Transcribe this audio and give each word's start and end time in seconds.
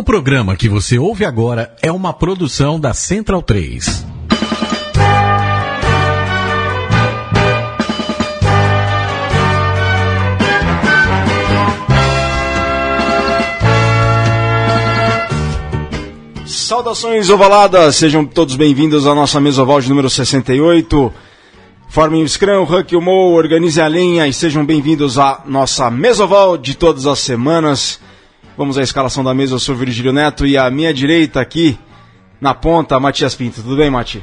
O 0.00 0.02
programa 0.02 0.56
que 0.56 0.66
você 0.66 0.98
ouve 0.98 1.26
agora 1.26 1.76
é 1.82 1.92
uma 1.92 2.10
produção 2.10 2.80
da 2.80 2.94
Central 2.94 3.42
3. 3.42 4.06
Saudações 16.46 17.28
ovaladas, 17.28 17.96
sejam 17.96 18.24
todos 18.24 18.56
bem-vindos 18.56 19.06
à 19.06 19.14
nossa 19.14 19.38
mesa 19.38 19.62
oval 19.62 19.82
de 19.82 19.90
número 19.90 20.08
68. 20.08 21.12
Formem 21.90 22.22
o 22.22 22.26
Scrum, 22.26 22.62
o 22.62 22.62
Huck 22.62 22.96
o 22.96 23.02
Mo, 23.02 23.34
organize 23.34 23.78
a 23.78 23.86
linha 23.86 24.26
e 24.26 24.32
sejam 24.32 24.64
bem-vindos 24.64 25.18
à 25.18 25.42
nossa 25.44 25.90
mesa 25.90 26.24
oval 26.24 26.56
de 26.56 26.74
todas 26.74 27.06
as 27.06 27.18
semanas. 27.18 28.00
Vamos 28.60 28.76
à 28.76 28.82
escalação 28.82 29.24
da 29.24 29.32
mesa, 29.32 29.54
eu 29.54 29.58
sou 29.58 29.74
Virgílio 29.74 30.12
Neto 30.12 30.46
e 30.46 30.58
à 30.58 30.70
minha 30.70 30.92
direita 30.92 31.40
aqui, 31.40 31.78
na 32.38 32.52
ponta, 32.52 33.00
Matias 33.00 33.34
Pinto. 33.34 33.62
Tudo 33.62 33.74
bem, 33.74 33.88
Mati? 33.88 34.22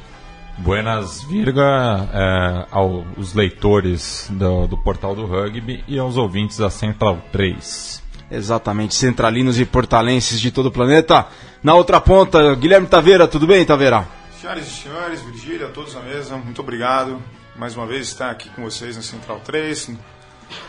Buenas 0.60 1.24
virga 1.24 2.08
é, 2.14 2.68
aos 2.70 3.34
leitores 3.34 4.30
do, 4.30 4.68
do 4.68 4.78
portal 4.78 5.16
do 5.16 5.26
rugby 5.26 5.84
e 5.88 5.98
aos 5.98 6.18
ouvintes 6.18 6.56
da 6.56 6.70
Central 6.70 7.18
3. 7.32 8.04
Exatamente, 8.30 8.94
centralinos 8.94 9.60
e 9.60 9.66
portalenses 9.66 10.40
de 10.40 10.52
todo 10.52 10.68
o 10.68 10.72
planeta. 10.72 11.26
Na 11.64 11.74
outra 11.74 12.00
ponta, 12.00 12.54
Guilherme 12.54 12.86
Taveira, 12.86 13.28
tudo 13.28 13.48
bem, 13.48 13.66
Taveira? 13.66 14.08
Senhoras 14.40 14.68
e 14.68 14.70
senhores, 14.70 15.22
Virgília, 15.24 15.66
a 15.66 15.72
todos 15.72 15.96
na 15.96 16.02
mesa, 16.02 16.38
muito 16.38 16.62
obrigado 16.62 17.20
mais 17.58 17.76
uma 17.76 17.88
vez 17.88 18.08
estar 18.08 18.30
aqui 18.30 18.50
com 18.50 18.64
vocês 18.64 18.96
na 18.96 19.02
Central 19.02 19.42
3, 19.44 19.98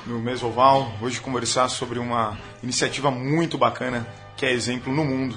no 0.06 0.18
mês 0.18 0.42
oval, 0.42 0.92
hoje 1.00 1.20
conversar 1.20 1.68
sobre 1.68 1.98
uma 1.98 2.36
iniciativa 2.62 3.10
muito 3.10 3.58
bacana 3.58 4.06
que 4.36 4.46
é 4.46 4.52
exemplo 4.52 4.92
no 4.92 5.04
mundo. 5.04 5.36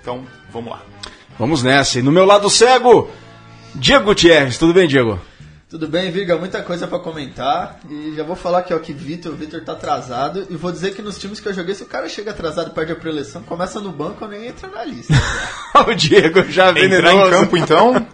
Então, 0.00 0.24
vamos 0.52 0.70
lá. 0.70 0.82
Vamos 1.38 1.62
nessa. 1.62 1.98
E 1.98 2.02
no 2.02 2.12
meu 2.12 2.24
lado 2.24 2.48
cego, 2.48 3.10
Diego 3.74 4.06
Gutierrez. 4.06 4.56
Tudo 4.56 4.72
bem, 4.72 4.88
Diego? 4.88 5.20
Tudo 5.70 5.86
bem, 5.86 6.10
Viga? 6.10 6.36
Muita 6.36 6.62
coisa 6.62 6.88
para 6.88 6.98
comentar. 6.98 7.78
E 7.88 8.14
já 8.16 8.24
vou 8.24 8.34
falar 8.34 8.58
aqui, 8.58 8.74
ó, 8.74 8.78
que 8.80 8.92
Vitor, 8.92 9.34
Vitor 9.36 9.62
tá 9.62 9.72
atrasado. 9.72 10.46
E 10.50 10.56
vou 10.56 10.72
dizer 10.72 10.94
que 10.94 11.00
nos 11.00 11.16
times 11.16 11.38
que 11.38 11.48
eu 11.48 11.54
joguei, 11.54 11.76
se 11.76 11.84
o 11.84 11.86
cara 11.86 12.08
chega 12.08 12.32
atrasado 12.32 12.70
e 12.70 12.74
perde 12.74 12.90
a 12.90 12.96
preleção, 12.96 13.42
começa 13.42 13.80
no 13.80 13.92
banco, 13.92 14.24
eu 14.24 14.28
nem 14.28 14.48
entro 14.48 14.68
na 14.68 14.84
lista. 14.84 15.14
o 15.86 15.94
Diego 15.94 16.42
já 16.50 16.70
Entrar 16.70 17.14
em 17.14 17.30
campo, 17.30 17.56
então? 17.56 18.06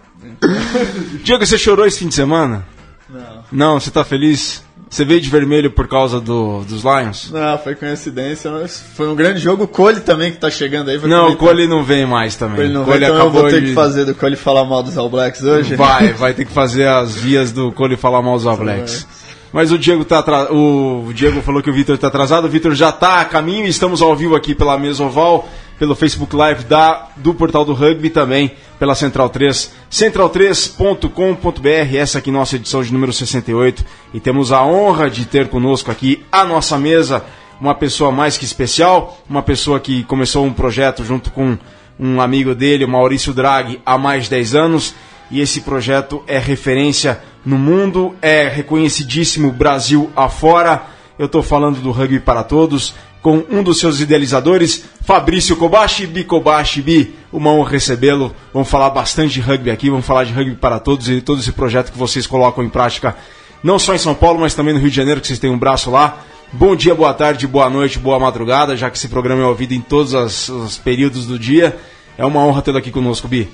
Diego, 1.24 1.46
você 1.46 1.56
chorou 1.56 1.86
esse 1.86 2.00
fim 2.00 2.08
de 2.08 2.14
semana? 2.14 2.66
Não. 3.08 3.44
Não, 3.50 3.80
você 3.80 3.90
tá 3.90 4.04
feliz? 4.04 4.62
Você 4.88 5.04
veio 5.04 5.20
de 5.20 5.28
vermelho 5.28 5.70
por 5.70 5.88
causa 5.88 6.20
do, 6.20 6.62
dos 6.62 6.82
Lions? 6.82 7.30
Não, 7.32 7.58
foi 7.58 7.74
coincidência, 7.74 8.50
mas 8.50 8.82
foi 8.94 9.08
um 9.08 9.16
grande 9.16 9.40
jogo. 9.40 9.64
O 9.64 9.68
Cole 9.68 10.00
também 10.00 10.30
que 10.30 10.38
tá 10.38 10.48
chegando 10.48 10.90
aí. 10.90 10.98
Não, 10.98 11.32
o 11.32 11.36
Cole 11.36 11.66
não 11.66 11.82
vem 11.82 12.06
mais 12.06 12.36
também. 12.36 12.66
Ele 12.66 12.72
não 12.72 12.84
Cole 12.84 13.00
vem, 13.00 13.08
então 13.08 13.26
eu 13.26 13.30
vou 13.30 13.48
ter 13.48 13.60
de... 13.60 13.66
que 13.68 13.74
fazer 13.74 14.04
do 14.04 14.14
Cole 14.14 14.36
falar 14.36 14.64
mal 14.64 14.82
dos 14.82 14.96
All 14.96 15.08
Blacks 15.08 15.42
hoje. 15.42 15.74
Vai, 15.74 16.12
vai 16.14 16.34
ter 16.34 16.44
que 16.44 16.52
fazer 16.52 16.86
as 16.86 17.16
vias 17.16 17.50
do 17.50 17.72
Cole 17.72 17.96
falar 17.96 18.22
mal 18.22 18.36
dos 18.36 18.46
All 18.46 18.56
Blacks. 18.56 19.06
Mas 19.52 19.72
o 19.72 19.78
Diego 19.78 20.04
tá 20.04 20.20
atra... 20.20 20.52
o 20.52 21.10
Diego 21.12 21.40
falou 21.42 21.62
que 21.62 21.70
o 21.70 21.72
Vitor 21.72 21.98
tá 21.98 22.06
atrasado, 22.06 22.44
o 22.44 22.48
Vitor 22.48 22.74
já 22.74 22.92
tá 22.92 23.20
a 23.20 23.24
caminho 23.24 23.66
e 23.66 23.70
estamos 23.70 24.00
ao 24.00 24.14
vivo 24.14 24.36
aqui 24.36 24.54
pela 24.54 24.78
mesa 24.78 25.02
oval, 25.02 25.48
pelo 25.78 25.94
Facebook 25.94 26.34
Live 26.34 26.64
da 26.64 27.08
do 27.16 27.34
Portal 27.34 27.64
do 27.64 27.72
Rugby 27.72 28.10
também 28.10 28.52
pela 28.78 28.94
Central 28.94 29.28
3, 29.28 29.72
central3.com.br, 29.90 31.96
essa 31.96 32.18
aqui 32.18 32.30
nossa 32.30 32.56
edição 32.56 32.82
de 32.82 32.92
número 32.92 33.12
68, 33.12 33.84
e 34.12 34.20
temos 34.20 34.52
a 34.52 34.64
honra 34.64 35.08
de 35.08 35.24
ter 35.24 35.48
conosco 35.48 35.90
aqui 35.90 36.24
a 36.30 36.44
nossa 36.44 36.78
mesa 36.78 37.24
uma 37.60 37.74
pessoa 37.74 38.12
mais 38.12 38.36
que 38.36 38.44
especial, 38.44 39.18
uma 39.28 39.42
pessoa 39.42 39.80
que 39.80 40.04
começou 40.04 40.44
um 40.44 40.52
projeto 40.52 41.04
junto 41.04 41.30
com 41.30 41.56
um 41.98 42.20
amigo 42.20 42.54
dele, 42.54 42.84
o 42.84 42.88
Maurício 42.88 43.32
Draghi, 43.32 43.80
há 43.84 43.96
mais 43.96 44.24
de 44.24 44.30
10 44.30 44.54
anos, 44.54 44.94
e 45.30 45.40
esse 45.40 45.62
projeto 45.62 46.22
é 46.26 46.38
referência 46.38 47.20
no 47.44 47.58
mundo, 47.58 48.14
é 48.20 48.48
reconhecidíssimo 48.48 49.50
Brasil 49.50 50.10
afora. 50.14 50.82
Eu 51.18 51.26
estou 51.26 51.42
falando 51.42 51.80
do 51.80 51.90
Rugby 51.90 52.20
para 52.20 52.44
Todos, 52.44 52.94
com 53.22 53.44
um 53.50 53.62
dos 53.62 53.80
seus 53.80 54.00
idealizadores, 54.00 54.84
Fabrício 55.02 55.56
Kobashi, 55.56 56.06
Bikobashi 56.06 56.80
Bi. 56.80 57.14
Uma 57.32 57.50
honra 57.50 57.70
recebê-lo. 57.70 58.34
Vamos 58.52 58.68
falar 58.68 58.90
bastante 58.90 59.34
de 59.34 59.40
rugby 59.40 59.70
aqui, 59.70 59.90
vamos 59.90 60.06
falar 60.06 60.24
de 60.24 60.32
rugby 60.32 60.54
para 60.54 60.78
todos 60.78 61.08
e 61.08 61.20
todo 61.20 61.40
esse 61.40 61.52
projeto 61.52 61.92
que 61.92 61.98
vocês 61.98 62.26
colocam 62.26 62.62
em 62.62 62.68
prática, 62.68 63.16
não 63.62 63.78
só 63.78 63.94
em 63.94 63.98
São 63.98 64.14
Paulo, 64.14 64.40
mas 64.40 64.54
também 64.54 64.72
no 64.72 64.80
Rio 64.80 64.90
de 64.90 64.96
Janeiro, 64.96 65.20
que 65.20 65.26
vocês 65.26 65.38
têm 65.38 65.50
um 65.50 65.58
braço 65.58 65.90
lá. 65.90 66.22
Bom 66.52 66.76
dia, 66.76 66.94
boa 66.94 67.12
tarde, 67.12 67.46
boa 67.46 67.68
noite, 67.68 67.98
boa 67.98 68.18
madrugada, 68.18 68.76
já 68.76 68.88
que 68.88 68.96
esse 68.96 69.08
programa 69.08 69.42
é 69.42 69.46
ouvido 69.46 69.72
em 69.72 69.80
todos 69.80 70.14
os, 70.14 70.48
os 70.48 70.78
períodos 70.78 71.26
do 71.26 71.38
dia. 71.38 71.76
É 72.16 72.24
uma 72.24 72.40
honra 72.40 72.62
tê-lo 72.62 72.78
aqui 72.78 72.90
conosco, 72.90 73.26
Bi. 73.26 73.48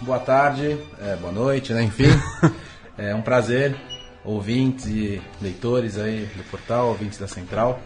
Boa 0.00 0.18
tarde, 0.18 0.76
é, 1.00 1.16
boa 1.16 1.32
noite, 1.32 1.72
né? 1.72 1.84
Enfim, 1.84 2.10
é 2.98 3.14
um 3.14 3.22
prazer, 3.22 3.76
ouvintes 4.24 4.86
e 4.86 5.22
leitores 5.40 5.96
aí 5.96 6.28
do 6.36 6.42
portal, 6.50 6.88
ouvintes 6.88 7.18
da 7.18 7.28
Central. 7.28 7.80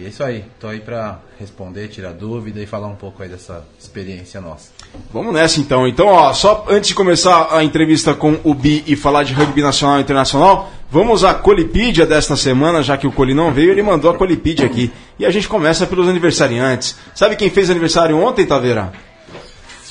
E 0.00 0.06
é 0.06 0.08
isso 0.08 0.24
aí, 0.24 0.46
tô 0.58 0.66
aí 0.66 0.80
para 0.80 1.18
responder, 1.38 1.88
tirar 1.88 2.12
dúvida 2.12 2.58
e 2.58 2.64
falar 2.64 2.86
um 2.86 2.94
pouco 2.94 3.22
aí 3.22 3.28
dessa 3.28 3.62
experiência 3.78 4.40
nossa. 4.40 4.70
Vamos 5.12 5.34
nessa 5.34 5.60
então. 5.60 5.86
Então, 5.86 6.06
ó, 6.06 6.32
só 6.32 6.64
antes 6.70 6.88
de 6.88 6.94
começar 6.94 7.48
a 7.50 7.62
entrevista 7.62 8.14
com 8.14 8.38
o 8.42 8.54
Bi 8.54 8.82
e 8.86 8.96
falar 8.96 9.24
de 9.24 9.34
rugby 9.34 9.60
nacional 9.60 9.98
e 9.98 10.00
internacional, 10.00 10.70
vamos 10.90 11.22
à 11.22 11.34
Colipídia 11.34 12.06
desta 12.06 12.34
semana, 12.34 12.82
já 12.82 12.96
que 12.96 13.06
o 13.06 13.12
Coli 13.12 13.34
não 13.34 13.52
veio, 13.52 13.72
ele 13.72 13.82
mandou 13.82 14.10
a 14.10 14.16
Colipídia 14.16 14.64
aqui. 14.64 14.90
E 15.18 15.26
a 15.26 15.30
gente 15.30 15.46
começa 15.46 15.86
pelos 15.86 16.08
aniversariantes. 16.08 16.96
Sabe 17.14 17.36
quem 17.36 17.50
fez 17.50 17.68
aniversário 17.68 18.16
ontem, 18.16 18.46
Taveira? 18.46 18.94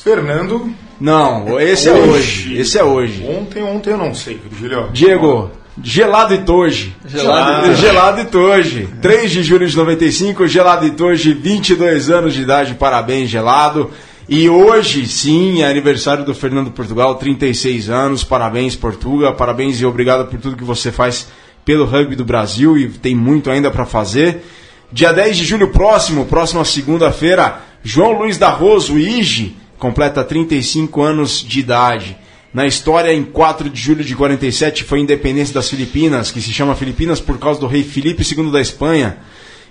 Fernando. 0.03 0.73
Não, 0.99 1.59
esse 1.59 1.87
hoje. 1.87 1.99
é 1.99 2.03
hoje. 2.03 2.57
Esse 2.57 2.79
é 2.79 2.83
hoje. 2.83 3.27
Ontem, 3.27 3.61
ontem 3.61 3.91
eu 3.91 3.97
não 3.97 4.15
sei, 4.15 4.39
Virgílio. 4.43 4.89
Diego, 4.91 5.51
Gelado 5.83 6.33
e 6.33 6.39
Toji. 6.39 6.95
Gelado, 7.05 7.75
gelado 7.75 8.21
e 8.21 8.25
Toji. 8.25 8.87
3 9.01 9.31
de 9.31 9.43
julho 9.43 9.67
de 9.67 9.75
95, 9.75 10.47
Gelado 10.47 10.85
e 10.85 10.91
Toji, 10.91 11.33
22 11.33 12.09
anos 12.09 12.33
de 12.33 12.41
idade, 12.41 12.73
parabéns, 12.75 13.29
Gelado. 13.29 13.91
E 14.27 14.47
hoje, 14.47 15.07
sim, 15.07 15.63
é 15.63 15.67
aniversário 15.67 16.23
do 16.23 16.35
Fernando 16.35 16.69
Portugal, 16.69 17.15
36 17.15 17.89
anos, 17.89 18.23
parabéns, 18.23 18.75
Portugal, 18.75 19.33
parabéns 19.35 19.81
e 19.81 19.85
obrigado 19.85 20.27
por 20.27 20.39
tudo 20.39 20.55
que 20.55 20.63
você 20.63 20.91
faz 20.91 21.27
pelo 21.65 21.85
rugby 21.85 22.15
do 22.15 22.23
Brasil 22.23 22.77
e 22.77 22.89
tem 22.89 23.15
muito 23.15 23.49
ainda 23.49 23.71
para 23.71 23.85
fazer. 23.85 24.43
Dia 24.91 25.11
10 25.11 25.37
de 25.37 25.45
julho 25.45 25.69
próximo, 25.69 26.25
próxima 26.25 26.63
segunda-feira, 26.63 27.61
João 27.83 28.19
Luiz 28.19 28.37
da 28.37 28.49
Rosa, 28.49 28.93
o 28.93 28.99
Ige, 28.99 29.55
completa 29.77 30.23
35 30.23 31.01
anos 31.01 31.43
de 31.47 31.59
idade. 31.59 32.17
Na 32.53 32.65
história, 32.65 33.13
em 33.13 33.23
4 33.23 33.69
de 33.69 33.79
julho 33.79 34.03
de 34.03 34.15
47, 34.15 34.83
foi 34.83 34.99
a 34.99 35.01
independência 35.03 35.53
das 35.53 35.69
Filipinas, 35.69 36.31
que 36.31 36.41
se 36.41 36.51
chama 36.51 36.75
Filipinas 36.75 37.19
por 37.19 37.37
causa 37.37 37.59
do 37.59 37.67
rei 37.67 37.83
Filipe 37.83 38.23
II 38.23 38.51
da 38.51 38.59
Espanha. 38.59 39.17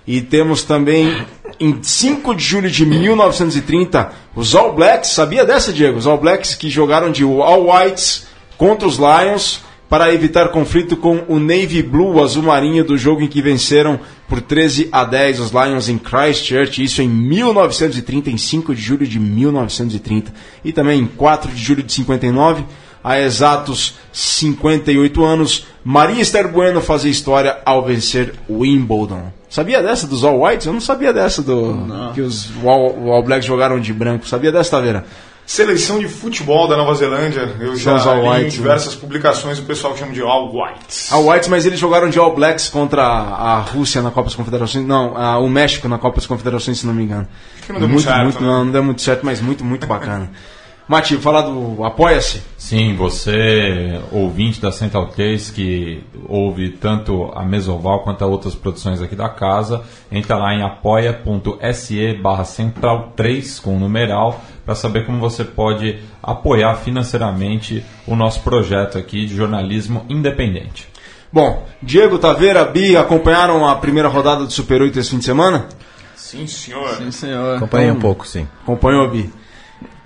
E 0.07 0.21
temos 0.21 0.63
também, 0.63 1.25
em 1.59 1.83
5 1.83 2.33
de 2.33 2.43
julho 2.43 2.71
de 2.71 2.85
1930, 2.85 4.11
os 4.33 4.55
All 4.55 4.73
Blacks, 4.73 5.11
sabia 5.11 5.45
dessa, 5.45 5.73
Diego? 5.73 5.97
Os 5.97 6.07
All 6.07 6.17
Blacks 6.17 6.55
que 6.55 6.69
jogaram 6.69 7.11
de 7.11 7.23
All 7.23 7.69
Whites 7.69 8.27
contra 8.57 8.87
os 8.87 8.97
Lions 8.97 9.61
para 9.89 10.13
evitar 10.13 10.49
conflito 10.49 10.95
com 10.95 11.23
o 11.27 11.39
Navy 11.39 11.81
Blue, 11.81 12.21
azul 12.23 12.43
marinho, 12.43 12.85
do 12.85 12.95
jogo 12.95 13.23
em 13.23 13.27
que 13.27 13.41
venceram 13.41 13.99
por 14.27 14.39
13 14.39 14.87
a 14.91 15.03
10 15.03 15.39
os 15.39 15.51
Lions 15.51 15.89
em 15.89 15.97
Christchurch, 15.97 16.83
isso 16.83 17.01
em 17.01 17.09
1930, 17.09 18.29
em 18.29 18.37
5 18.37 18.75
de 18.75 18.81
julho 18.81 19.07
de 19.07 19.19
1930. 19.19 20.31
E 20.63 20.71
também 20.71 21.01
em 21.01 21.07
4 21.07 21.51
de 21.51 21.61
julho 21.61 21.81
de 21.81 21.91
59, 21.91 22.63
há 23.03 23.19
exatos 23.19 23.95
58 24.13 25.23
anos, 25.25 25.65
Maria 25.83 26.21
Esther 26.21 26.47
Bueno 26.47 26.81
fazia 26.81 27.09
história 27.09 27.57
ao 27.65 27.83
vencer 27.83 28.35
Wimbledon. 28.47 29.33
Sabia 29.49 29.81
dessa 29.81 30.05
dos 30.05 30.23
All 30.23 30.43
Whites? 30.43 30.67
Eu 30.67 30.73
não 30.73 30.81
sabia 30.81 31.11
dessa 31.11 31.41
do 31.41 31.73
não. 31.73 32.13
que 32.13 32.21
os 32.21 32.51
All, 32.63 33.11
All 33.11 33.23
Blacks 33.23 33.47
jogaram 33.47 33.79
de 33.79 33.91
branco. 33.91 34.27
Sabia 34.27 34.51
dessa, 34.51 34.69
Taveira? 34.69 35.05
Seleção 35.49 35.97
de 35.97 36.07
futebol 36.07 36.67
da 36.67 36.77
Nova 36.77 36.93
Zelândia. 36.93 37.55
Eu 37.59 37.75
já 37.75 37.97
li 38.13 38.29
Whites, 38.29 38.53
em 38.53 38.57
diversas 38.57 38.93
né? 38.93 39.01
publicações 39.01 39.57
o 39.57 39.63
pessoal 39.63 39.97
chama 39.97 40.13
de 40.13 40.21
All 40.21 40.55
Whites. 40.55 41.11
All 41.11 41.27
Whites, 41.27 41.49
mas 41.49 41.65
eles 41.65 41.79
jogaram 41.79 42.07
de 42.07 42.19
All 42.19 42.35
Blacks 42.35 42.69
contra 42.69 43.01
a 43.01 43.59
Rússia 43.59 43.99
na 43.99 44.11
Copa 44.11 44.25
das 44.25 44.35
Confederações. 44.35 44.85
Não, 44.85 45.17
a, 45.17 45.39
o 45.39 45.49
México 45.49 45.87
na 45.87 45.97
Copa 45.97 46.17
das 46.17 46.27
Confederações, 46.27 46.77
se 46.77 46.85
não 46.85 46.93
me 46.93 47.01
engano. 47.01 47.27
Que 47.65 47.73
não 47.73 47.79
deu 47.79 47.89
muito, 47.89 48.03
muito 48.03 48.05
certo. 48.07 48.23
Muito, 48.25 48.41
né? 48.41 48.47
não, 48.47 48.65
não 48.65 48.71
deu 48.71 48.83
muito 48.83 49.01
certo, 49.01 49.25
mas 49.25 49.41
muito, 49.41 49.65
muito 49.65 49.87
bacana. 49.87 50.29
Mati, 50.87 51.17
falar 51.17 51.43
do 51.43 51.83
Apoia-se? 51.83 52.41
Sim, 52.57 52.95
você, 52.95 54.01
ouvinte 54.11 54.59
da 54.59 54.71
Central 54.71 55.07
3, 55.07 55.51
que 55.51 56.03
ouve 56.27 56.69
tanto 56.69 57.31
a 57.35 57.45
Mesoval 57.45 58.03
quanto 58.03 58.23
a 58.23 58.27
outras 58.27 58.55
produções 58.55 58.99
aqui 58.99 59.15
da 59.15 59.29
casa, 59.29 59.83
entra 60.11 60.35
lá 60.35 60.51
em 60.53 60.63
apoia.se 60.63 62.13
barra 62.15 62.43
central 62.43 63.13
3 63.15 63.59
com 63.59 63.77
o 63.77 63.79
numeral 63.79 64.41
para 64.69 64.75
saber 64.75 65.03
como 65.03 65.19
você 65.19 65.43
pode 65.43 65.97
apoiar 66.21 66.75
financeiramente 66.75 67.83
o 68.05 68.15
nosso 68.15 68.41
projeto 68.41 68.99
aqui 68.99 69.25
de 69.25 69.35
jornalismo 69.35 70.05
independente. 70.07 70.87
Bom, 71.33 71.67
Diego 71.81 72.19
Taveira, 72.19 72.63
Bi, 72.65 72.95
acompanharam 72.95 73.67
a 73.67 73.75
primeira 73.77 74.07
rodada 74.07 74.45
do 74.45 74.51
Super 74.51 74.83
8 74.83 74.99
esse 74.99 75.09
fim 75.09 75.17
de 75.17 75.25
semana? 75.25 75.69
Sim, 76.15 76.45
senhor. 76.45 76.87
Sim, 76.97 77.09
senhor. 77.09 77.57
Acompanhei 77.57 77.89
um 77.89 77.99
pouco, 77.99 78.27
sim. 78.27 78.47
Acompanhou, 78.61 79.09
Bi? 79.09 79.33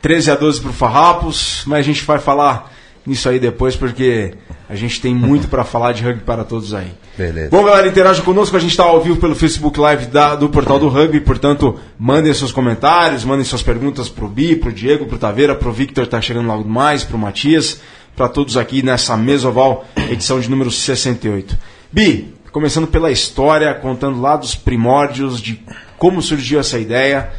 13 0.01 0.31
a 0.31 0.35
12 0.35 0.61
pro 0.61 0.71
Farrapos, 0.71 1.63
mas 1.67 1.79
a 1.79 1.83
gente 1.83 2.05
vai 2.05 2.19
falar 2.19 2.71
nisso 3.05 3.27
aí 3.27 3.39
depois, 3.39 3.75
porque 3.75 4.33
a 4.69 4.75
gente 4.75 5.01
tem 5.01 5.13
muito 5.13 5.49
para 5.49 5.65
falar 5.65 5.91
de 5.91 6.03
rugby 6.03 6.23
para 6.23 6.45
todos 6.45 6.73
aí. 6.73 6.93
Beleza. 7.17 7.49
Bom, 7.51 7.63
galera, 7.63 7.87
interaja 7.87 8.21
conosco. 8.23 8.55
A 8.57 8.59
gente 8.59 8.71
está 8.71 8.83
ao 8.83 9.01
vivo 9.01 9.17
pelo 9.17 9.35
Facebook 9.35 9.79
Live 9.79 10.07
da- 10.07 10.35
do 10.35 10.49
Portal 10.49 10.79
do 10.79 10.87
Rugby, 10.89 11.19
portanto, 11.19 11.79
mandem 11.97 12.33
seus 12.33 12.51
comentários, 12.51 13.23
mandem 13.23 13.45
suas 13.45 13.61
perguntas 13.61 14.09
pro 14.09 14.27
Bi, 14.27 14.55
pro 14.55 14.71
Diego, 14.71 15.05
pro 15.05 15.17
Taveira, 15.19 15.53
pro 15.53 15.71
Victor, 15.71 16.07
tá 16.07 16.19
chegando 16.19 16.47
logo 16.47 16.67
mais, 16.67 17.03
pro 17.03 17.17
Matias, 17.17 17.79
para 18.15 18.27
todos 18.27 18.57
aqui 18.57 18.81
nessa 18.81 19.15
Mesoval, 19.15 19.85
edição 20.09 20.39
de 20.39 20.49
número 20.49 20.71
68. 20.71 21.55
Bi, 21.91 22.33
começando 22.51 22.87
pela 22.87 23.11
história, 23.11 23.73
contando 23.75 24.19
lá 24.19 24.35
dos 24.35 24.55
primórdios 24.55 25.39
de 25.39 25.59
como 25.99 26.19
surgiu 26.21 26.59
essa 26.59 26.79
ideia 26.79 27.29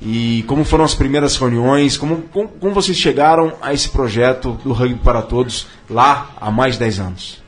e 0.00 0.44
como 0.46 0.62
foram 0.62 0.84
as 0.84 0.94
primeiras 0.94 1.36
reuniões, 1.36 1.96
como, 1.96 2.22
como, 2.32 2.48
como 2.48 2.74
vocês 2.74 2.96
chegaram 2.98 3.54
a 3.62 3.72
esse 3.72 3.88
projeto 3.88 4.58
do 4.62 4.74
Rugby 4.74 5.00
para 5.02 5.22
Todos 5.22 5.66
lá 5.88 6.30
há 6.38 6.50
mais 6.50 6.74
de 6.74 6.80
10 6.80 7.00
anos. 7.00 7.45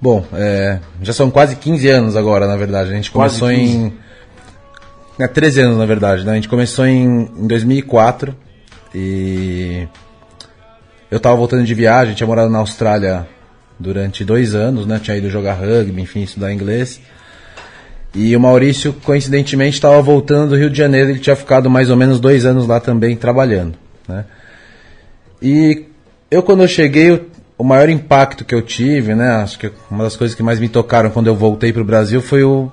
Bom, 0.00 0.24
é, 0.32 0.78
já 1.02 1.12
são 1.12 1.30
quase 1.30 1.56
15 1.56 1.88
anos 1.88 2.16
agora, 2.16 2.46
na 2.46 2.56
verdade. 2.56 2.90
A 2.90 2.94
gente 2.94 3.10
Quase 3.10 3.40
começou 3.40 3.60
15. 3.60 3.76
em. 3.76 3.92
É, 5.18 5.26
13 5.26 5.60
anos, 5.62 5.78
na 5.78 5.86
verdade. 5.86 6.24
Né? 6.24 6.32
A 6.32 6.34
gente 6.34 6.48
começou 6.48 6.86
em, 6.86 7.30
em 7.36 7.46
2004 7.46 8.36
e. 8.94 9.88
Eu 11.10 11.20
tava 11.20 11.36
voltando 11.36 11.64
de 11.64 11.74
viagem, 11.74 12.14
tinha 12.14 12.26
morado 12.26 12.50
na 12.50 12.58
Austrália 12.58 13.26
durante 13.78 14.24
dois 14.24 14.54
anos, 14.54 14.86
né? 14.86 14.98
Tinha 15.02 15.16
ido 15.16 15.30
jogar 15.30 15.54
rugby, 15.54 16.02
enfim, 16.02 16.22
estudar 16.22 16.52
inglês. 16.52 17.00
E 18.14 18.34
o 18.34 18.40
Maurício, 18.40 18.92
coincidentemente, 19.04 19.74
estava 19.74 20.00
voltando 20.00 20.50
do 20.50 20.56
Rio 20.56 20.70
de 20.70 20.78
Janeiro, 20.78 21.10
ele 21.10 21.18
tinha 21.18 21.36
ficado 21.36 21.68
mais 21.68 21.90
ou 21.90 21.96
menos 21.96 22.18
dois 22.18 22.46
anos 22.46 22.66
lá 22.66 22.80
também 22.80 23.14
trabalhando, 23.14 23.74
né? 24.08 24.24
E 25.40 25.84
eu 26.30 26.42
quando 26.42 26.62
eu 26.62 26.68
cheguei, 26.68 27.28
o 27.58 27.64
maior 27.64 27.88
impacto 27.88 28.44
que 28.44 28.54
eu 28.54 28.62
tive, 28.62 29.14
né? 29.14 29.36
Acho 29.36 29.58
que 29.58 29.72
uma 29.90 30.04
das 30.04 30.16
coisas 30.16 30.34
que 30.34 30.42
mais 30.42 30.60
me 30.60 30.68
tocaram 30.68 31.10
quando 31.10 31.28
eu 31.28 31.34
voltei 31.34 31.72
para 31.72 31.82
o 31.82 31.84
Brasil 31.84 32.20
foi 32.20 32.44
o, 32.44 32.70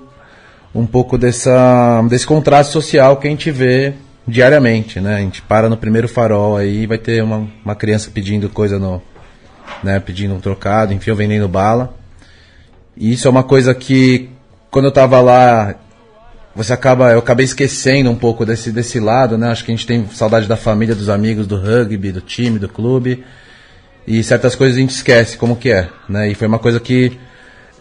um 0.76 0.86
pouco 0.86 1.18
dessa, 1.18 2.02
desse 2.10 2.26
contraste 2.26 2.74
social 2.74 3.18
que 3.18 3.28
a 3.28 3.30
gente 3.30 3.50
vê 3.50 3.94
diariamente, 4.28 5.00
né? 5.00 5.16
A 5.16 5.20
gente 5.20 5.42
para 5.42 5.70
no 5.70 5.78
primeiro 5.78 6.08
farol 6.08 6.58
aí 6.58 6.86
vai 6.86 6.98
ter 6.98 7.24
uma, 7.24 7.48
uma 7.64 7.76
criança 7.76 8.12
pedindo 8.14 8.50
coisa 8.50 8.78
no, 8.78 9.02
né? 9.82 10.00
Pedindo 10.00 10.34
um 10.34 10.40
trocado, 10.40 10.94
enfim, 10.94 11.14
vendendo 11.14 11.48
bala. 11.48 11.94
E 12.96 13.14
isso 13.14 13.28
é 13.28 13.32
uma 13.32 13.44
coisa 13.44 13.74
que 13.74 14.30
quando 14.70 14.86
eu 14.86 14.92
tava 14.92 15.22
lá, 15.22 15.76
você 16.54 16.74
acaba, 16.74 17.12
eu 17.12 17.20
acabei 17.20 17.46
esquecendo 17.46 18.10
um 18.12 18.16
pouco 18.16 18.46
desse 18.46 18.70
desse 18.70 19.00
lado, 19.00 19.38
né? 19.38 19.50
Acho 19.50 19.64
que 19.64 19.72
a 19.72 19.76
gente 19.76 19.88
tem 19.88 20.06
saudade 20.10 20.46
da 20.46 20.58
família, 20.58 20.94
dos 20.94 21.08
amigos, 21.08 21.48
do 21.48 21.56
rugby, 21.56 22.12
do 22.12 22.22
time, 22.22 22.60
do 22.60 22.68
clube. 22.68 23.24
E 24.06 24.24
certas 24.24 24.56
coisas 24.56 24.78
a 24.78 24.80
gente 24.80 24.92
esquece 24.92 25.38
como 25.38 25.56
que 25.56 25.72
é, 25.72 25.90
né? 26.10 26.30
E 26.30 26.36
foi 26.36 26.48
uma 26.48 26.60
coisa 26.60 26.80
que 26.80 27.18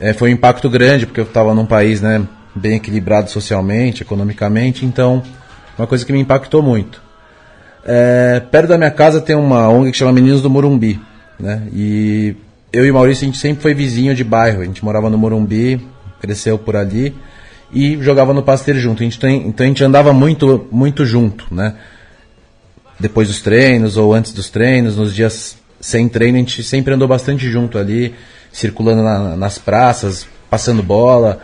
eh, 0.00 0.12
foi 0.12 0.30
um 0.30 0.32
impacto 0.34 0.70
grande, 0.70 1.06
porque 1.06 1.20
eu 1.20 1.24
estava 1.24 1.54
num 1.54 1.66
país, 1.66 2.00
né, 2.00 2.26
bem 2.54 2.76
equilibrado 2.76 3.30
socialmente, 3.30 4.02
economicamente, 4.02 4.84
então 4.84 5.22
uma 5.76 5.86
coisa 5.86 6.04
que 6.04 6.12
me 6.12 6.20
impactou 6.20 6.62
muito. 6.62 7.02
É, 7.84 8.40
perto 8.50 8.68
da 8.68 8.78
minha 8.78 8.90
casa 8.90 9.20
tem 9.20 9.34
uma 9.34 9.68
ONG 9.68 9.90
que 9.90 9.98
chama 9.98 10.12
Meninos 10.12 10.42
do 10.42 10.50
Morumbi, 10.50 11.00
né? 11.38 11.62
E 11.72 12.36
eu 12.72 12.86
e 12.86 12.90
o 12.90 12.94
Maurício 12.94 13.24
a 13.24 13.26
gente 13.26 13.38
sempre 13.38 13.62
foi 13.62 13.74
vizinho 13.74 14.14
de 14.14 14.22
bairro, 14.22 14.62
a 14.62 14.64
gente 14.64 14.84
morava 14.84 15.10
no 15.10 15.18
Morumbi, 15.18 15.84
cresceu 16.20 16.58
por 16.58 16.76
ali 16.76 17.14
e 17.72 17.96
jogava 18.00 18.32
no 18.32 18.42
Pasteiro 18.42 18.78
junto. 18.78 19.02
A 19.02 19.04
gente 19.04 19.18
tem, 19.18 19.48
então 19.48 19.64
a 19.64 19.68
gente 19.68 19.82
andava 19.82 20.12
muito 20.12 20.68
muito 20.70 21.04
junto, 21.04 21.46
né? 21.50 21.74
Depois 23.00 23.26
dos 23.26 23.40
treinos 23.40 23.96
ou 23.96 24.14
antes 24.14 24.32
dos 24.32 24.48
treinos, 24.48 24.96
nos 24.96 25.12
dias 25.12 25.56
sem 25.82 26.08
treino, 26.08 26.36
a 26.36 26.40
gente 26.40 26.62
sempre 26.62 26.94
andou 26.94 27.08
bastante 27.08 27.50
junto 27.50 27.76
ali, 27.76 28.14
circulando 28.52 29.02
na- 29.02 29.36
nas 29.36 29.58
praças, 29.58 30.26
passando 30.48 30.80
bola. 30.82 31.40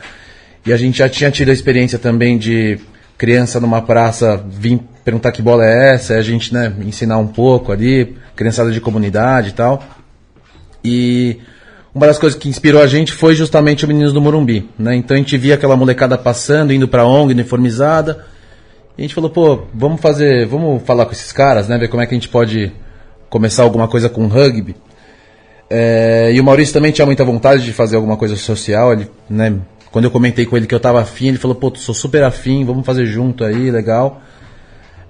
E 0.65 0.73
a 0.73 0.77
gente 0.77 0.99
já 0.99 1.09
tinha 1.09 1.31
tido 1.31 1.51
a 1.51 1.53
experiência 1.53 1.99
também 1.99 2.39
de 2.39 2.79
criança 3.19 3.59
numa 3.59 3.83
praça 3.83 4.41
vir 4.49 4.81
perguntar 5.05 5.33
que 5.33 5.43
bola 5.43 5.67
é 5.67 5.95
essa, 5.95 6.15
a 6.15 6.23
gente 6.23 6.55
né, 6.55 6.73
ensinar 6.87 7.19
um 7.19 7.27
pouco 7.27 7.73
ali, 7.73 8.17
criançada 8.37 8.71
de 8.71 8.81
comunidade 8.81 9.49
e 9.49 9.53
tal. 9.53 9.83
E 10.85 11.39
uma 11.95 12.07
das 12.07 12.19
coisas 12.19 12.39
que 12.39 12.49
inspirou 12.49 12.81
a 12.81 12.87
gente 12.87 13.13
foi 13.13 13.35
justamente 13.35 13.85
o 13.85 13.89
Meninos 13.89 14.13
do 14.13 14.21
Morumbi, 14.21 14.69
né? 14.79 14.95
Então 14.95 15.17
a 15.17 15.19
gente 15.19 15.37
via 15.37 15.55
aquela 15.55 15.77
molecada 15.77 16.17
passando, 16.17 16.73
indo 16.73 16.87
pra 16.87 17.05
ONG, 17.07 17.33
uniformizada. 17.33 18.25
E 18.97 19.01
a 19.01 19.03
gente 19.03 19.15
falou, 19.15 19.31
pô, 19.31 19.65
vamos 19.75 20.01
fazer, 20.01 20.47
vamos 20.47 20.83
falar 20.85 21.07
com 21.07 21.13
esses 21.13 21.33
caras, 21.33 21.67
né? 21.69 21.77
Ver 21.79 21.89
como 21.89 22.03
é 22.03 22.07
que 22.07 22.15
a 22.15 22.17
gente 22.17 22.29
pode 22.29 22.73
começar 23.29 23.63
alguma 23.63 23.89
coisa 23.89 24.09
com 24.09 24.27
rugby. 24.27 24.77
É, 25.71 26.31
e 26.33 26.41
o 26.41 26.45
Maurício 26.45 26.73
também 26.73 26.93
tinha 26.93 27.05
muita 27.05 27.25
vontade 27.25 27.65
de 27.65 27.73
fazer 27.73 27.97
alguma 27.97 28.17
coisa 28.17 28.37
social, 28.37 28.93
ele, 28.93 29.11
né? 29.29 29.55
Quando 29.91 30.05
eu 30.05 30.11
comentei 30.11 30.45
com 30.47 30.57
ele 30.57 30.67
que 30.67 30.75
eu 30.75 30.81
tava 30.81 31.01
afim, 31.01 31.29
ele 31.29 31.39
falou, 31.39 31.55
pô, 31.55 31.73
sou 31.75 31.95
super 31.95 32.23
afim, 32.23 32.65
vamos 32.65 32.85
fazer 32.85 33.07
junto 33.07 33.45
aí, 33.45 33.71
legal. 33.71 34.21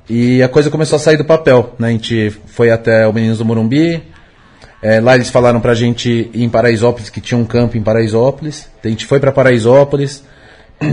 E 0.09 0.43
a 0.43 0.49
coisa 0.49 0.71
começou 0.71 0.97
a 0.97 0.99
sair 0.99 1.17
do 1.17 1.25
papel, 1.25 1.75
né? 1.79 1.89
A 1.89 1.91
gente 1.91 2.31
foi 2.47 2.71
até 2.71 3.07
o 3.07 3.13
Meninos 3.13 3.39
do 3.39 3.45
Morumbi, 3.45 4.03
é, 4.81 5.01
lá 5.01 5.17
eles 5.17 5.31
falaram 5.31 5.61
pra 5.61 5.75
gente 5.75 6.31
ir 6.33 6.43
em 6.43 6.49
Paraisópolis, 6.49 7.11
que 7.11 7.21
tinha 7.21 7.39
um 7.39 7.45
campo 7.45 7.77
em 7.77 7.83
Paraisópolis. 7.83 8.69
A 8.85 8.89
gente 8.89 9.07
foi 9.07 9.19
pra 9.19 9.33
Paraisópolis, 9.33 10.25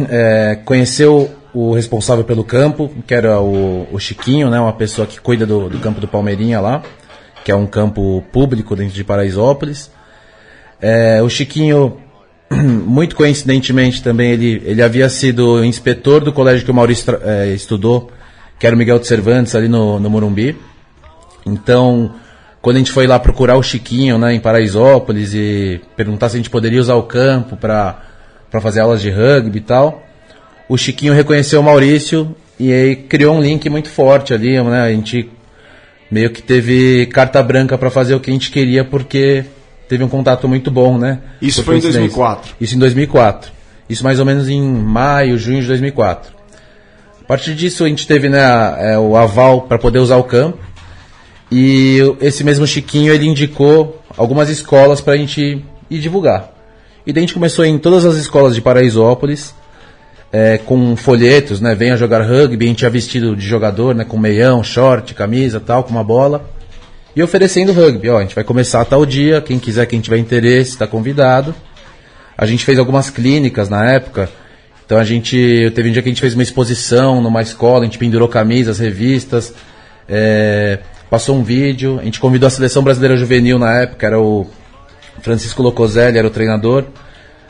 é, 0.09 0.57
conheceu 0.65 1.29
o 1.53 1.73
responsável 1.73 2.23
pelo 2.23 2.43
campo, 2.43 2.91
que 3.07 3.13
era 3.13 3.39
o, 3.39 3.87
o 3.91 3.99
Chiquinho, 3.99 4.49
né, 4.49 4.59
uma 4.59 4.73
pessoa 4.73 5.07
que 5.07 5.21
cuida 5.21 5.45
do, 5.45 5.69
do 5.69 5.79
campo 5.79 6.01
do 6.01 6.07
Palmeirinha 6.07 6.59
lá, 6.59 6.83
que 7.45 7.51
é 7.51 7.55
um 7.55 7.67
campo 7.67 8.23
público 8.31 8.75
dentro 8.75 8.95
de 8.95 9.03
Paraisópolis. 9.03 9.91
É, 10.81 11.21
o 11.21 11.29
Chiquinho, 11.29 11.97
muito 12.51 13.15
coincidentemente 13.15 14.01
também, 14.01 14.31
ele, 14.31 14.63
ele 14.65 14.81
havia 14.81 15.07
sido 15.09 15.63
inspetor 15.63 16.23
do 16.23 16.33
colégio 16.33 16.65
que 16.65 16.71
o 16.71 16.73
Maurício 16.73 17.19
é, 17.21 17.49
estudou, 17.53 18.09
que 18.57 18.65
era 18.65 18.75
o 18.75 18.79
Miguel 18.79 18.97
de 18.97 19.05
Cervantes, 19.05 19.53
ali 19.53 19.67
no, 19.67 19.99
no 19.99 20.09
Morumbi. 20.09 20.57
Então, 21.45 22.15
quando 22.63 22.77
a 22.77 22.79
gente 22.79 22.91
foi 22.91 23.05
lá 23.05 23.19
procurar 23.19 23.57
o 23.57 23.61
Chiquinho, 23.61 24.17
né, 24.17 24.33
em 24.33 24.39
Paraisópolis 24.39 25.35
e 25.35 25.79
perguntar 25.95 26.29
se 26.29 26.37
a 26.37 26.39
gente 26.39 26.49
poderia 26.49 26.81
usar 26.81 26.95
o 26.95 27.03
campo 27.03 27.55
para 27.55 28.01
para 28.49 28.61
fazer 28.61 28.79
aulas 28.79 29.01
de 29.01 29.09
rugby 29.09 29.57
e 29.57 29.61
tal, 29.61 30.01
o 30.69 30.77
Chiquinho 30.77 31.13
reconheceu 31.13 31.59
o 31.59 31.63
Maurício 31.63 32.33
e 32.57 32.71
aí 32.71 32.95
criou 32.95 33.35
um 33.35 33.41
link 33.41 33.69
muito 33.69 33.89
forte 33.89 34.33
ali, 34.33 34.61
né? 34.63 34.81
A 34.81 34.91
gente 34.91 35.29
meio 36.09 36.29
que 36.29 36.41
teve 36.41 37.05
carta 37.07 37.41
branca 37.43 37.77
para 37.77 37.89
fazer 37.89 38.15
o 38.15 38.19
que 38.19 38.29
a 38.29 38.33
gente 38.33 38.51
queria 38.51 38.83
porque 38.83 39.45
teve 39.89 40.03
um 40.03 40.07
contato 40.07 40.47
muito 40.47 40.69
bom, 40.71 40.97
né? 40.97 41.19
Isso 41.41 41.61
Por 41.61 41.65
foi 41.67 41.77
em 41.77 41.81
coincidência. 41.81 42.09
2004. 42.17 42.55
Isso 42.61 42.75
em 42.75 42.79
2004. 42.79 43.51
Isso 43.89 44.03
mais 44.03 44.19
ou 44.19 44.25
menos 44.25 44.49
em 44.49 44.61
maio, 44.61 45.37
junho 45.37 45.61
de 45.61 45.67
2004. 45.67 46.33
A 47.21 47.27
partir 47.27 47.53
disso 47.55 47.83
a 47.85 47.87
gente 47.87 48.05
teve 48.07 48.29
né, 48.29 48.39
a- 48.43 48.75
é, 48.79 48.97
o 48.99 49.15
aval 49.15 49.61
para 49.63 49.77
poder 49.77 49.99
usar 49.99 50.17
o 50.17 50.23
campo. 50.23 50.59
E 51.51 51.99
esse 52.21 52.43
mesmo 52.43 52.65
Chiquinho 52.65 53.13
ele 53.13 53.27
indicou 53.27 54.01
algumas 54.17 54.49
escolas 54.49 55.01
para 55.01 55.13
a 55.13 55.17
gente 55.17 55.63
ir 55.89 55.99
divulgar. 55.99 56.51
E 57.05 57.13
daí 57.13 57.21
a 57.21 57.25
gente 57.25 57.33
começou 57.35 57.63
em 57.65 57.77
todas 57.77 58.05
as 58.05 58.15
escolas 58.15 58.55
de 58.55 58.61
Paraisópolis, 58.61 59.53
é, 60.35 60.57
com 60.57 60.97
folhetos, 60.97 61.61
né? 61.61 61.73
Venha 61.73 61.95
jogar 61.95 62.21
rugby, 62.21 62.65
a 62.65 62.67
gente 62.67 62.81
ia 62.81 62.89
vestido 62.89 63.37
de 63.37 63.47
jogador, 63.47 63.95
né? 63.95 64.03
Com 64.03 64.17
meião, 64.17 64.61
short, 64.61 65.13
camisa 65.13 65.61
tal, 65.61 65.85
com 65.85 65.91
uma 65.91 66.03
bola. 66.03 66.49
E 67.15 67.23
oferecendo 67.23 67.71
rugby, 67.71 68.09
ó, 68.09 68.17
a 68.17 68.21
gente 68.21 68.35
vai 68.35 68.43
começar 68.43 68.81
a 68.81 68.85
tal 68.85 69.05
dia, 69.05 69.39
quem 69.39 69.57
quiser, 69.57 69.85
quem 69.85 70.01
tiver 70.01 70.17
interesse, 70.17 70.71
está 70.71 70.85
convidado. 70.85 71.55
A 72.37 72.45
gente 72.45 72.65
fez 72.65 72.77
algumas 72.77 73.09
clínicas 73.09 73.69
na 73.69 73.89
época. 73.89 74.29
Então 74.85 74.97
a 74.97 75.05
gente. 75.05 75.71
Teve 75.73 75.87
um 75.87 75.93
dia 75.93 76.01
que 76.01 76.09
a 76.09 76.11
gente 76.11 76.19
fez 76.19 76.33
uma 76.33 76.43
exposição 76.43 77.21
numa 77.21 77.41
escola, 77.41 77.83
a 77.83 77.85
gente 77.85 77.97
pendurou 77.97 78.27
camisas, 78.27 78.77
revistas, 78.77 79.53
é, 80.09 80.79
passou 81.09 81.37
um 81.37 81.43
vídeo, 81.43 81.97
a 82.01 82.03
gente 82.03 82.19
convidou 82.19 82.47
a 82.47 82.49
seleção 82.49 82.83
brasileira 82.83 83.15
juvenil 83.15 83.57
na 83.57 83.83
época, 83.83 84.05
era 84.05 84.19
o 84.19 84.45
Francisco 85.21 85.63
Locoselli, 85.63 86.17
era 86.17 86.27
o 86.27 86.29
treinador, 86.29 86.83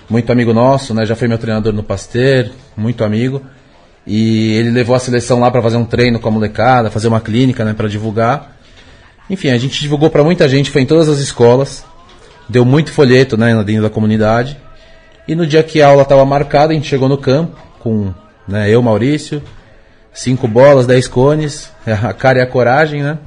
muito 0.09 0.31
amigo 0.31 0.53
nosso, 0.53 0.93
né? 0.93 1.05
Já 1.05 1.15
foi 1.15 1.27
meu 1.27 1.37
treinador 1.37 1.73
no 1.73 1.83
Pasteur, 1.83 2.49
muito 2.75 3.03
amigo. 3.03 3.41
E 4.05 4.53
ele 4.53 4.69
levou 4.69 4.95
a 4.95 4.99
seleção 4.99 5.39
lá 5.39 5.49
para 5.49 5.61
fazer 5.61 5.77
um 5.77 5.85
treino 5.85 6.19
com 6.19 6.27
a 6.27 6.31
molecada, 6.31 6.91
fazer 6.91 7.07
uma 7.07 7.19
clínica, 7.19 7.65
né, 7.65 7.73
para 7.73 7.87
divulgar. 7.87 8.55
Enfim, 9.29 9.49
a 9.49 9.57
gente 9.57 9.81
divulgou 9.81 10.09
para 10.09 10.23
muita 10.23 10.47
gente, 10.47 10.69
foi 10.69 10.83
em 10.83 10.85
todas 10.85 11.09
as 11.09 11.17
escolas, 11.17 11.83
deu 12.47 12.63
muito 12.63 12.91
folheto, 12.91 13.35
né, 13.35 13.55
dentro 13.63 13.81
da 13.81 13.89
comunidade. 13.89 14.57
E 15.27 15.33
no 15.33 15.47
dia 15.47 15.63
que 15.63 15.81
a 15.81 15.87
aula 15.87 16.03
estava 16.03 16.23
marcada, 16.23 16.71
a 16.71 16.75
gente 16.75 16.87
chegou 16.87 17.09
no 17.09 17.17
campo 17.17 17.57
com 17.79 18.13
né, 18.47 18.69
eu, 18.69 18.79
Maurício, 18.83 19.41
cinco 20.13 20.47
bolas, 20.47 20.85
dez 20.85 21.07
cones, 21.07 21.71
a 21.85 22.13
cara 22.13 22.37
e 22.37 22.41
a 22.41 22.47
coragem, 22.47 23.01
né? 23.01 23.17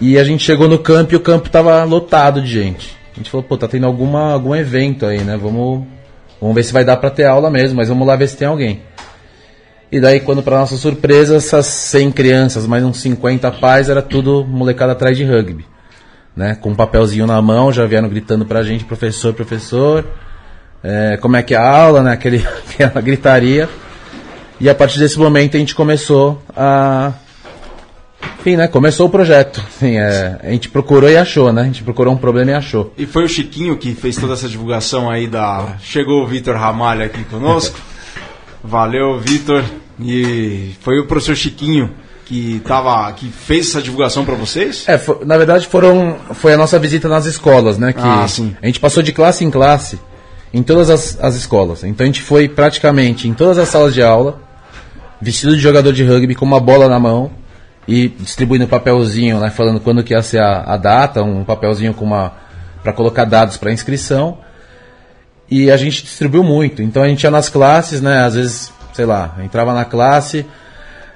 E 0.00 0.18
a 0.18 0.24
gente 0.24 0.42
chegou 0.42 0.68
no 0.68 0.78
campo 0.78 1.14
e 1.14 1.16
o 1.16 1.20
campo 1.20 1.46
estava 1.46 1.82
lotado 1.84 2.42
de 2.42 2.48
gente. 2.48 2.95
A 3.16 3.18
gente 3.18 3.30
falou, 3.30 3.44
pô, 3.44 3.56
tá 3.56 3.66
tendo 3.66 3.86
alguma, 3.86 4.32
algum 4.32 4.54
evento 4.54 5.06
aí, 5.06 5.24
né? 5.24 5.38
Vamos, 5.38 5.86
vamos 6.38 6.54
ver 6.54 6.62
se 6.62 6.72
vai 6.72 6.84
dar 6.84 6.98
para 6.98 7.08
ter 7.08 7.24
aula 7.24 7.50
mesmo, 7.50 7.74
mas 7.76 7.88
vamos 7.88 8.06
lá 8.06 8.14
ver 8.14 8.28
se 8.28 8.36
tem 8.36 8.46
alguém. 8.46 8.82
E 9.90 9.98
daí, 9.98 10.20
quando 10.20 10.42
para 10.42 10.58
nossa 10.58 10.76
surpresa, 10.76 11.36
essas 11.36 11.64
100 11.64 12.12
crianças, 12.12 12.66
mais 12.66 12.84
uns 12.84 12.98
50 12.98 13.50
pais, 13.52 13.88
era 13.88 14.02
tudo 14.02 14.44
molecada 14.44 14.92
atrás 14.92 15.16
de 15.16 15.24
rugby. 15.24 15.64
Né? 16.36 16.54
Com 16.56 16.70
um 16.70 16.74
papelzinho 16.74 17.26
na 17.26 17.40
mão, 17.40 17.72
já 17.72 17.86
vieram 17.86 18.08
gritando 18.08 18.44
pra 18.44 18.62
gente, 18.62 18.84
professor, 18.84 19.32
professor, 19.32 20.04
é, 20.84 21.16
como 21.16 21.36
é 21.36 21.42
que 21.42 21.54
é 21.54 21.56
a 21.56 21.66
aula, 21.66 22.02
né? 22.02 22.12
Aquele, 22.12 22.44
aquela 22.68 23.00
gritaria. 23.00 23.66
E 24.60 24.68
a 24.68 24.74
partir 24.74 24.98
desse 24.98 25.18
momento 25.18 25.56
a 25.56 25.60
gente 25.60 25.74
começou 25.74 26.42
a. 26.54 27.14
Enfim, 28.40 28.56
né? 28.56 28.68
Começou 28.68 29.06
o 29.06 29.10
projeto. 29.10 29.62
Assim, 29.66 29.96
é, 29.96 30.38
a 30.42 30.50
gente 30.50 30.68
procurou 30.68 31.10
e 31.10 31.16
achou, 31.16 31.52
né? 31.52 31.62
A 31.62 31.64
gente 31.64 31.82
procurou 31.82 32.14
um 32.14 32.16
problema 32.16 32.52
e 32.52 32.54
achou. 32.54 32.92
E 32.96 33.06
foi 33.06 33.24
o 33.24 33.28
Chiquinho 33.28 33.76
que 33.76 33.94
fez 33.94 34.16
toda 34.16 34.34
essa 34.34 34.48
divulgação 34.48 35.10
aí 35.10 35.26
da. 35.26 35.76
Chegou 35.80 36.22
o 36.22 36.26
Vitor 36.26 36.56
Ramalho 36.56 37.04
aqui 37.04 37.24
conosco. 37.24 37.78
Valeu, 38.62 39.18
Vitor. 39.18 39.64
E 40.00 40.72
foi 40.80 40.98
o 40.98 41.06
professor 41.06 41.34
Chiquinho 41.34 41.90
que 42.26 42.60
tava, 42.66 43.10
que 43.12 43.28
fez 43.28 43.70
essa 43.70 43.80
divulgação 43.80 44.24
para 44.24 44.34
vocês? 44.34 44.84
É, 44.88 45.00
na 45.24 45.38
verdade 45.38 45.66
foram, 45.68 46.16
foi 46.32 46.52
a 46.52 46.56
nossa 46.56 46.76
visita 46.76 47.08
nas 47.08 47.24
escolas, 47.24 47.78
né? 47.78 47.92
Que 47.92 48.00
Ah, 48.02 48.26
sim. 48.26 48.54
A 48.60 48.66
gente 48.66 48.80
passou 48.80 49.02
de 49.02 49.12
classe 49.12 49.44
em 49.44 49.50
classe 49.50 49.98
em 50.52 50.62
todas 50.62 50.90
as, 50.90 51.18
as 51.22 51.36
escolas. 51.36 51.84
Então 51.84 52.04
a 52.04 52.06
gente 52.06 52.20
foi 52.20 52.48
praticamente 52.48 53.28
em 53.28 53.32
todas 53.32 53.58
as 53.58 53.68
salas 53.68 53.94
de 53.94 54.02
aula, 54.02 54.40
vestido 55.20 55.54
de 55.54 55.62
jogador 55.62 55.92
de 55.92 56.04
rugby 56.04 56.34
com 56.34 56.44
uma 56.44 56.58
bola 56.58 56.88
na 56.88 56.98
mão 56.98 57.30
e 57.86 58.08
distribuindo 58.08 58.66
papelzinho, 58.66 59.38
né? 59.38 59.50
Falando 59.50 59.80
quando 59.80 60.02
que 60.02 60.12
ia 60.12 60.22
ser 60.22 60.40
a, 60.40 60.62
a 60.62 60.76
data, 60.76 61.22
um 61.22 61.44
papelzinho 61.44 61.94
com 61.94 62.04
uma 62.04 62.32
para 62.82 62.92
colocar 62.92 63.24
dados 63.24 63.56
para 63.56 63.72
inscrição. 63.72 64.38
E 65.50 65.70
a 65.70 65.76
gente 65.76 66.02
distribuiu 66.02 66.42
muito. 66.42 66.82
Então 66.82 67.02
a 67.02 67.08
gente 67.08 67.22
ia 67.22 67.30
nas 67.30 67.48
classes, 67.48 68.00
né? 68.00 68.24
Às 68.24 68.34
vezes, 68.34 68.72
sei 68.92 69.04
lá, 69.04 69.36
entrava 69.42 69.72
na 69.72 69.84
classe, 69.84 70.44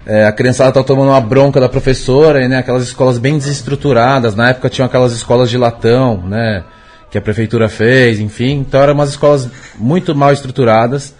é, 0.07 0.25
a 0.25 0.33
criançada 0.33 0.73
tá 0.73 0.83
tomando 0.83 1.09
uma 1.09 1.21
bronca 1.21 1.61
da 1.61 1.69
professora, 1.69 2.45
e, 2.45 2.49
né? 2.49 2.59
Aquelas 2.59 2.85
escolas 2.85 3.19
bem 3.19 3.37
desestruturadas. 3.37 4.35
Na 4.35 4.51
época 4.51 4.69
tinham 4.69 4.87
aquelas 4.87 5.13
escolas 5.13 5.51
de 5.51 5.59
latão, 5.59 6.23
né? 6.27 6.65
Que 7.11 7.19
a 7.19 7.21
prefeitura 7.21 7.69
fez, 7.69 8.21
enfim. 8.21 8.61
Então 8.61 8.81
eram 8.81 8.95
umas 8.95 9.11
escolas 9.11 9.49
muito 9.77 10.15
mal 10.15 10.33
estruturadas. 10.33 11.15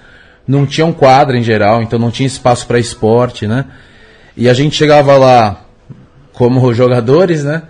Não 0.47 0.65
tinham 0.65 0.93
quadra 0.93 1.37
em 1.37 1.43
geral, 1.43 1.83
então 1.83 1.99
não 1.99 2.11
tinha 2.11 2.27
espaço 2.27 2.67
para 2.67 2.79
esporte, 2.79 3.47
né? 3.47 3.67
E 4.37 4.49
a 4.49 4.55
gente 4.55 4.77
chegava 4.77 5.17
lá 5.17 5.65
como 6.33 6.73
jogadores, 6.73 7.45
né? 7.45 7.63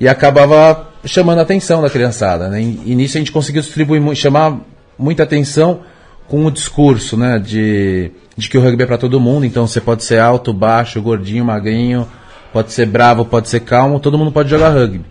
E 0.00 0.08
acabava 0.08 0.88
chamando 1.04 1.38
a 1.38 1.42
atenção 1.42 1.82
da 1.82 1.90
criançada, 1.90 2.48
né? 2.48 2.60
E, 2.60 2.94
nisso 2.94 3.16
a 3.16 3.20
gente 3.20 3.32
conseguiu 3.32 3.62
distribuir, 3.62 4.02
chamar 4.14 4.58
muita 4.98 5.22
atenção 5.22 5.80
com 6.28 6.44
o 6.44 6.50
discurso, 6.50 7.16
né? 7.16 7.38
De, 7.38 8.10
de 8.36 8.48
que 8.48 8.56
o 8.56 8.62
rugby 8.62 8.84
é 8.84 8.86
para 8.86 8.98
todo 8.98 9.20
mundo, 9.20 9.44
então 9.44 9.66
você 9.66 9.80
pode 9.80 10.04
ser 10.04 10.20
alto, 10.20 10.52
baixo, 10.52 11.02
gordinho, 11.02 11.44
magrinho, 11.44 12.06
pode 12.52 12.72
ser 12.72 12.86
bravo, 12.86 13.24
pode 13.24 13.48
ser 13.48 13.60
calmo, 13.60 14.00
todo 14.00 14.18
mundo 14.18 14.32
pode 14.32 14.48
jogar 14.48 14.70
rugby. 14.70 15.04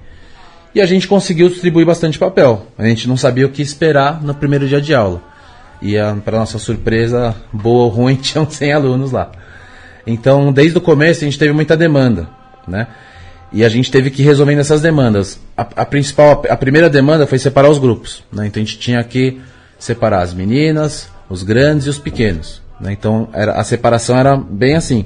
E 0.73 0.81
a 0.81 0.85
gente 0.85 1.07
conseguiu 1.07 1.49
distribuir 1.49 1.85
bastante 1.85 2.19
papel. 2.19 2.67
A 2.77 2.85
gente 2.85 3.07
não 3.07 3.17
sabia 3.17 3.45
o 3.45 3.49
que 3.49 3.61
esperar 3.61 4.21
no 4.21 4.33
primeiro 4.33 4.67
dia 4.67 4.81
de 4.81 4.93
aula. 4.93 5.21
E 5.81 5.95
para 6.23 6.37
nossa 6.37 6.59
surpresa, 6.59 7.35
boa 7.51 7.85
ou 7.85 7.89
ruim, 7.89 8.15
tinham 8.21 8.49
100 8.49 8.73
alunos 8.73 9.11
lá. 9.11 9.31
Então, 10.07 10.53
desde 10.53 10.77
o 10.77 10.81
começo, 10.81 11.23
a 11.23 11.25
gente 11.25 11.37
teve 11.37 11.51
muita 11.51 11.75
demanda, 11.75 12.29
né? 12.65 12.87
E 13.51 13.63
a 13.63 13.69
gente 13.69 13.91
teve 13.91 14.09
que 14.09 14.21
ir 14.21 14.25
resolvendo 14.25 14.59
essas 14.59 14.81
demandas. 14.81 15.39
A, 15.55 15.61
a 15.61 15.85
principal, 15.85 16.43
a 16.49 16.55
primeira 16.55 16.89
demanda 16.89 17.27
foi 17.27 17.37
separar 17.37 17.69
os 17.69 17.77
grupos, 17.77 18.23
né? 18.31 18.47
Então 18.47 18.61
a 18.61 18.65
gente 18.65 18.79
tinha 18.79 19.03
que 19.03 19.39
separar 19.77 20.21
as 20.21 20.33
meninas, 20.33 21.09
os 21.29 21.43
grandes 21.43 21.87
e 21.87 21.89
os 21.89 21.97
pequenos. 21.97 22.61
Né? 22.79 22.93
Então 22.93 23.29
era, 23.33 23.53
a 23.53 23.63
separação 23.63 24.17
era 24.17 24.35
bem 24.37 24.75
assim. 24.75 25.05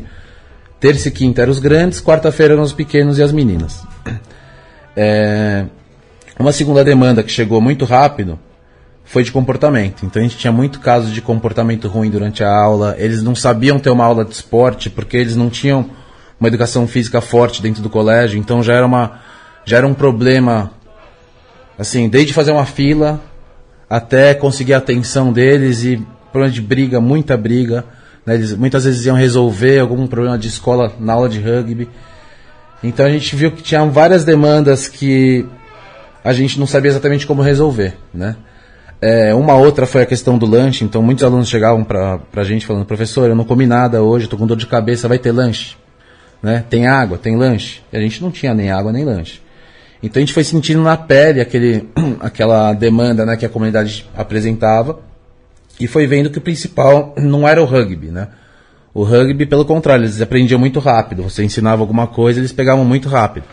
Terça 0.80 1.10
e 1.10 1.12
quinta 1.12 1.42
eram 1.42 1.52
os 1.52 1.60
grandes, 1.60 2.02
quarta-feira 2.02 2.54
eram 2.54 2.64
os 2.64 2.74
pequenos 2.74 3.18
e 3.18 3.24
as 3.24 3.32
meninas. 3.32 3.84
É, 4.94 5.68
uma 6.38 6.52
segunda 6.52 6.84
demanda 6.84 7.24
que 7.24 7.32
chegou 7.32 7.62
muito 7.62 7.86
rápido 7.86 8.38
foi 9.12 9.24
de 9.24 9.32
comportamento. 9.32 10.06
Então 10.06 10.22
a 10.22 10.24
gente 10.24 10.38
tinha 10.38 10.54
muito 10.54 10.80
caso 10.80 11.12
de 11.12 11.22
comportamento 11.22 11.90
ruim 11.90 12.10
durante 12.10 12.46
a 12.46 12.50
aula. 12.50 12.96
Eles 12.98 13.22
não 13.22 13.36
sabiam 13.36 13.78
ter 13.78 13.90
uma 13.90 14.06
aula 14.06 14.24
de 14.24 14.34
esporte 14.34 14.90
porque 14.90 15.18
eles 15.18 15.36
não 15.36 15.50
tinham 15.50 15.90
uma 16.40 16.48
educação 16.48 16.88
física 16.88 17.20
forte 17.20 17.62
dentro 17.62 17.84
do 17.84 17.90
colégio. 17.90 18.40
Então 18.40 18.64
já 18.64 18.74
era 18.74 18.86
uma 18.86 19.20
já 19.66 19.78
era 19.78 19.86
um 19.86 19.94
problema 19.94 20.72
assim, 21.78 22.08
desde 22.08 22.32
fazer 22.32 22.54
uma 22.54 22.66
fila 22.66 23.20
até 23.90 24.34
conseguir 24.34 24.76
a 24.76 24.78
atenção 24.78 25.34
deles 25.34 25.84
e 25.84 26.02
problema 26.32 26.54
de 26.54 26.62
briga, 26.62 27.02
muita 27.02 27.36
briga. 27.36 27.84
né? 28.26 28.36
Eles 28.36 28.54
muitas 28.54 28.86
vezes 28.86 29.06
iam 29.06 29.16
resolver 29.18 29.80
algum 29.80 30.08
problema 30.08 30.38
de 30.38 30.48
escola 30.48 30.94
na 30.98 31.12
aula 31.12 31.28
de 31.28 31.42
rugby. 31.42 31.90
Então 32.82 33.06
a 33.06 33.10
gente 33.10 33.36
viu 33.36 33.52
que 33.52 33.62
tinha 33.62 33.86
várias 33.86 34.24
demandas 34.24 34.88
que 34.88 35.46
a 36.24 36.32
gente 36.32 36.58
não 36.58 36.66
sabia 36.66 36.92
exatamente 36.92 37.28
como 37.28 37.42
resolver, 37.42 37.98
né? 38.14 38.38
É, 39.02 39.34
uma 39.34 39.56
outra 39.56 39.88
foi 39.88 40.04
a 40.04 40.06
questão 40.06 40.38
do 40.38 40.46
lanche, 40.46 40.86
então 40.86 41.02
muitos 41.02 41.24
alunos 41.24 41.50
chegavam 41.50 41.84
pra, 41.84 42.20
pra 42.20 42.44
gente 42.44 42.68
falando, 42.68 42.86
professor, 42.86 43.28
eu 43.28 43.36
não 43.36 43.44
comi 43.44 43.66
nada 43.66 44.04
hoje, 44.04 44.28
tô 44.28 44.38
com 44.38 44.46
dor 44.46 44.56
de 44.56 44.68
cabeça, 44.68 45.08
vai 45.08 45.18
ter 45.18 45.32
lanche? 45.32 45.76
Né? 46.42 46.64
Tem 46.70 46.88
água, 46.88 47.18
tem 47.18 47.36
lanche? 47.36 47.82
E 47.92 47.98
a 47.98 48.00
gente 48.00 48.22
não 48.22 48.30
tinha 48.30 48.54
nem 48.54 48.70
água 48.70 48.92
nem 48.92 49.04
lanche. 49.04 49.42
Então 50.04 50.20
a 50.20 50.24
gente 50.24 50.34
foi 50.34 50.44
sentindo 50.44 50.84
na 50.84 50.96
pele 50.96 51.42
aquele, 51.42 51.90
aquela 52.22 52.74
demanda 52.74 53.26
né, 53.26 53.36
que 53.36 53.46
a 53.46 53.50
comunidade 53.50 54.08
apresentava 54.16 55.00
e 55.80 55.88
foi 55.88 56.06
vendo 56.06 56.30
que 56.30 56.38
o 56.38 56.42
principal 56.42 57.16
não 57.18 57.48
era 57.48 57.62
o 57.62 57.66
rugby, 57.66 58.08
né? 58.08 58.28
O 58.94 59.04
rugby, 59.04 59.46
pelo 59.46 59.64
contrário, 59.64 60.04
eles 60.04 60.22
aprendiam 60.22 60.60
muito 60.60 60.80
rápido. 60.80 61.24
Você 61.24 61.44
ensinava 61.44 61.82
alguma 61.82 62.08
coisa, 62.08 62.40
eles 62.40 62.52
pegavam 62.52 62.84
muito 62.84 63.08
rápido. 63.08 63.46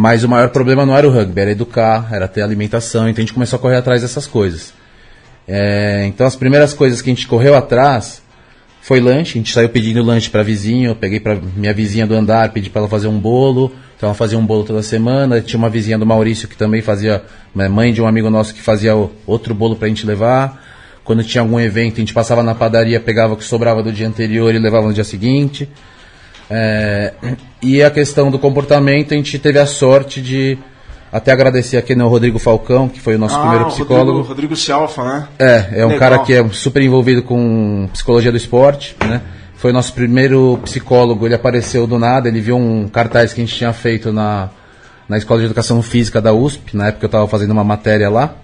Mas 0.00 0.22
o 0.22 0.28
maior 0.28 0.50
problema 0.50 0.86
não 0.86 0.96
era 0.96 1.08
o 1.08 1.10
rugby, 1.10 1.40
era 1.40 1.50
educar, 1.50 2.08
era 2.12 2.28
ter 2.28 2.40
alimentação. 2.40 3.08
Então 3.08 3.20
a 3.20 3.22
gente 3.22 3.32
começou 3.32 3.56
a 3.56 3.60
correr 3.60 3.74
atrás 3.74 4.00
dessas 4.00 4.28
coisas. 4.28 4.72
É, 5.44 6.04
então 6.06 6.24
as 6.24 6.36
primeiras 6.36 6.72
coisas 6.72 7.02
que 7.02 7.10
a 7.10 7.12
gente 7.12 7.26
correu 7.26 7.56
atrás 7.56 8.22
foi 8.80 9.00
lanche. 9.00 9.32
A 9.32 9.42
gente 9.42 9.52
saiu 9.52 9.68
pedindo 9.68 10.00
lanche 10.00 10.30
para 10.30 10.44
vizinho. 10.44 10.90
Eu 10.92 10.94
peguei 10.94 11.18
para 11.18 11.34
minha 11.34 11.74
vizinha 11.74 12.06
do 12.06 12.14
andar, 12.14 12.52
pedi 12.52 12.70
para 12.70 12.82
ela 12.82 12.88
fazer 12.88 13.08
um 13.08 13.18
bolo. 13.18 13.72
Então 13.96 14.06
ela 14.10 14.14
fazia 14.14 14.38
um 14.38 14.46
bolo 14.46 14.62
toda 14.62 14.84
semana. 14.84 15.40
Tinha 15.40 15.58
uma 15.58 15.68
vizinha 15.68 15.98
do 15.98 16.06
Maurício 16.06 16.46
que 16.46 16.56
também 16.56 16.80
fazia, 16.80 17.24
né, 17.52 17.68
mãe 17.68 17.92
de 17.92 18.00
um 18.00 18.06
amigo 18.06 18.30
nosso 18.30 18.54
que 18.54 18.62
fazia 18.62 18.94
outro 19.26 19.52
bolo 19.52 19.74
para 19.74 19.86
a 19.86 19.88
gente 19.88 20.06
levar. 20.06 20.64
Quando 21.02 21.24
tinha 21.24 21.42
algum 21.42 21.58
evento, 21.58 21.94
a 21.94 21.98
gente 21.98 22.14
passava 22.14 22.40
na 22.44 22.54
padaria, 22.54 23.00
pegava 23.00 23.34
o 23.34 23.36
que 23.36 23.42
sobrava 23.42 23.82
do 23.82 23.90
dia 23.90 24.06
anterior 24.06 24.54
e 24.54 24.60
levava 24.60 24.86
no 24.86 24.94
dia 24.94 25.02
seguinte. 25.02 25.68
É, 26.50 27.12
e 27.62 27.82
a 27.82 27.90
questão 27.90 28.30
do 28.30 28.38
comportamento, 28.38 29.12
a 29.12 29.16
gente 29.16 29.38
teve 29.38 29.58
a 29.58 29.66
sorte 29.66 30.20
de 30.20 30.58
até 31.12 31.32
agradecer 31.32 31.76
aqui 31.76 31.94
no 31.94 32.06
Rodrigo 32.08 32.38
Falcão, 32.38 32.88
que 32.88 33.00
foi 33.00 33.16
o 33.16 33.18
nosso 33.18 33.38
primeiro 33.38 33.64
o 33.64 33.68
psicólogo. 33.68 34.10
Rodrigo, 34.10 34.28
Rodrigo 34.28 34.56
Cialfa, 34.56 35.04
né? 35.04 35.28
É, 35.38 35.80
é 35.80 35.86
um 35.86 35.90
Legal. 35.90 35.98
cara 35.98 36.18
que 36.20 36.34
é 36.34 36.46
super 36.50 36.82
envolvido 36.82 37.22
com 37.22 37.88
psicologia 37.92 38.30
do 38.30 38.36
esporte, 38.36 38.96
né? 39.06 39.22
Foi 39.56 39.70
o 39.70 39.74
nosso 39.74 39.92
primeiro 39.92 40.58
psicólogo, 40.62 41.26
ele 41.26 41.34
apareceu 41.34 41.86
do 41.86 41.98
nada, 41.98 42.28
ele 42.28 42.40
viu 42.40 42.56
um 42.56 42.88
cartaz 42.88 43.32
que 43.32 43.40
a 43.40 43.44
gente 43.44 43.56
tinha 43.56 43.72
feito 43.72 44.12
na, 44.12 44.50
na 45.08 45.18
Escola 45.18 45.40
de 45.40 45.46
Educação 45.46 45.82
Física 45.82 46.20
da 46.20 46.32
USP, 46.32 46.76
na 46.76 46.88
época 46.88 47.06
eu 47.06 47.08
estava 47.08 47.26
fazendo 47.26 47.50
uma 47.50 47.64
matéria 47.64 48.08
lá. 48.08 48.34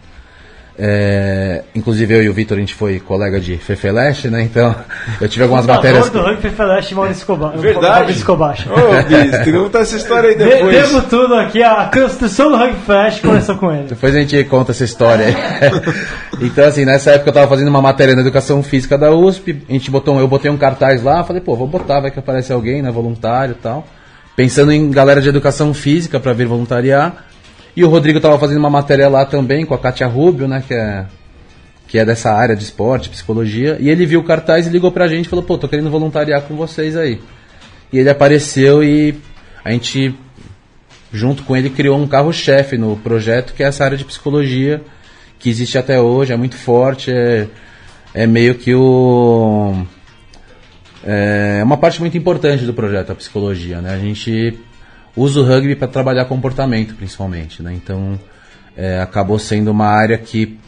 É, 0.76 1.62
inclusive 1.72 2.14
eu 2.14 2.22
e 2.24 2.28
o 2.28 2.32
Vitor, 2.32 2.56
a 2.56 2.60
gente 2.60 2.74
foi 2.74 2.98
colega 2.98 3.38
de 3.38 3.56
Fefeleste, 3.56 4.28
né? 4.28 4.42
Então 4.42 4.74
eu 5.20 5.28
tive 5.28 5.44
algumas 5.44 5.64
matérias... 5.66 6.10
do 6.10 6.20
Rugby 6.20 6.50
Flash 6.50 6.92
Maurício 6.92 7.20
Escobar. 7.20 7.56
Verdade. 7.56 7.86
Maurício 7.86 8.18
Escobar. 8.18 8.58
Ô, 8.68 9.02
Bis, 9.08 9.30
tem 9.30 9.44
que 9.44 9.52
contar 9.52 9.80
essa 9.80 9.96
história 9.96 10.30
aí 10.30 10.36
De- 10.36 10.44
depois. 10.44 10.74
Devo 10.74 11.02
tudo 11.02 11.34
aqui, 11.34 11.62
a 11.62 11.90
construção 11.92 12.50
do 12.50 12.56
Rugby 12.56 12.80
Flash 12.84 13.20
começou 13.20 13.56
com 13.56 13.72
ele. 13.72 13.88
Depois 13.88 14.16
a 14.16 14.18
gente 14.18 14.44
conta 14.44 14.72
essa 14.72 14.84
história 14.84 15.26
aí. 15.26 15.34
então, 16.42 16.64
assim, 16.66 16.84
nessa 16.84 17.12
época 17.12 17.30
eu 17.30 17.34
tava 17.34 17.48
fazendo 17.48 17.68
uma 17.68 17.80
matéria 17.80 18.16
na 18.16 18.22
educação 18.22 18.60
física 18.62 18.98
da 18.98 19.12
USP, 19.12 19.62
a 19.68 19.72
gente 19.72 19.90
botou, 19.92 20.18
eu 20.18 20.26
botei 20.26 20.50
um 20.50 20.56
cartaz 20.56 21.02
lá, 21.02 21.22
falei, 21.22 21.40
pô, 21.40 21.54
vou 21.54 21.68
botar, 21.68 22.00
vai 22.00 22.10
que 22.10 22.18
aparece 22.18 22.52
alguém, 22.52 22.82
né, 22.82 22.90
voluntário 22.90 23.52
e 23.52 23.62
tal. 23.62 23.86
Pensando 24.34 24.72
em 24.72 24.90
galera 24.90 25.20
de 25.20 25.28
educação 25.28 25.72
física 25.72 26.18
para 26.18 26.32
vir 26.32 26.46
voluntariar. 26.48 27.26
E 27.76 27.84
o 27.84 27.88
Rodrigo 27.88 28.20
tava 28.20 28.38
fazendo 28.38 28.58
uma 28.58 28.70
matéria 28.70 29.08
lá 29.08 29.24
também 29.24 29.66
com 29.66 29.74
a 29.74 29.78
Kátia 29.78 30.06
Rubio, 30.06 30.46
né, 30.46 30.62
que 30.66 30.74
é 30.74 31.06
que 31.86 31.98
é 31.98 32.04
dessa 32.04 32.32
área 32.32 32.56
de 32.56 32.64
esporte, 32.64 33.10
psicologia, 33.10 33.76
e 33.78 33.90
ele 33.90 34.06
viu 34.06 34.20
o 34.20 34.24
cartaz 34.24 34.66
e 34.66 34.70
ligou 34.70 34.90
pra 34.90 35.06
gente 35.06 35.26
e 35.26 35.28
falou, 35.28 35.44
pô, 35.44 35.58
tô 35.58 35.68
querendo 35.68 35.90
voluntariar 35.90 36.42
com 36.42 36.56
vocês 36.56 36.96
aí. 36.96 37.20
E 37.92 37.98
ele 37.98 38.08
apareceu 38.08 38.82
e 38.82 39.14
a 39.62 39.70
gente 39.70 40.14
junto 41.12 41.44
com 41.44 41.56
ele 41.56 41.70
criou 41.70 41.96
um 41.96 42.08
carro-chefe 42.08 42.76
no 42.76 42.96
projeto, 42.96 43.54
que 43.54 43.62
é 43.62 43.66
essa 43.66 43.84
área 43.84 43.96
de 43.96 44.04
psicologia, 44.04 44.82
que 45.38 45.48
existe 45.48 45.78
até 45.78 46.00
hoje, 46.00 46.32
é 46.32 46.36
muito 46.36 46.56
forte, 46.56 47.12
é, 47.12 47.46
é 48.12 48.26
meio 48.26 48.56
que 48.56 48.74
o. 48.74 49.86
É 51.04 51.60
uma 51.62 51.76
parte 51.76 52.00
muito 52.00 52.16
importante 52.16 52.64
do 52.64 52.74
projeto, 52.74 53.12
a 53.12 53.14
psicologia. 53.14 53.80
Né? 53.80 53.94
A 53.94 53.98
gente 53.98 54.58
usa 55.16 55.40
o 55.40 55.44
rugby 55.44 55.76
para 55.76 55.88
trabalhar 55.88 56.24
comportamento, 56.24 56.94
principalmente. 56.94 57.62
Né? 57.62 57.74
Então, 57.74 58.18
é, 58.76 59.00
acabou 59.00 59.38
sendo 59.38 59.70
uma 59.70 59.86
área 59.86 60.18
que, 60.18 60.58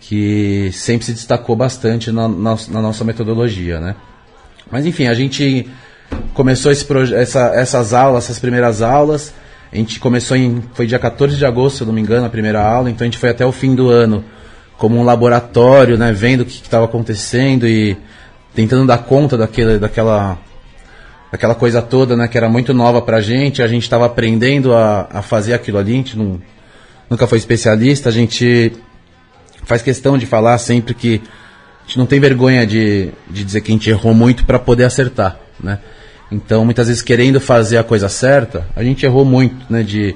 que 0.00 0.70
sempre 0.72 1.06
se 1.06 1.12
destacou 1.12 1.54
bastante 1.54 2.10
na, 2.10 2.28
na, 2.28 2.56
na 2.68 2.82
nossa 2.82 3.04
metodologia. 3.04 3.80
Né? 3.80 3.94
Mas 4.70 4.86
enfim, 4.86 5.06
a 5.06 5.14
gente 5.14 5.68
começou 6.34 6.72
essa, 6.72 7.52
essas 7.54 7.92
aulas, 7.92 8.24
essas 8.24 8.38
primeiras 8.38 8.82
aulas. 8.82 9.34
A 9.72 9.76
gente 9.76 10.00
começou 10.00 10.36
em. 10.36 10.62
Foi 10.72 10.86
dia 10.86 10.98
14 10.98 11.36
de 11.36 11.44
agosto, 11.44 11.78
se 11.78 11.84
não 11.84 11.92
me 11.92 12.00
engano, 12.00 12.24
a 12.26 12.30
primeira 12.30 12.62
aula. 12.62 12.90
Então 12.90 13.04
a 13.04 13.08
gente 13.08 13.18
foi 13.18 13.28
até 13.28 13.44
o 13.44 13.52
fim 13.52 13.74
do 13.74 13.90
ano 13.90 14.24
como 14.78 14.96
um 14.96 15.04
laboratório, 15.04 15.98
né? 15.98 16.12
Vendo 16.12 16.42
o 16.42 16.44
que 16.46 16.52
estava 16.52 16.86
acontecendo 16.86 17.66
e 17.66 17.96
tentando 18.54 18.86
dar 18.86 18.98
conta 18.98 19.36
daquele, 19.36 19.78
daquela, 19.78 20.38
daquela 21.30 21.54
coisa 21.54 21.82
toda, 21.82 22.16
né? 22.16 22.28
Que 22.28 22.36
era 22.36 22.48
muito 22.48 22.72
nova 22.72 23.00
pra 23.02 23.20
gente. 23.20 23.62
A 23.62 23.68
gente 23.68 23.82
estava 23.82 24.06
aprendendo 24.06 24.74
a, 24.74 25.08
a 25.12 25.22
fazer 25.22 25.54
aquilo 25.54 25.78
ali. 25.78 25.92
A 25.92 25.96
gente 25.96 26.18
não, 26.18 26.40
nunca 27.08 27.26
foi 27.26 27.38
especialista. 27.38 28.08
A 28.08 28.12
gente 28.12 28.72
faz 29.64 29.82
questão 29.82 30.16
de 30.16 30.26
falar 30.26 30.56
sempre 30.58 30.94
que 30.94 31.20
a 31.84 31.86
gente 31.86 31.98
não 31.98 32.06
tem 32.06 32.20
vergonha 32.20 32.66
de, 32.66 33.10
de 33.30 33.44
dizer 33.44 33.60
que 33.60 33.70
a 33.70 33.74
gente 33.74 33.90
errou 33.90 34.14
muito 34.14 34.44
para 34.44 34.58
poder 34.58 34.84
acertar, 34.84 35.38
né? 35.62 35.78
Então, 36.30 36.64
muitas 36.64 36.88
vezes 36.88 37.02
querendo 37.02 37.40
fazer 37.40 37.78
a 37.78 37.84
coisa 37.84 38.08
certa, 38.08 38.66
a 38.76 38.82
gente 38.82 39.06
errou 39.06 39.24
muito, 39.24 39.64
né? 39.70 39.82
De 39.82 40.14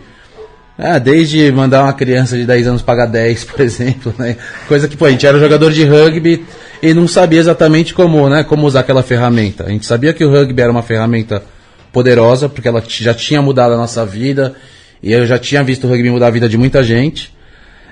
ah, 0.78 0.99
desde 0.99 1.50
mandar 1.52 1.85
uma 1.85 1.92
criança 1.92 2.37
de 2.37 2.45
10 2.45 2.66
anos 2.66 2.83
pagar 2.83 3.07
10, 3.07 3.45
por 3.49 3.61
exemplo, 3.61 4.14
né? 4.19 4.37
Coisa 4.69 4.88
que, 4.88 4.97
pô, 4.97 5.07
a 5.07 5.11
gente 5.11 5.26
era 5.26 5.38
jogador 5.38 5.73
de 5.73 5.85
rugby 5.85 6.45
e 6.83 6.93
não 6.93 7.07
sabia 7.07 7.39
exatamente 7.39 7.95
como, 7.95 8.29
né, 8.29 8.43
como 8.45 8.67
usar 8.67 8.81
aquela 8.81 9.03
ferramenta. 9.03 9.65
A 9.65 9.71
gente 9.71 9.87
sabia 9.87 10.12
que 10.12 10.25
o 10.25 10.31
rugby 10.31 10.61
era 10.61 10.71
uma 10.73 10.83
ferramenta 10.83 11.43
poderosa, 11.93 12.49
porque 12.49 12.67
ela 12.69 12.83
já 12.87 13.15
tinha 13.15 13.41
mudado 13.41 13.73
a 13.75 13.77
nossa 13.77 14.05
vida, 14.05 14.55
e 15.03 15.12
eu 15.12 15.27
já 15.27 15.39
tinha 15.39 15.62
visto 15.62 15.87
o 15.87 15.91
rugby 15.91 16.11
mudar 16.11 16.27
a 16.27 16.31
vida 16.31 16.49
de 16.49 16.59
muita 16.59 16.83
gente. 16.83 17.33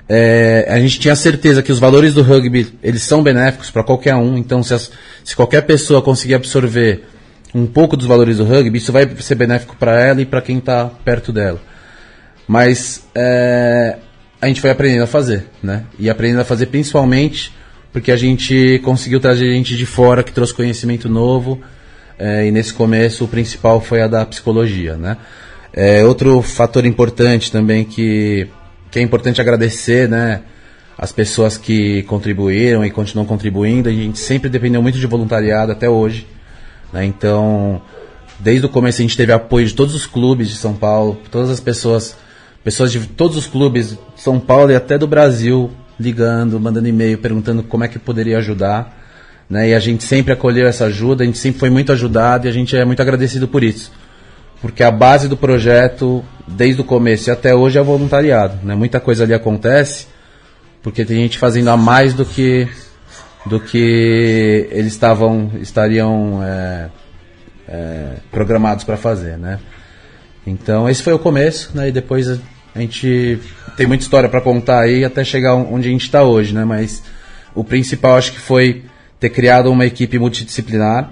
É, 0.09 0.65
a 0.69 0.77
gente 0.79 0.99
tinha 0.99 1.15
certeza 1.15 1.61
que 1.63 1.71
os 1.71 1.79
valores 1.79 2.13
do 2.13 2.21
rugby 2.21 2.67
eles 2.83 3.03
são 3.03 3.23
benéficos 3.23 3.69
para 3.71 3.83
qualquer 3.83 4.15
um. 4.15 4.37
Então, 4.37 4.61
se, 4.61 4.73
as- 4.73 4.91
se 5.23 5.35
qualquer 5.35 5.61
pessoa 5.61 6.01
conseguir 6.01 6.35
absorver 6.35 7.05
um 7.55 7.65
pouco 7.65 7.95
dos 7.95 8.07
valores 8.07 8.37
do 8.37 8.43
rugby, 8.43 8.77
isso 8.77 8.91
vai 8.91 9.09
ser 9.19 9.35
benéfico 9.35 9.75
para 9.77 9.97
ela 10.01 10.21
e 10.21 10.25
para 10.25 10.41
quem 10.41 10.57
está 10.57 10.85
perto 11.05 11.31
dela. 11.31 11.59
Mas 12.47 13.05
é, 13.15 13.97
a 14.41 14.47
gente 14.47 14.59
foi 14.59 14.69
aprendendo 14.69 15.03
a 15.03 15.07
fazer, 15.07 15.45
né? 15.63 15.83
E 15.97 16.09
aprendendo 16.09 16.41
a 16.41 16.45
fazer 16.45 16.65
principalmente 16.65 17.53
porque 17.91 18.11
a 18.11 18.17
gente 18.17 18.79
conseguiu 18.83 19.19
trazer 19.19 19.51
gente 19.53 19.75
de 19.75 19.85
fora 19.85 20.23
que 20.23 20.31
trouxe 20.31 20.53
conhecimento 20.53 21.09
novo. 21.09 21.61
é, 22.17 22.47
e 22.47 22.51
nesse 22.51 22.73
começo 22.73 23.25
o 23.25 23.27
principal 23.27 23.81
foi 23.81 24.01
a 24.01 24.07
da 24.07 24.25
psicologia, 24.25 24.95
né? 24.95 25.17
É, 25.73 26.03
outro 26.03 26.41
fator 26.41 26.85
importante 26.85 27.51
também 27.51 27.85
que, 27.85 28.47
que 28.91 28.99
é 28.99 29.01
importante 29.01 29.41
agradecer, 29.41 30.07
né? 30.07 30.41
As 30.97 31.11
pessoas 31.11 31.57
que 31.57 32.03
contribuíram 32.03 32.85
e 32.85 32.91
continuam 32.91 33.25
contribuindo. 33.25 33.89
A 33.89 33.91
gente 33.91 34.19
sempre 34.19 34.49
dependeu 34.49 34.81
muito 34.81 34.99
de 34.99 35.07
voluntariado 35.07 35.71
até 35.71 35.89
hoje. 35.89 36.27
Né? 36.93 37.05
Então, 37.05 37.81
desde 38.39 38.65
o 38.65 38.69
começo 38.69 39.01
a 39.01 39.03
gente 39.03 39.17
teve 39.17 39.31
apoio 39.31 39.65
de 39.65 39.73
todos 39.73 39.95
os 39.95 40.05
clubes 40.05 40.49
de 40.49 40.55
São 40.55 40.75
Paulo, 40.75 41.17
todas 41.31 41.49
as 41.49 41.59
pessoas, 41.59 42.15
pessoas 42.63 42.91
de 42.91 42.99
todos 42.99 43.35
os 43.35 43.47
clubes 43.47 43.91
de 43.91 43.97
São 44.15 44.39
Paulo 44.39 44.71
e 44.71 44.75
até 44.75 44.95
do 44.95 45.07
Brasil 45.07 45.71
ligando, 46.01 46.59
mandando 46.59 46.87
e-mail, 46.87 47.17
perguntando 47.17 47.63
como 47.63 47.83
é 47.83 47.87
que 47.87 47.99
poderia 47.99 48.37
ajudar. 48.39 48.97
Né? 49.49 49.69
E 49.69 49.73
a 49.73 49.79
gente 49.79 50.03
sempre 50.03 50.33
acolheu 50.33 50.67
essa 50.67 50.85
ajuda, 50.85 51.23
a 51.23 51.25
gente 51.25 51.37
sempre 51.37 51.59
foi 51.59 51.69
muito 51.69 51.91
ajudado 51.91 52.47
e 52.47 52.49
a 52.49 52.53
gente 52.53 52.75
é 52.75 52.83
muito 52.83 53.01
agradecido 53.01 53.47
por 53.47 53.63
isso. 53.63 53.91
Porque 54.61 54.83
a 54.83 54.91
base 54.91 55.27
do 55.27 55.35
projeto, 55.35 56.23
desde 56.47 56.81
o 56.81 56.83
começo 56.83 57.29
e 57.29 57.31
até 57.31 57.53
hoje, 57.53 57.77
é 57.77 57.81
o 57.81 57.85
voluntariado. 57.85 58.59
Né? 58.63 58.75
Muita 58.75 58.99
coisa 58.99 59.23
ali 59.23 59.33
acontece 59.33 60.07
porque 60.81 61.05
tem 61.05 61.17
gente 61.17 61.37
fazendo 61.37 61.69
a 61.69 61.77
mais 61.77 62.13
do 62.13 62.25
que 62.25 62.67
do 63.45 63.59
que 63.59 64.67
eles 64.71 64.93
estavam 64.93 65.51
estariam 65.59 66.41
é, 66.43 66.89
é, 67.67 68.13
programados 68.31 68.83
para 68.83 68.97
fazer, 68.97 69.37
né? 69.37 69.59
Então 70.45 70.89
esse 70.89 71.01
foi 71.01 71.13
o 71.13 71.19
começo, 71.19 71.71
né? 71.73 71.89
E 71.89 71.91
depois 71.91 72.39
a 72.73 72.79
gente 72.79 73.39
tem 73.75 73.85
muita 73.85 74.03
história 74.03 74.29
para 74.29 74.41
contar 74.41 74.81
aí 74.81 75.03
até 75.03 75.23
chegar 75.23 75.55
onde 75.55 75.87
a 75.87 75.91
gente 75.91 76.05
está 76.05 76.23
hoje, 76.23 76.53
né? 76.53 76.63
Mas 76.65 77.03
o 77.53 77.63
principal 77.63 78.15
acho 78.15 78.31
que 78.31 78.39
foi 78.39 78.83
ter 79.19 79.29
criado 79.29 79.71
uma 79.71 79.85
equipe 79.85 80.17
multidisciplinar, 80.17 81.11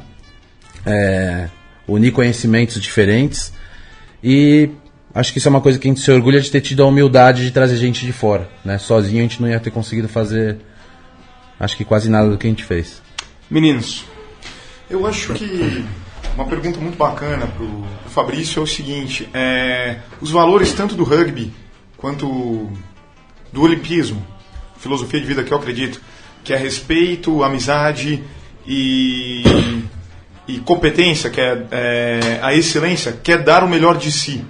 é, 0.86 1.50
unir 1.88 2.12
conhecimentos 2.12 2.82
diferentes 2.82 3.54
e 4.24 4.70
acho 5.14 5.32
que 5.32 5.40
isso 5.40 5.48
é 5.48 5.52
uma 5.52 5.62
coisa 5.62 5.78
que 5.78 5.88
a 5.88 5.92
gente 5.92 6.02
se 6.02 6.12
orgulha 6.12 6.40
de 6.40 6.50
ter 6.50 6.62
tido 6.62 6.84
a 6.84 6.86
humildade 6.86 7.44
de 7.44 7.52
trazer 7.52 7.78
gente 7.78 8.06
de 8.06 8.12
fora, 8.12 8.50
né? 8.64 8.78
Sozinho 8.78 9.20
a 9.20 9.24
gente 9.24 9.42
não 9.42 9.50
ia 9.50 9.60
ter 9.60 9.72
conseguido 9.72 10.08
fazer, 10.08 10.58
acho 11.60 11.76
que 11.76 11.84
quase 11.84 12.10
nada 12.10 12.30
do 12.30 12.38
que 12.38 12.48
a 12.48 12.50
gente 12.50 12.64
fez. 12.64 13.02
Meninos, 13.50 14.06
Eu 14.90 15.06
acho 15.06 15.34
que 15.34 15.86
uma 16.36 16.46
pergunta 16.46 16.80
muito 16.80 16.98
bacana 16.98 17.46
para 17.46 17.64
o 17.64 17.86
Fabrício 18.20 18.60
é 18.60 18.64
o 18.64 18.68
seguinte: 18.68 19.30
é, 19.34 20.00
os 20.20 20.30
valores 20.30 20.74
tanto 20.74 20.94
do 20.94 21.06
rugby 21.06 21.54
quanto 21.96 22.70
do 23.52 23.62
olimpismo, 23.62 24.26
filosofia 24.78 25.22
de 25.22 25.26
vida 25.26 25.42
que 25.42 25.54
eu 25.54 25.58
acredito, 25.58 26.02
que 26.44 26.52
é 26.52 26.58
respeito, 26.58 27.46
amizade 27.46 28.22
e, 28.68 29.42
e 30.46 30.60
competência, 30.60 31.30
que 31.30 31.40
é, 31.40 31.66
é, 31.72 32.40
a 32.42 32.54
excelência, 32.54 33.14
que 33.14 33.32
é 33.32 33.38
dar 33.38 33.64
o 33.64 33.70
melhor 33.70 33.98
de 33.98 34.12
si. 34.12 34.44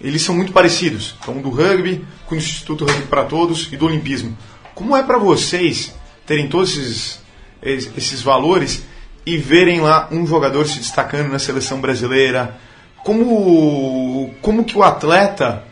Eles 0.00 0.22
são 0.22 0.34
muito 0.34 0.52
parecidos. 0.52 1.14
Então, 1.20 1.42
do 1.42 1.50
rugby 1.50 2.02
com 2.24 2.34
o 2.34 2.38
Instituto 2.38 2.86
Rugby 2.86 3.08
para 3.08 3.24
Todos 3.24 3.68
e 3.70 3.76
do 3.76 3.84
olimpismo. 3.84 4.36
Como 4.74 4.96
é 4.96 5.02
para 5.02 5.18
vocês 5.18 5.94
terem 6.26 6.48
todos 6.48 6.78
esses, 6.78 7.20
esses 7.62 8.22
valores 8.22 8.84
e 9.26 9.36
verem 9.36 9.82
lá 9.82 10.08
um 10.10 10.26
jogador 10.26 10.66
se 10.66 10.78
destacando 10.78 11.28
na 11.28 11.38
seleção 11.38 11.78
brasileira? 11.78 12.58
Como, 13.04 14.32
como 14.40 14.64
que 14.64 14.76
o 14.76 14.82
atleta 14.82 15.64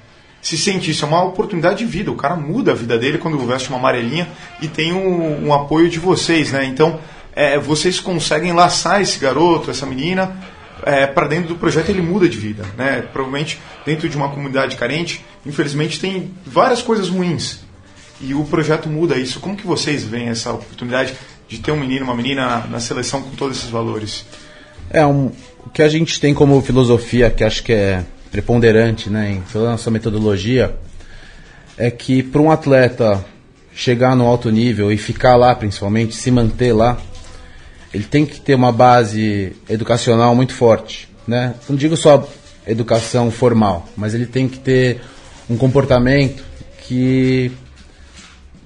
se 0.42 0.58
sente 0.58 0.90
isso? 0.90 1.04
É 1.04 1.08
uma 1.08 1.22
oportunidade 1.22 1.78
de 1.78 1.84
vida. 1.84 2.10
O 2.10 2.16
cara 2.16 2.36
muda 2.36 2.72
a 2.72 2.74
vida 2.74 2.98
dele 2.98 3.18
quando 3.18 3.38
veste 3.38 3.68
uma 3.68 3.78
amarelinha 3.78 4.28
e 4.60 4.68
tem 4.68 4.92
um, 4.92 5.46
um 5.46 5.54
apoio 5.54 5.88
de 5.88 5.98
vocês, 5.98 6.52
né? 6.52 6.64
Então, 6.64 6.98
é, 7.34 7.58
vocês 7.58 8.00
conseguem 8.00 8.52
laçar 8.52 9.00
esse 9.00 9.18
garoto, 9.18 9.70
essa 9.70 9.86
menina, 9.86 10.36
é, 10.82 11.06
para 11.06 11.28
dentro 11.28 11.48
do 11.48 11.56
projeto 11.56 11.90
ele 11.90 12.02
muda 12.02 12.28
de 12.28 12.38
vida, 12.38 12.64
né? 12.76 13.02
Provavelmente 13.12 13.60
dentro 13.84 14.08
de 14.08 14.16
uma 14.16 14.28
comunidade 14.28 14.76
carente, 14.76 15.24
infelizmente 15.44 16.00
tem 16.00 16.32
várias 16.44 16.82
coisas 16.82 17.08
ruins 17.08 17.60
e 18.20 18.34
o 18.34 18.44
projeto 18.44 18.88
muda 18.88 19.16
isso. 19.16 19.40
Como 19.40 19.56
que 19.56 19.66
vocês 19.66 20.04
veem 20.04 20.28
essa 20.28 20.52
oportunidade 20.52 21.14
de 21.48 21.58
ter 21.58 21.72
um 21.72 21.76
menino, 21.76 22.04
uma 22.04 22.14
menina 22.14 22.66
na 22.68 22.80
seleção 22.80 23.22
com 23.22 23.30
todos 23.30 23.58
esses 23.58 23.70
valores? 23.70 24.26
É, 24.92 25.06
um, 25.06 25.30
o 25.64 25.70
que 25.70 25.82
a 25.82 25.88
gente 25.88 26.20
tem 26.20 26.34
como 26.34 26.60
filosofia, 26.60 27.30
que 27.30 27.44
acho 27.44 27.62
que 27.62 27.72
é 27.72 28.04
preponderante 28.32 29.08
né, 29.08 29.32
em 29.32 29.40
toda 29.52 29.68
a 29.68 29.70
nossa 29.72 29.90
metodologia, 29.90 30.74
é 31.78 31.90
que 31.90 32.22
para 32.22 32.42
um 32.42 32.50
atleta 32.50 33.24
chegar 33.72 34.16
no 34.16 34.26
alto 34.26 34.50
nível 34.50 34.90
e 34.90 34.96
ficar 34.96 35.36
lá, 35.36 35.54
principalmente, 35.54 36.14
se 36.16 36.30
manter 36.30 36.72
lá, 36.72 36.98
ele 37.94 38.04
tem 38.04 38.26
que 38.26 38.40
ter 38.40 38.54
uma 38.54 38.72
base 38.72 39.52
educacional 39.68 40.34
muito 40.34 40.54
forte. 40.54 41.08
Né? 41.26 41.54
Não 41.68 41.76
digo 41.76 41.96
só 41.96 42.28
educação 42.66 43.30
formal, 43.30 43.88
mas 43.96 44.12
ele 44.12 44.26
tem 44.26 44.48
que 44.48 44.58
ter 44.58 45.00
um 45.48 45.56
comportamento 45.56 46.42
que, 46.86 47.52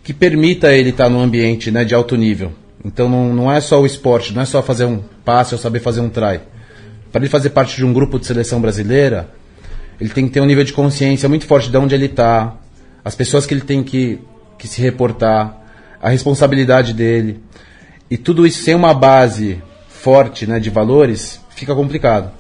que 0.03 0.15
permita 0.15 0.73
ele 0.73 0.91
estar 0.91 1.11
num 1.11 1.21
ambiente 1.21 1.71
né, 1.71 1.85
de 1.85 1.95
alto 1.95 2.17
nível. 2.17 2.53
Então 2.83 3.09
não, 3.09 3.35
não 3.35 3.53
é 3.53 3.61
só 3.61 3.81
o 3.81 3.87
esporte, 3.87 4.33
não 4.33 4.43
é 4.43 4.47
só 4.47 4.63
fazer 4.63 4.87
um 4.87 5.03
passe 5.25 5.55
ou 5.55 5.61
saber 5.61 5.81
fazer 5.81 6.01
um 6.01 6.09
try. 6.09 6.41
Para 7.11 7.23
ele 7.23 7.29
fazer 7.29 7.51
parte 7.51 7.77
de 7.77 7.85
um 7.85 7.93
grupo 7.93 8.19
de 8.19 8.27
seleção 8.27 8.61
brasileira, 8.61 9.31
ele 10.01 10.11
tem 10.11 10.27
que 10.27 10.33
ter 10.33 10.41
um 10.41 10.47
nível 10.47 10.65
de 10.65 10.73
consciência 10.73 11.29
muito 11.29 11.47
forte 11.47 11.71
de 11.71 11.77
onde 11.77 11.95
ele 11.95 12.07
está, 12.07 12.57
as 13.05 13.15
pessoas 13.15 13.47
que 13.47 13.55
ele 13.55 13.61
tem 13.61 13.83
que, 13.83 14.19
que 14.59 14.67
se 14.67 14.81
reportar, 14.81 15.57
a 16.03 16.09
responsabilidade 16.09 16.93
dele. 16.93 17.41
E 18.11 18.17
tudo 18.17 18.47
isso 18.47 18.63
sem 18.63 18.75
uma 18.75 18.93
base 18.93 19.63
forte 19.89 20.47
né, 20.47 20.61
de 20.61 20.71
valores, 20.71 21.41
fica 21.51 21.75
complicado. 21.75 22.31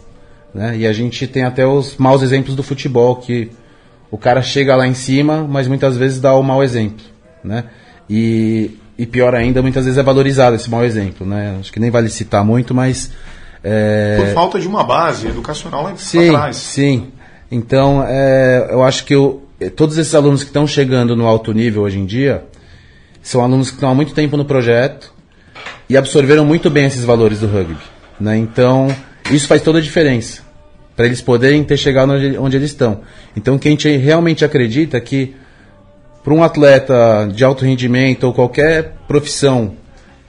Né? 0.52 0.78
E 0.78 0.86
a 0.86 0.92
gente 0.92 1.26
tem 1.26 1.44
até 1.44 1.66
os 1.66 1.96
maus 1.96 2.22
exemplos 2.22 2.54
do 2.54 2.62
futebol, 2.62 3.16
que 3.16 3.50
o 4.10 4.18
cara 4.18 4.42
chega 4.42 4.76
lá 4.76 4.86
em 4.86 4.94
cima, 4.94 5.46
mas 5.48 5.66
muitas 5.66 5.96
vezes 5.96 6.20
dá 6.20 6.34
o 6.34 6.42
mau 6.42 6.62
exemplo. 6.62 7.04
Né? 7.42 7.64
E, 8.08 8.78
e 8.96 9.06
pior 9.06 9.34
ainda, 9.34 9.60
muitas 9.60 9.84
vezes 9.84 9.98
é 9.98 10.02
valorizado 10.02 10.56
esse 10.56 10.70
mau 10.70 10.84
exemplo. 10.84 11.26
Né? 11.26 11.56
Acho 11.60 11.72
que 11.72 11.80
nem 11.80 11.90
vale 11.90 12.08
citar 12.08 12.44
muito, 12.44 12.74
mas. 12.74 13.10
É... 13.62 14.16
Por 14.18 14.34
falta 14.34 14.60
de 14.60 14.68
uma 14.68 14.84
base 14.84 15.26
educacional 15.26 15.84
lá 15.84 15.96
sim, 15.96 16.28
atrás. 16.28 16.56
Sim, 16.56 17.08
então 17.50 18.04
é, 18.06 18.68
eu 18.70 18.82
acho 18.82 19.04
que 19.04 19.14
eu, 19.14 19.42
todos 19.74 19.96
esses 19.96 20.14
alunos 20.14 20.42
que 20.42 20.50
estão 20.50 20.66
chegando 20.66 21.16
no 21.16 21.26
alto 21.26 21.52
nível 21.52 21.82
hoje 21.82 21.98
em 21.98 22.04
dia 22.04 22.44
são 23.22 23.42
alunos 23.42 23.70
que 23.70 23.76
estão 23.76 23.88
há 23.88 23.94
muito 23.94 24.12
tempo 24.12 24.36
no 24.36 24.44
projeto 24.44 25.12
e 25.88 25.96
absorveram 25.96 26.44
muito 26.44 26.68
bem 26.68 26.84
esses 26.84 27.04
valores 27.04 27.40
do 27.40 27.46
rugby. 27.46 27.76
Né? 28.20 28.36
Então, 28.36 28.94
isso 29.30 29.46
faz 29.46 29.62
toda 29.62 29.78
a 29.78 29.82
diferença 29.82 30.42
para 30.94 31.06
eles 31.06 31.20
poderem 31.20 31.64
ter 31.64 31.76
chegado 31.76 32.12
onde, 32.12 32.38
onde 32.38 32.56
eles 32.56 32.70
estão. 32.70 33.00
Então, 33.34 33.58
quem 33.58 33.76
realmente 33.96 34.44
acredita 34.44 35.00
que 35.00 35.34
para 36.24 36.32
um 36.32 36.42
atleta 36.42 37.28
de 37.30 37.44
alto 37.44 37.66
rendimento 37.66 38.24
ou 38.24 38.32
qualquer 38.32 38.94
profissão 39.06 39.76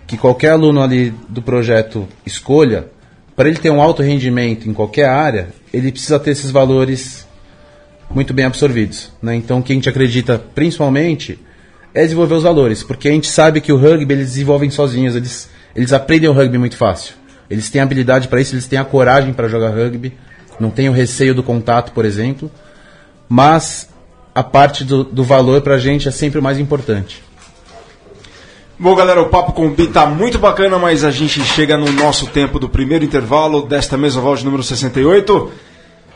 que 0.06 0.18
qualquer 0.18 0.52
aluno 0.52 0.84
ali 0.84 1.12
do 1.30 1.42
projeto 1.42 2.06
escolha, 2.26 2.90
para 3.36 3.48
ele 3.48 3.58
ter 3.58 3.70
um 3.70 3.82
alto 3.82 4.04
rendimento 4.04 4.70
em 4.70 4.74
qualquer 4.74 5.08
área, 5.08 5.48
ele 5.74 5.92
precisa 5.92 6.20
ter 6.20 6.32
esses 6.32 6.52
valores 6.52 7.26
muito 8.10 8.34
bem 8.34 8.46
absorvidos. 8.46 9.12
Né? 9.22 9.36
Então, 9.36 9.60
o 9.60 9.64
que 9.64 9.72
a 9.72 9.76
gente 9.76 9.90
acredita 9.90 10.38
principalmente 10.54 11.40
é 11.94 12.04
desenvolver 12.04 12.36
os 12.36 12.44
valores, 12.44 12.84
porque 12.84 13.08
a 13.08 13.12
gente 13.12 13.28
sabe 13.28 13.62
que 13.62 13.72
o 13.72 13.78
rugby 13.78 14.14
eles 14.14 14.28
desenvolvem 14.28 14.70
sozinhos, 14.70 15.16
eles, 15.16 15.50
eles 15.74 15.94
aprendem 15.94 16.30
o 16.30 16.34
rugby 16.34 16.58
muito 16.58 16.78
fácil. 16.78 17.16
Eles 17.50 17.70
têm 17.70 17.82
habilidade 17.82 18.28
para 18.28 18.42
isso, 18.42 18.54
eles 18.54 18.68
têm 18.68 18.78
a 18.78 18.84
coragem 18.84 19.34
para 19.34 19.48
jogar 19.48 19.70
rugby, 19.70 20.14
não 20.60 20.70
tem 20.70 20.90
o 20.90 20.92
receio 20.92 21.34
do 21.34 21.42
contato, 21.42 21.94
por 21.94 22.06
exemplo, 22.06 22.52
mas 23.30 23.90
a 24.36 24.44
parte 24.44 24.84
do, 24.84 25.06
do 25.06 25.24
valor 25.24 25.62
para 25.62 25.76
a 25.76 25.80
gente 25.80 26.10
é 26.10 26.12
sempre 26.12 26.38
o 26.38 26.44
mais 26.44 26.60
importante. 26.60 27.24
Bom, 28.78 28.94
galera, 28.94 29.22
o 29.22 29.30
papo 29.30 29.54
com 29.54 29.68
o 29.68 29.70
Bi 29.70 29.88
tá 29.88 30.06
muito 30.06 30.38
bacana, 30.38 30.78
mas 30.78 31.06
a 31.06 31.10
gente 31.10 31.42
chega 31.42 31.78
no 31.78 31.90
nosso 31.94 32.28
tempo 32.28 32.60
do 32.60 32.68
primeiro 32.68 33.06
intervalo 33.06 33.62
desta 33.62 33.96
mesa 33.96 34.20
de 34.36 34.44
número 34.44 34.62
68, 34.62 35.52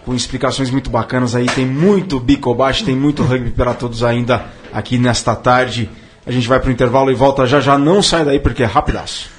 com 0.05 0.13
explicações 0.13 0.69
muito 0.69 0.89
bacanas 0.89 1.34
aí. 1.36 1.45
Tem 1.45 1.65
muito 1.65 2.19
bicobaixo, 2.19 2.84
tem 2.84 2.97
muito 2.97 3.23
rugby 3.23 3.51
para 3.51 3.73
todos 3.73 4.03
ainda 4.03 4.47
aqui 4.73 4.97
nesta 4.97 5.34
tarde. 5.34 5.89
A 6.25 6.32
gente 6.32 6.49
vai 6.49 6.60
pro 6.60 6.69
intervalo 6.69 7.10
e 7.10 7.15
volta 7.15 7.45
já 7.45 7.62
já. 7.62 7.77
Não 7.77 8.03
sai 8.03 8.25
daí 8.25 8.39
porque 8.41 8.63
é 8.63 8.65
rapidaço. 8.65 9.29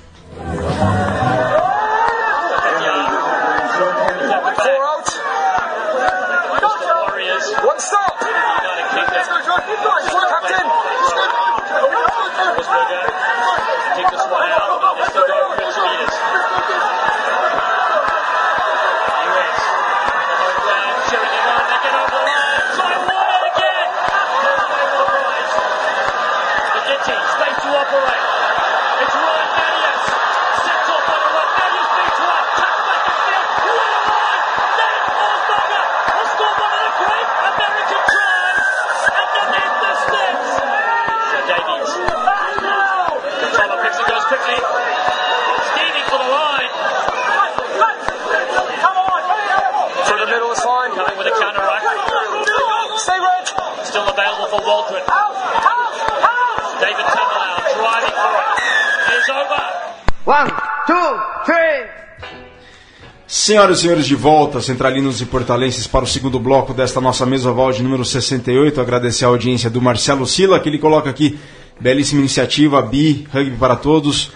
Senhoras 63.26 63.78
e 63.78 63.80
senhores, 63.82 64.06
de 64.06 64.14
volta, 64.14 64.60
centralinos 64.60 65.20
e 65.20 65.26
portalenses, 65.26 65.88
para 65.88 66.04
o 66.04 66.06
segundo 66.06 66.38
bloco 66.38 66.72
desta 66.72 67.00
nossa 67.00 67.26
mesa 67.26 67.50
oval 67.50 67.72
de 67.72 67.82
número 67.82 68.04
68. 68.04 68.80
Agradecer 68.80 69.24
a 69.24 69.28
audiência 69.28 69.68
do 69.68 69.82
Marcelo 69.82 70.24
Sila, 70.24 70.60
que 70.60 70.68
ele 70.68 70.78
coloca 70.78 71.10
aqui, 71.10 71.36
belíssima 71.80 72.20
iniciativa, 72.20 72.80
BI, 72.80 73.26
Rugby 73.32 73.56
para 73.56 73.74
Todos. 73.74 74.30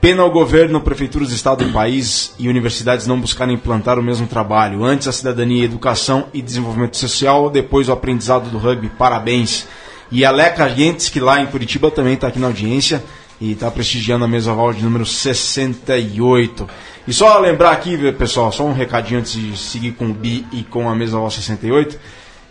Pena 0.00 0.22
ao 0.22 0.30
governo, 0.30 0.80
prefeituras, 0.82 1.32
estado 1.32 1.64
e 1.64 1.72
país 1.72 2.32
e 2.38 2.48
universidades 2.48 3.08
não 3.08 3.20
buscarem 3.20 3.56
implantar 3.56 3.98
o 3.98 4.02
mesmo 4.04 4.28
trabalho. 4.28 4.84
Antes 4.84 5.08
a 5.08 5.12
cidadania, 5.12 5.64
educação 5.64 6.28
e 6.32 6.40
desenvolvimento 6.40 6.96
social, 6.96 7.50
depois 7.50 7.88
o 7.88 7.92
aprendizado 7.92 8.48
do 8.50 8.58
rugby. 8.58 8.88
Parabéns. 8.88 9.66
E 10.12 10.24
a 10.24 10.30
Leca 10.30 10.68
Yentes, 10.68 11.08
que 11.08 11.18
lá 11.18 11.40
em 11.40 11.46
Curitiba 11.46 11.90
também 11.90 12.14
está 12.14 12.28
aqui 12.28 12.38
na 12.38 12.46
audiência 12.46 13.02
e 13.40 13.52
está 13.52 13.70
prestigiando 13.70 14.24
a 14.24 14.28
mesa 14.28 14.52
oval 14.52 14.72
de 14.72 14.84
número 14.84 15.06
68. 15.06 16.68
E 17.08 17.12
só 17.12 17.38
lembrar 17.38 17.72
aqui, 17.72 18.12
pessoal, 18.12 18.52
só 18.52 18.64
um 18.64 18.72
recadinho 18.72 19.20
antes 19.20 19.32
de 19.32 19.56
seguir 19.56 19.92
com 19.92 20.06
o 20.06 20.14
Bi 20.14 20.46
e 20.52 20.62
com 20.62 20.88
a 20.88 20.94
mesa 20.94 21.16
oval 21.16 21.30
68. 21.30 21.98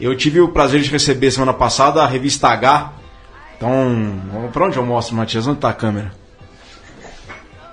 Eu 0.01 0.15
tive 0.15 0.41
o 0.41 0.47
prazer 0.47 0.81
de 0.81 0.89
receber 0.89 1.29
semana 1.29 1.53
passada 1.53 2.01
a 2.01 2.07
revista 2.07 2.47
H. 2.47 2.93
Então, 3.55 4.49
para 4.51 4.65
onde 4.65 4.77
eu 4.77 4.85
mostro, 4.85 5.15
Matias? 5.15 5.45
Onde 5.45 5.57
está 5.57 5.69
a 5.69 5.73
câmera? 5.73 6.11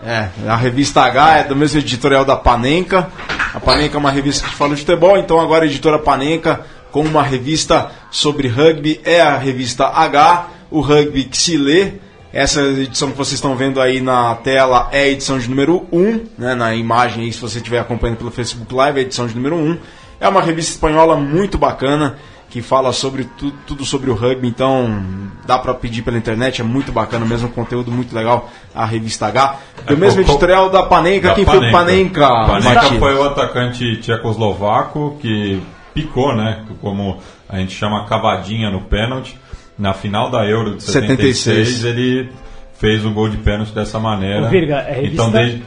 É, 0.05 0.29
a 0.47 0.57
revista 0.57 1.03
H 1.03 1.39
é 1.39 1.45
do 1.45 1.57
mesmo 1.57 1.81
editorial 1.81 2.25
da 2.25 2.37
Panenka. 2.37 3.09
A 3.55 3.61
Panenka 3.61 3.97
é 3.97 3.99
uma 3.99 4.11
revista 4.11 4.47
que 4.47 4.55
fala 4.55 4.75
de 4.75 4.81
futebol, 4.83 5.17
então 5.17 5.41
agora 5.41 5.65
a 5.65 5.67
editora 5.67 5.99
Panenka, 5.99 6.67
com 6.93 7.01
uma 7.01 7.23
revista 7.23 7.91
sobre 8.11 8.49
rugby, 8.49 9.01
é 9.05 9.23
a 9.23 9.39
revista 9.39 9.87
H, 9.87 10.49
o 10.71 10.81
rugby 10.81 11.25
que 11.25 11.39
se 11.39 11.57
lê. 11.57 11.95
Essa 12.37 12.61
edição 12.61 13.11
que 13.13 13.17
vocês 13.17 13.33
estão 13.33 13.57
vendo 13.57 13.81
aí 13.81 13.99
na 13.99 14.35
tela 14.35 14.91
é 14.93 15.05
a 15.05 15.09
edição 15.09 15.39
de 15.39 15.49
número 15.49 15.87
1, 15.91 16.27
né, 16.37 16.55
na 16.55 16.75
imagem 16.75 17.25
aí, 17.25 17.33
se 17.33 17.41
você 17.41 17.57
estiver 17.57 17.79
acompanhando 17.79 18.19
pelo 18.19 18.31
Facebook 18.31 18.75
Live, 18.75 18.99
é 18.99 19.03
a 19.03 19.07
edição 19.07 19.27
de 19.27 19.35
número 19.35 19.57
1. 19.57 19.79
É 20.21 20.29
uma 20.29 20.43
revista 20.43 20.73
espanhola 20.73 21.17
muito 21.17 21.57
bacana, 21.57 22.19
que 22.51 22.61
fala 22.61 22.93
sobre 22.93 23.25
tu, 23.25 23.51
tudo 23.67 23.87
sobre 23.87 24.11
o 24.11 24.15
rugby, 24.15 24.49
então 24.49 25.03
dá 25.47 25.59
para 25.59 25.73
pedir 25.73 26.03
pela 26.03 26.19
internet, 26.19 26.61
é 26.61 26.65
muito 26.65 26.93
bacana 26.93 27.25
mesmo, 27.25 27.49
conteúdo 27.49 27.91
muito 27.91 28.15
legal, 28.15 28.51
a 28.75 28.85
revista 28.85 29.29
H. 29.29 29.59
Do 29.87 29.95
é, 29.95 29.97
mesmo 29.97 30.21
editorial 30.21 30.69
da 30.69 30.83
Panenka, 30.83 31.29
da 31.29 31.35
quem 31.35 31.45
Panenka. 31.47 31.63
foi 31.63 31.71
o 31.71 31.73
Panenka? 31.73 32.29
Panenka 32.29 32.99
foi 32.99 33.15
o 33.15 33.25
atacante 33.25 33.97
tchecoslovaco 34.03 35.17
que 35.23 35.63
picou, 35.95 36.37
né, 36.37 36.67
como 36.83 37.17
a 37.49 37.57
gente 37.57 37.75
chama 37.75 38.05
cavadinha 38.05 38.71
no 38.71 38.83
pênalti 38.83 39.39
na 39.79 39.93
final 39.93 40.31
da 40.31 40.45
Euro 40.47 40.77
de 40.77 40.83
76, 40.83 41.39
76. 41.39 41.85
ele 41.85 42.33
fez 42.79 43.05
o 43.05 43.11
gol 43.11 43.29
de 43.29 43.37
pênalti 43.39 43.73
dessa 43.73 43.99
maneira. 43.99 44.49
Virga, 44.49 44.77
é 44.77 44.95
revista... 44.95 45.15
Então 45.15 45.31
desde, 45.31 45.63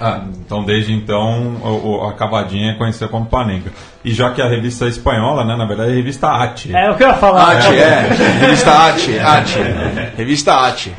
ah, 0.00 0.24
então 0.44 0.64
desde 0.64 0.92
então 0.92 1.56
o, 1.62 2.02
o, 2.02 2.08
a 2.08 2.12
cavadinha 2.12 2.72
é 2.72 2.74
conhecida 2.74 3.08
como 3.08 3.26
Panenka. 3.26 3.70
E 4.04 4.12
já 4.12 4.30
que 4.32 4.42
a 4.42 4.48
revista 4.48 4.84
é 4.84 4.88
espanhola, 4.88 5.44
né, 5.44 5.56
na 5.56 5.66
verdade 5.66 5.90
é 5.90 5.92
a 5.92 5.96
revista 5.96 6.28
Ati. 6.28 6.74
É 6.74 6.90
o 6.90 6.96
que 6.96 7.04
eu 7.04 7.08
ia 7.08 7.14
falar. 7.14 7.56
Ati, 7.56 7.74
é. 7.76 8.00
revista 8.40 8.70
Ati, 8.86 9.18
Ati. 9.18 9.58
Revista 10.16 10.54
Ati. 10.66 10.92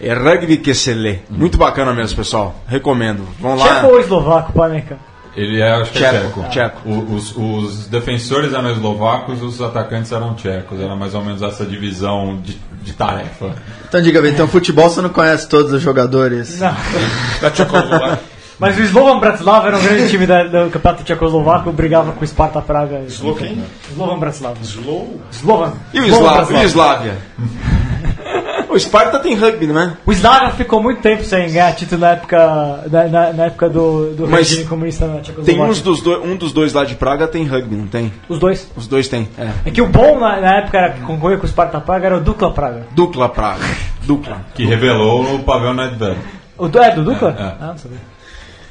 É 0.00 0.14
rugby 0.14 0.56
que 0.56 0.74
se 0.74 0.92
lê. 0.92 1.20
Muito 1.30 1.56
bacana 1.56 1.94
mesmo, 1.94 2.16
pessoal. 2.16 2.56
Recomendo. 2.66 3.26
Vamos 3.38 3.60
lá. 3.60 3.66
Tcheco 3.66 3.86
ou 3.86 4.00
eslovaco, 4.00 4.52
Panenka? 4.52 4.98
Ele 5.34 5.60
é, 5.60 5.72
acho 5.72 5.92
que 5.92 5.98
tcheco, 5.98 6.40
é 6.42 6.48
tcheco. 6.48 6.88
O, 6.88 7.14
os, 7.14 7.34
os, 7.36 7.86
defensores 7.86 8.52
eram 8.52 8.70
eslovacos, 8.70 9.42
os 9.42 9.62
atacantes 9.62 10.12
eram 10.12 10.34
tchecos. 10.34 10.78
Era 10.78 10.94
mais 10.94 11.14
ou 11.14 11.24
menos 11.24 11.40
essa 11.40 11.64
divisão 11.64 12.38
de, 12.42 12.58
de 12.82 12.92
tarefa. 12.92 13.54
Então 13.88 14.02
diga 14.02 14.20
bem, 14.20 14.32
então 14.32 14.46
futebol 14.46 14.90
você 14.90 15.00
não 15.00 15.08
conhece 15.08 15.48
todos 15.48 15.72
os 15.72 15.80
jogadores? 15.80 16.60
Não. 16.60 16.76
da 17.40 17.50
Tchecoslováquia. 17.50 18.32
Mas 18.58 18.78
o 18.78 18.82
Slovan 18.82 19.18
Bratislava 19.18 19.68
era 19.68 19.78
um 19.78 19.82
grande 19.82 20.08
time 20.08 20.26
da, 20.26 20.44
do 20.44 20.70
campeonato 20.70 21.02
tchecoslovaco, 21.02 21.72
brigava 21.72 22.12
com 22.12 22.22
o 22.22 22.28
Sparta 22.28 22.60
Praga. 22.60 23.02
Slovan? 23.08 23.56
Slovan 23.90 24.18
Bratislava. 24.18 24.56
Slow? 24.62 25.20
Slovan. 25.32 25.72
E 25.92 26.00
o 26.00 26.62
Islávia? 26.62 27.16
O 28.72 28.80
Sparta 28.80 29.18
tem 29.18 29.34
rugby, 29.34 29.66
não 29.66 29.78
é? 29.78 29.92
O 30.06 30.12
Slavia 30.12 30.50
ficou 30.50 30.82
muito 30.82 31.02
tempo 31.02 31.22
sem 31.24 31.52
ganhar 31.52 31.74
título 31.74 32.00
na 32.00 32.10
época, 32.12 32.80
na, 32.90 33.04
na, 33.08 33.32
na 33.34 33.44
época 33.44 33.68
do, 33.68 34.14
do 34.14 34.26
Mas 34.26 34.48
regime 34.48 34.66
comunista 34.66 35.06
na 35.06 35.20
Tem 35.44 35.60
uns 35.60 35.82
dos 35.82 36.00
dois, 36.00 36.24
um 36.24 36.36
dos 36.36 36.52
dois 36.52 36.72
lá 36.72 36.82
de 36.84 36.94
Praga 36.94 37.28
tem 37.28 37.44
rugby, 37.44 37.76
não 37.76 37.86
tem? 37.86 38.10
Os 38.30 38.38
dois? 38.38 38.70
Os 38.74 38.86
dois 38.86 39.08
tem, 39.08 39.28
é. 39.36 39.50
É 39.66 39.70
que 39.70 39.82
o 39.82 39.86
bom 39.86 40.18
na, 40.18 40.40
na 40.40 40.58
época 40.58 40.78
era 40.78 40.92
que 40.92 41.00
concorria 41.02 41.36
com 41.36 41.44
o 41.44 41.48
Sparta 41.48 41.80
Praga 41.80 42.06
era 42.06 42.16
o 42.16 42.20
Dukla 42.20 42.50
Praga. 42.50 42.86
Dukla 42.92 43.28
Praga. 43.28 43.64
Dukla. 44.04 44.40
Que 44.54 44.64
revelou 44.64 45.34
o 45.34 45.38
Pavel 45.40 45.74
Nedved. 45.74 46.16
O 46.56 46.66
do, 46.66 46.78
é 46.78 46.94
do 46.94 47.04
Dukla? 47.04 47.36
É, 47.38 47.42
é. 47.42 47.44
Ah, 47.60 47.66
não 47.68 47.78
sabia. 47.78 47.98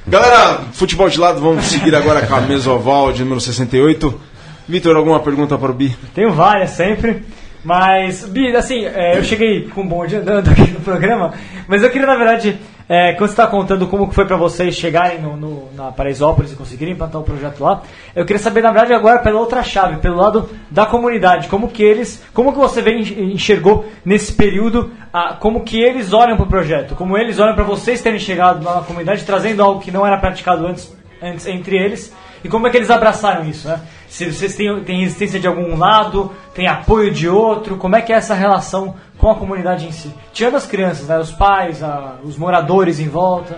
Galera, 0.08 0.62
futebol 0.74 1.10
de 1.10 1.20
lado, 1.20 1.40
vamos 1.40 1.66
seguir 1.66 1.96
agora 1.96 2.26
com 2.26 2.34
a 2.34 2.42
mesa 2.42 2.72
oval 2.72 3.14
de 3.14 3.22
número 3.22 3.40
68. 3.40 4.20
Vitor, 4.68 4.96
alguma 4.96 5.20
pergunta 5.20 5.58
para 5.58 5.70
o 5.70 5.74
Bi? 5.74 5.96
Tenho 6.16 6.32
várias 6.32 6.72
sempre. 6.72 7.24
Mas, 7.64 8.26
Bi, 8.26 8.56
assim, 8.56 8.86
é, 8.86 9.18
eu 9.18 9.24
cheguei 9.24 9.68
com 9.70 9.82
um 9.82 9.88
bonde 9.88 10.16
andando 10.16 10.50
aqui 10.52 10.72
no 10.72 10.82
programa, 10.82 11.34
mas 11.68 11.84
eu 11.84 11.90
queria, 11.90 12.08
na 12.08 12.16
verdade, 12.16 12.60
é, 12.90 13.14
quando 13.14 13.30
você 13.30 13.34
está 13.34 13.48
contando 13.48 13.88
como 13.88 14.12
foi 14.12 14.26
para 14.26 14.36
vocês 14.36 14.76
chegarem 14.76 15.22
no, 15.22 15.38
no, 15.38 15.74
na 15.74 15.92
Paraisópolis 15.92 16.52
e 16.52 16.56
conseguirem 16.56 16.94
implantar 16.94 17.22
o 17.22 17.24
projeto 17.24 17.64
lá, 17.64 17.84
eu 18.16 18.26
queria 18.26 18.42
saber, 18.42 18.62
na 18.62 18.72
verdade, 18.72 18.94
agora 18.94 19.20
pela 19.20 19.40
outra 19.40 19.64
chave, 19.64 19.98
pelo 19.98 20.18
lado 20.18 20.50
da 20.70 20.86
comunidade, 20.86 21.48
como 21.48 21.70
que 21.70 21.84
eles, 21.84 22.22
como 22.34 22.52
que 22.52 22.58
você 22.58 22.82
vem, 22.82 23.00
enxergou 23.34 23.86
nesse 24.04 24.34
período, 24.34 24.92
a, 25.14 25.36
como 25.36 25.64
que 25.64 25.80
eles 25.80 26.12
olham 26.12 26.36
para 26.36 26.46
o 26.46 26.50
projeto, 26.50 26.96
como 26.96 27.18
eles 27.18 27.40
olham 27.40 27.56
para 27.56 27.64
vocês 27.64 28.02
terem 28.02 28.20
chegado 28.20 28.66
lá 28.66 28.76
na 28.76 28.82
comunidade, 28.82 29.24
trazendo 29.24 29.64
algo 29.64 29.80
que 29.80 29.92
não 29.92 30.06
era 30.06 30.18
praticado 30.18 30.68
antes, 30.68 30.94
antes 31.22 31.46
entre 31.46 31.78
eles, 31.78 32.14
e 32.44 32.50
como 32.50 32.68
é 32.68 32.72
que 32.72 32.78
eles 32.78 32.90
abraçaram 32.90 33.48
isso, 33.48 33.68
né? 33.68 33.80
Se 34.12 34.30
vocês 34.30 34.56
têm, 34.56 34.84
têm 34.84 35.00
resistência 35.00 35.40
de 35.40 35.48
algum 35.48 35.78
lado, 35.78 36.30
tem 36.54 36.68
apoio 36.68 37.12
de 37.12 37.30
outro, 37.30 37.78
como 37.78 37.96
é 37.96 38.02
que 38.02 38.12
é 38.12 38.18
essa 38.18 38.34
relação 38.34 38.94
com 39.18 39.32
a 39.32 39.36
comunidade 39.36 39.88
em 39.88 39.92
si? 39.94 40.14
Tirando 40.34 40.58
as 40.58 40.66
crianças, 40.66 41.08
né? 41.08 41.18
Os 41.18 41.32
pais, 41.32 41.82
a, 41.82 42.18
os 42.22 42.36
moradores 42.36 43.00
em 43.00 43.08
volta. 43.08 43.58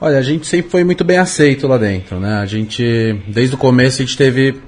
Olha, 0.00 0.16
a 0.16 0.22
gente 0.22 0.46
sempre 0.46 0.70
foi 0.70 0.84
muito 0.84 1.02
bem 1.02 1.18
aceito 1.18 1.66
lá 1.66 1.76
dentro, 1.76 2.20
né? 2.20 2.34
A 2.34 2.46
gente, 2.46 3.20
desde 3.26 3.56
o 3.56 3.58
começo, 3.58 4.00
a 4.00 4.04
gente 4.04 4.16
teve 4.16 4.60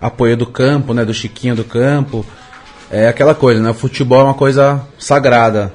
apoio 0.00 0.38
do 0.38 0.46
campo, 0.46 0.94
né? 0.94 1.04
Do 1.04 1.12
Chiquinho 1.12 1.54
do 1.54 1.64
campo. 1.64 2.24
É 2.90 3.08
aquela 3.08 3.34
coisa, 3.34 3.60
né? 3.60 3.68
O 3.68 3.74
futebol 3.74 4.22
é 4.22 4.24
uma 4.24 4.34
coisa 4.34 4.80
sagrada 4.98 5.70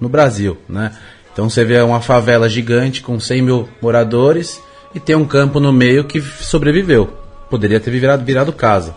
no 0.00 0.08
Brasil, 0.08 0.58
né? 0.68 0.90
Então 1.32 1.48
você 1.48 1.64
vê 1.64 1.80
uma 1.80 2.00
favela 2.00 2.48
gigante 2.48 3.02
com 3.02 3.20
100 3.20 3.40
mil 3.40 3.68
moradores 3.80 4.60
e 4.92 4.98
tem 4.98 5.14
um 5.14 5.24
campo 5.24 5.60
no 5.60 5.72
meio 5.72 6.02
que 6.02 6.20
sobreviveu. 6.20 7.19
Poderia 7.50 7.80
ter 7.80 7.90
virado, 7.90 8.24
virado 8.24 8.52
casa. 8.52 8.94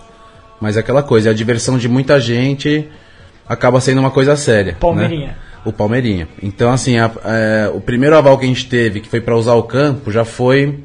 Mas 0.61 0.77
é 0.77 0.79
aquela 0.79 1.03
coisa, 1.03 1.31
a 1.31 1.33
diversão 1.33 1.77
de 1.77 1.89
muita 1.89 2.19
gente 2.21 2.87
acaba 3.47 3.81
sendo 3.81 3.99
uma 3.99 4.11
coisa 4.11 4.35
séria. 4.35 4.77
Palmeirinha. 4.79 5.27
Né? 5.27 5.35
O 5.65 5.73
Palmeirinha. 5.73 6.27
Então, 6.41 6.71
assim, 6.71 6.97
a, 6.97 7.11
é, 7.25 7.71
o 7.73 7.81
primeiro 7.81 8.15
aval 8.15 8.37
que 8.37 8.45
a 8.45 8.47
gente 8.47 8.67
teve, 8.67 8.99
que 8.99 9.09
foi 9.09 9.19
para 9.19 9.35
usar 9.35 9.55
o 9.55 9.63
campo, 9.63 10.11
já 10.11 10.23
foi 10.23 10.79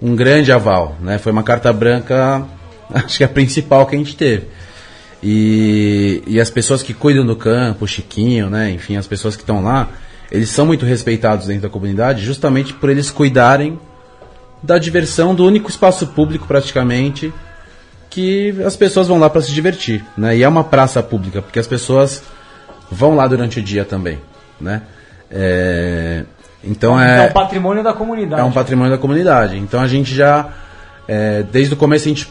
um 0.00 0.14
grande 0.14 0.52
aval. 0.52 0.96
Né? 1.00 1.18
Foi 1.18 1.32
uma 1.32 1.42
carta 1.42 1.72
branca, 1.72 2.44
acho 2.92 3.18
que 3.18 3.24
a 3.24 3.28
principal 3.28 3.86
que 3.86 3.96
a 3.96 3.98
gente 3.98 4.16
teve. 4.16 4.46
E, 5.22 6.22
e 6.26 6.40
as 6.40 6.50
pessoas 6.50 6.82
que 6.82 6.92
cuidam 6.92 7.24
do 7.24 7.34
campo, 7.34 7.84
o 7.84 7.88
Chiquinho, 7.88 8.50
né? 8.50 8.70
enfim, 8.70 8.96
as 8.96 9.06
pessoas 9.06 9.34
que 9.34 9.42
estão 9.42 9.62
lá, 9.62 9.88
eles 10.30 10.50
são 10.50 10.66
muito 10.66 10.84
respeitados 10.84 11.46
dentro 11.46 11.62
da 11.62 11.68
comunidade 11.68 12.24
justamente 12.24 12.74
por 12.74 12.90
eles 12.90 13.10
cuidarem 13.10 13.78
da 14.62 14.78
diversão 14.78 15.34
do 15.34 15.44
único 15.44 15.70
espaço 15.70 16.06
público 16.08 16.46
praticamente 16.46 17.32
que 18.10 18.54
as 18.64 18.76
pessoas 18.76 19.08
vão 19.08 19.18
lá 19.18 19.28
para 19.28 19.42
se 19.42 19.52
divertir, 19.52 20.04
né? 20.16 20.36
E 20.36 20.42
é 20.42 20.48
uma 20.48 20.64
praça 20.64 21.02
pública 21.02 21.42
porque 21.42 21.58
as 21.58 21.66
pessoas 21.66 22.22
vão 22.90 23.14
lá 23.14 23.26
durante 23.26 23.60
o 23.60 23.62
dia 23.62 23.84
também, 23.84 24.18
né? 24.60 24.82
É... 25.30 26.24
Então 26.64 27.00
é 27.00 27.26
É 27.26 27.28
um 27.28 27.32
patrimônio 27.32 27.82
da 27.82 27.92
comunidade. 27.92 28.40
é 28.40 28.44
um 28.44 28.52
patrimônio 28.52 28.92
da 28.92 28.98
comunidade. 28.98 29.56
Então 29.58 29.80
a 29.80 29.86
gente 29.86 30.14
já, 30.14 30.48
é, 31.06 31.42
desde 31.42 31.74
o 31.74 31.76
começo 31.76 32.06
a 32.06 32.08
gente 32.08 32.28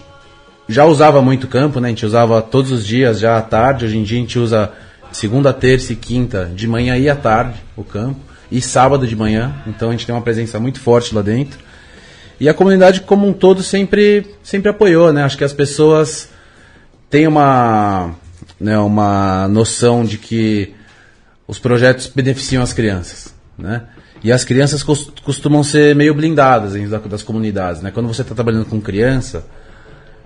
já 0.67 0.85
usava 0.85 1.21
muito 1.21 1.47
campo, 1.47 1.79
né? 1.79 1.87
A 1.87 1.91
gente 1.91 2.05
usava 2.05 2.41
todos 2.41 2.71
os 2.71 2.85
dias, 2.85 3.19
já 3.19 3.37
à 3.37 3.41
tarde. 3.41 3.85
Hoje 3.85 3.97
em 3.97 4.03
dia 4.03 4.17
a 4.17 4.21
gente 4.21 4.39
usa 4.39 4.71
segunda, 5.11 5.53
terça 5.53 5.93
e 5.93 5.95
quinta, 5.95 6.51
de 6.53 6.67
manhã 6.67 6.97
e 6.97 7.07
à 7.09 7.15
tarde, 7.15 7.55
o 7.77 7.83
campo. 7.83 8.19
E 8.51 8.61
sábado 8.61 9.07
de 9.07 9.15
manhã. 9.15 9.53
Então 9.67 9.89
a 9.89 9.91
gente 9.91 10.05
tem 10.05 10.13
uma 10.13 10.21
presença 10.21 10.59
muito 10.59 10.79
forte 10.79 11.13
lá 11.13 11.21
dentro. 11.21 11.59
E 12.39 12.49
a 12.49 12.53
comunidade 12.53 13.01
como 13.01 13.27
um 13.27 13.33
todo 13.33 13.63
sempre, 13.63 14.35
sempre 14.43 14.69
apoiou, 14.69 15.11
né? 15.13 15.23
Acho 15.23 15.37
que 15.37 15.43
as 15.43 15.53
pessoas 15.53 16.29
têm 17.09 17.27
uma, 17.27 18.11
né, 18.59 18.77
uma 18.79 19.47
noção 19.47 20.03
de 20.03 20.17
que 20.17 20.73
os 21.47 21.59
projetos 21.59 22.07
beneficiam 22.07 22.61
as 22.61 22.73
crianças, 22.73 23.33
né? 23.57 23.83
E 24.23 24.31
as 24.31 24.43
crianças 24.43 24.81
cos- 24.83 25.11
costumam 25.23 25.63
ser 25.63 25.95
meio 25.95 26.13
blindadas 26.13 26.73
dentro 26.73 26.89
da- 26.89 26.97
das 26.97 27.21
comunidades, 27.23 27.81
né? 27.81 27.91
Quando 27.91 28.07
você 28.07 28.21
está 28.23 28.33
trabalhando 28.35 28.65
com 28.65 28.81
criança, 28.81 29.45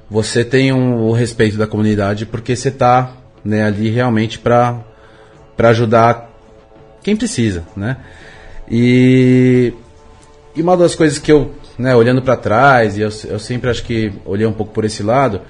você 0.10 0.44
tem 0.44 0.72
um, 0.74 1.02
o 1.04 1.12
respeito 1.12 1.58
da 1.58 1.68
comunidade 1.68 2.26
porque 2.26 2.56
você 2.56 2.70
está 2.70 3.14
né, 3.44 3.64
ali 3.64 3.90
realmente 3.90 4.40
para 4.40 4.84
ajudar 5.60 6.30
quem 7.04 7.16
precisa, 7.16 7.64
né? 7.76 7.98
E, 8.70 9.74
e 10.56 10.62
uma 10.62 10.76
das 10.78 10.96
coisas 10.96 11.18
que 11.20 11.32
eu, 11.32 11.54
né, 11.80 11.96
olhando 11.96 12.22
para 12.22 12.36
trás, 12.36 12.98
e 12.98 13.02
eu, 13.02 13.10
eu 13.30 13.40
sempre 13.40 13.70
acho 13.70 13.84
que 13.84 14.12
olhei 14.26 14.46
um 14.46 14.52
pouco 14.52 14.74
por 14.74 14.84
esse 14.84 15.02
lado, 15.02 15.42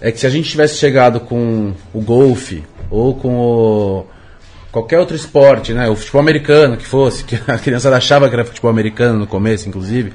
é 0.00 0.12
que 0.12 0.20
se 0.20 0.26
a 0.26 0.30
gente 0.30 0.48
tivesse 0.48 0.76
chegado 0.76 1.18
com 1.18 1.72
o 1.92 2.00
golfe 2.00 2.62
ou 2.88 3.16
com 3.16 3.36
o, 3.36 4.06
qualquer 4.70 5.00
outro 5.00 5.16
esporte, 5.16 5.74
né, 5.74 5.88
o 5.88 5.96
futebol 5.96 6.20
americano 6.20 6.76
que 6.76 6.86
fosse, 6.86 7.24
que 7.26 7.36
a 7.48 7.58
criançada 7.58 7.96
achava 7.96 8.28
que 8.28 8.34
era 8.34 8.44
futebol 8.44 8.70
americano 8.70 9.18
no 9.18 9.26
começo, 9.26 9.68
inclusive, 9.68 10.12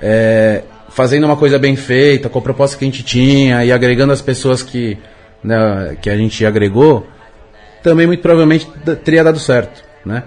é, 0.00 0.62
fazendo 0.90 1.24
uma 1.24 1.36
coisa 1.36 1.58
bem 1.58 1.74
feita, 1.74 2.28
com 2.28 2.38
a 2.38 2.42
proposta 2.42 2.78
que 2.78 2.84
a 2.84 2.88
gente 2.88 3.02
tinha 3.02 3.64
e 3.64 3.72
agregando 3.72 4.12
as 4.12 4.22
pessoas 4.22 4.62
que, 4.62 4.96
né, 5.42 5.96
que 6.00 6.08
a 6.08 6.16
gente 6.16 6.46
agregou, 6.46 7.08
também 7.82 8.06
muito 8.06 8.20
provavelmente 8.20 8.68
teria 9.04 9.24
dado 9.24 9.40
certo, 9.40 9.82
né? 10.04 10.22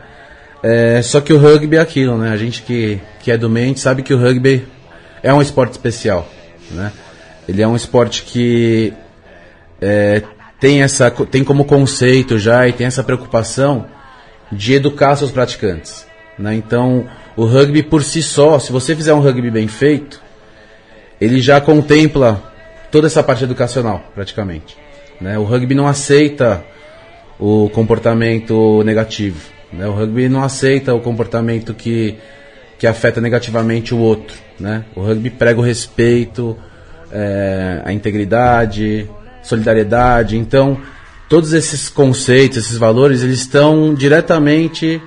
É, 0.63 1.01
só 1.01 1.19
que 1.19 1.33
o 1.33 1.37
rugby 1.37 1.75
é 1.75 1.79
aquilo, 1.81 2.17
né? 2.17 2.31
A 2.31 2.37
gente 2.37 2.61
que, 2.61 2.99
que 3.19 3.29
é 3.29 3.37
do 3.37 3.53
gente 3.53 3.81
sabe 3.81 4.01
que 4.01 4.13
o 4.13 4.17
rugby 4.17 4.65
é 5.21 5.33
um 5.33 5.41
esporte 5.41 5.73
especial, 5.73 6.27
né? 6.71 6.91
Ele 7.47 7.61
é 7.61 7.67
um 7.67 7.75
esporte 7.75 8.23
que 8.23 8.93
é, 9.81 10.23
tem, 10.59 10.81
essa, 10.81 11.11
tem 11.11 11.43
como 11.43 11.65
conceito 11.65 12.39
já 12.39 12.65
e 12.65 12.71
tem 12.71 12.87
essa 12.87 13.03
preocupação 13.03 13.85
de 14.49 14.75
educar 14.75 15.17
seus 15.17 15.29
praticantes. 15.31 16.07
Né? 16.39 16.55
Então, 16.55 17.05
o 17.35 17.45
rugby 17.45 17.83
por 17.83 18.01
si 18.01 18.23
só, 18.23 18.57
se 18.59 18.71
você 18.71 18.95
fizer 18.95 19.13
um 19.13 19.19
rugby 19.19 19.51
bem 19.51 19.67
feito, 19.67 20.21
ele 21.19 21.41
já 21.41 21.59
contempla 21.59 22.41
toda 22.89 23.07
essa 23.07 23.21
parte 23.21 23.43
educacional, 23.43 24.01
praticamente. 24.15 24.77
Né? 25.19 25.37
O 25.37 25.43
rugby 25.43 25.75
não 25.75 25.87
aceita 25.87 26.63
o 27.37 27.69
comportamento 27.69 28.81
negativo. 28.83 29.51
Né? 29.73 29.87
O 29.87 29.91
rugby 29.91 30.29
não 30.29 30.43
aceita 30.43 30.93
o 30.93 31.01
comportamento 31.01 31.73
que, 31.73 32.15
que 32.77 32.87
afeta 32.87 33.19
negativamente 33.19 33.93
o 33.93 33.97
outro. 33.97 34.37
Né? 34.59 34.85
O 34.95 35.01
rugby 35.01 35.29
prega 35.29 35.59
o 35.59 35.63
respeito, 35.63 36.57
é, 37.11 37.81
a 37.83 37.91
integridade, 37.91 39.09
solidariedade. 39.41 40.37
Então, 40.37 40.77
todos 41.27 41.53
esses 41.53 41.89
conceitos, 41.89 42.57
esses 42.57 42.77
valores, 42.77 43.23
eles 43.23 43.39
estão 43.39 43.93
diretamente 43.93 45.01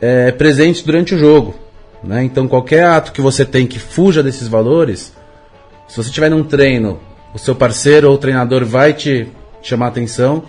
é, 0.00 0.30
presentes 0.32 0.82
durante 0.82 1.14
o 1.14 1.18
jogo. 1.18 1.54
Né? 2.02 2.22
Então, 2.24 2.46
qualquer 2.46 2.84
ato 2.84 3.12
que 3.12 3.20
você 3.20 3.44
tem 3.44 3.66
que 3.66 3.78
fuja 3.78 4.22
desses 4.22 4.46
valores, 4.46 5.12
se 5.88 5.96
você 5.96 6.08
estiver 6.08 6.30
num 6.30 6.44
treino, 6.44 7.00
o 7.34 7.38
seu 7.38 7.54
parceiro 7.54 8.10
ou 8.10 8.18
treinador 8.18 8.64
vai 8.64 8.92
te 8.92 9.26
chamar 9.62 9.88
atenção. 9.88 10.44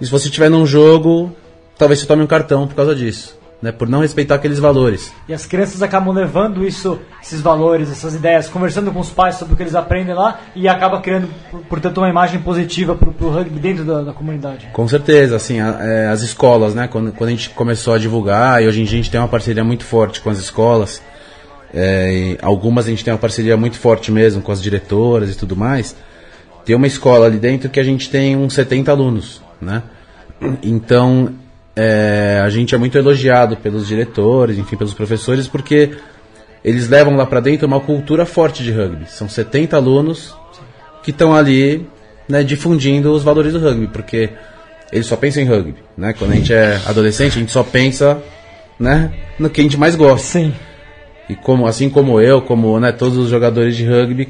E 0.00 0.04
se 0.04 0.10
você 0.10 0.26
estiver 0.26 0.50
num 0.50 0.66
jogo, 0.66 1.34
talvez 1.78 2.00
você 2.00 2.06
tome 2.06 2.22
um 2.22 2.26
cartão 2.26 2.66
por 2.66 2.74
causa 2.74 2.94
disso. 2.94 3.38
Né? 3.60 3.72
Por 3.72 3.88
não 3.88 4.02
respeitar 4.02 4.36
aqueles 4.36 4.60
valores. 4.60 5.12
E 5.28 5.34
as 5.34 5.44
crianças 5.44 5.82
acabam 5.82 6.14
levando 6.14 6.64
isso, 6.64 6.96
esses 7.20 7.40
valores, 7.40 7.90
essas 7.90 8.14
ideias, 8.14 8.48
conversando 8.48 8.92
com 8.92 9.00
os 9.00 9.10
pais 9.10 9.34
sobre 9.34 9.54
o 9.54 9.56
que 9.56 9.64
eles 9.64 9.74
aprendem 9.74 10.14
lá 10.14 10.38
e 10.54 10.68
acaba 10.68 11.00
criando, 11.00 11.28
por- 11.50 11.60
portanto, 11.62 11.98
uma 11.98 12.08
imagem 12.08 12.40
positiva 12.40 12.94
para 12.94 13.08
o 13.08 13.30
rugby 13.30 13.58
dentro 13.58 13.84
da, 13.84 14.02
da 14.02 14.12
comunidade. 14.12 14.68
Com 14.72 14.86
certeza, 14.86 15.34
assim, 15.34 15.58
a- 15.58 15.76
é, 15.80 16.06
as 16.06 16.22
escolas, 16.22 16.72
né? 16.72 16.86
Quando, 16.86 17.10
quando 17.10 17.28
a 17.28 17.32
gente 17.32 17.50
começou 17.50 17.94
a 17.94 17.98
divulgar, 17.98 18.62
e 18.62 18.68
hoje 18.68 18.80
em 18.80 18.84
dia 18.84 18.94
a 18.94 19.02
gente 19.02 19.10
tem 19.10 19.20
uma 19.20 19.26
parceria 19.26 19.64
muito 19.64 19.82
forte 19.84 20.20
com 20.20 20.30
as 20.30 20.38
escolas, 20.38 21.02
é, 21.74 22.38
algumas 22.40 22.86
a 22.86 22.90
gente 22.90 23.02
tem 23.04 23.12
uma 23.12 23.18
parceria 23.18 23.56
muito 23.56 23.76
forte 23.76 24.12
mesmo 24.12 24.40
com 24.40 24.52
as 24.52 24.62
diretoras 24.62 25.32
e 25.32 25.36
tudo 25.36 25.56
mais. 25.56 25.96
Tem 26.64 26.76
uma 26.76 26.86
escola 26.86 27.26
ali 27.26 27.38
dentro 27.38 27.68
que 27.68 27.80
a 27.80 27.84
gente 27.84 28.08
tem 28.08 28.36
uns 28.36 28.54
70 28.54 28.92
alunos, 28.92 29.42
né? 29.60 29.82
Então, 30.62 31.34
é, 31.80 32.40
a 32.42 32.50
gente 32.50 32.74
é 32.74 32.78
muito 32.78 32.98
elogiado 32.98 33.56
pelos 33.56 33.86
diretores, 33.86 34.58
enfim, 34.58 34.76
pelos 34.76 34.92
professores, 34.92 35.46
porque 35.46 35.92
eles 36.64 36.88
levam 36.88 37.14
lá 37.14 37.24
pra 37.24 37.38
dentro 37.38 37.68
uma 37.68 37.78
cultura 37.78 38.26
forte 38.26 38.64
de 38.64 38.72
rugby. 38.72 39.08
São 39.08 39.28
70 39.28 39.76
alunos 39.76 40.34
que 41.04 41.12
estão 41.12 41.32
ali 41.32 41.86
né, 42.28 42.42
difundindo 42.42 43.12
os 43.12 43.22
valores 43.22 43.52
do 43.52 43.60
rugby, 43.60 43.86
porque 43.86 44.28
eles 44.90 45.06
só 45.06 45.14
pensam 45.16 45.40
em 45.40 45.46
rugby. 45.46 45.76
Né? 45.96 46.12
Quando 46.18 46.32
a 46.32 46.34
gente 46.34 46.52
é 46.52 46.80
adolescente, 46.84 47.36
a 47.36 47.40
gente 47.40 47.52
só 47.52 47.62
pensa 47.62 48.20
né, 48.76 49.12
no 49.38 49.48
que 49.48 49.60
a 49.60 49.64
gente 49.64 49.76
mais 49.76 49.94
gosta. 49.94 50.26
Sim. 50.26 50.52
E 51.28 51.36
como, 51.36 51.64
assim 51.64 51.88
como 51.88 52.20
eu, 52.20 52.42
como 52.42 52.80
né, 52.80 52.90
todos 52.90 53.16
os 53.16 53.30
jogadores 53.30 53.76
de 53.76 53.86
rugby, 53.86 54.28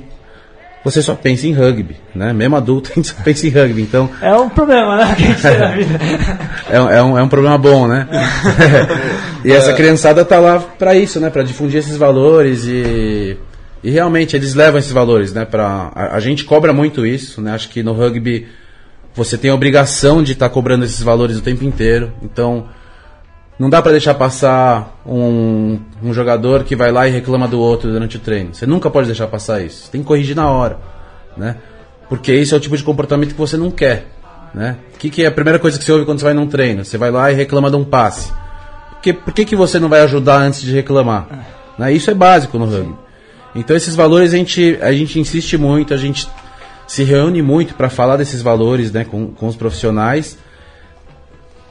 você 0.85 1.03
só 1.03 1.15
pensa 1.15 1.47
em 1.47 1.53
rugby. 1.53 1.97
Né? 2.15 2.33
Mesmo 2.33 2.57
adulto, 2.57 2.91
a 2.93 2.95
gente 2.95 3.09
só 3.09 3.15
pensa 3.23 3.47
em 3.47 3.51
rugby. 3.51 3.83
Então, 3.83 4.09
É 4.23 4.35
um 4.35 4.49
problema, 4.49 4.97
né? 4.97 5.17
É, 6.71 6.81
um- 6.81 6.91
é 6.91 7.03
um, 7.03 7.19
é 7.19 7.23
um 7.23 7.29
problema 7.29 7.57
bom, 7.59 7.87
né? 7.87 8.07
e 9.45 9.51
essa 9.53 9.73
criançada 9.73 10.25
tá 10.25 10.39
lá 10.39 10.59
pra 10.61 10.95
isso, 10.95 11.19
né? 11.21 11.31
Pra 11.31 11.43
difundir 11.43 11.79
esses 11.79 11.97
valores 11.97 12.65
e, 12.67 13.37
e 13.83 13.91
realmente 13.91 14.37
eles 14.37 14.55
levam 14.55 14.79
esses 14.79 14.93
valores, 14.93 15.33
né? 15.33 15.45
Pra, 15.45 15.91
a, 15.95 16.17
a 16.17 16.21
gente 16.21 16.45
cobra 16.45 16.73
muito 16.73 17.07
isso, 17.07 17.41
né? 17.41 17.53
Acho 17.53 17.69
que 17.71 17.83
no 17.83 17.93
rugby 17.93 18.47
você 19.15 19.37
tem 19.39 19.51
a 19.51 19.55
obrigação 19.55 20.23
de 20.23 20.33
estar 20.33 20.49
cobrando 20.51 20.85
esses 20.85 21.03
valores 21.03 21.39
o 21.39 21.43
tempo 21.43 21.65
inteiro. 21.65 22.13
Então, 22.23 22.67
não 23.59 23.69
dá 23.69 23.83
pra 23.83 23.91
deixar 23.91 24.15
passar 24.15 25.01
um, 25.05 25.81
um 26.03 26.13
jogador 26.13 26.63
que 26.63 26.77
vai 26.77 26.93
lá 26.93 27.09
e 27.09 27.11
reclama 27.11 27.49
do 27.49 27.59
outro 27.59 27.91
durante 27.91 28.17
o 28.17 28.21
treino. 28.21 28.55
Você 28.55 28.67
nunca 28.67 28.89
pode 28.89 29.07
deixar 29.07 29.27
passar 29.27 29.61
isso. 29.61 29.85
Você 29.85 29.91
tem 29.91 30.01
que 30.01 30.07
corrigir 30.07 30.37
na 30.37 30.49
hora, 30.49 30.79
né? 31.37 31.57
Porque 32.09 32.31
esse 32.31 32.55
é 32.55 32.57
o 32.57 32.61
tipo 32.61 32.77
de 32.77 32.85
comportamento 32.85 33.33
que 33.33 33.39
você 33.39 33.57
não 33.57 33.71
quer, 33.71 34.07
né? 34.55 34.77
O 34.95 34.99
que, 34.99 35.11
que 35.11 35.25
é 35.25 35.27
a 35.27 35.33
primeira 35.33 35.59
coisa 35.59 35.77
que 35.77 35.85
você 35.85 35.91
ouve 35.91 36.05
quando 36.05 36.21
você 36.21 36.25
vai 36.25 36.35
num 36.35 36.47
treino? 36.47 36.85
Você 36.85 36.97
vai 36.97 37.11
lá 37.11 37.33
e 37.33 37.35
reclama 37.35 37.69
de 37.69 37.77
um 37.77 37.85
passe. 37.85 38.33
Por 38.91 39.01
que, 39.03 39.13
por 39.13 39.33
que, 39.33 39.45
que 39.45 39.57
você 39.57 39.81
não 39.81 39.89
vai 39.89 40.01
ajudar 40.03 40.39
antes 40.39 40.63
de 40.63 40.73
reclamar? 40.73 41.27
Né? 41.77 41.93
Isso 41.93 42.11
é 42.11 42.15
básico 42.15 42.59
no 42.59 42.65
rugby. 42.65 42.95
Então 43.55 43.77
esses 43.77 43.97
valores 43.97 44.33
a 44.33 44.37
gente, 44.37 44.79
a 44.81 44.93
gente 44.93 45.19
insiste 45.19 45.57
muito, 45.57 45.93
a 45.93 45.97
gente 45.97 46.29
se 46.87 47.03
reúne 47.03 47.43
muito 47.43 47.75
para 47.75 47.91
falar 47.91 48.17
desses 48.17 48.41
valores 48.41 48.93
né, 48.93 49.05
com, 49.05 49.29
com 49.29 49.47
os 49.49 49.57
profissionais 49.57 50.39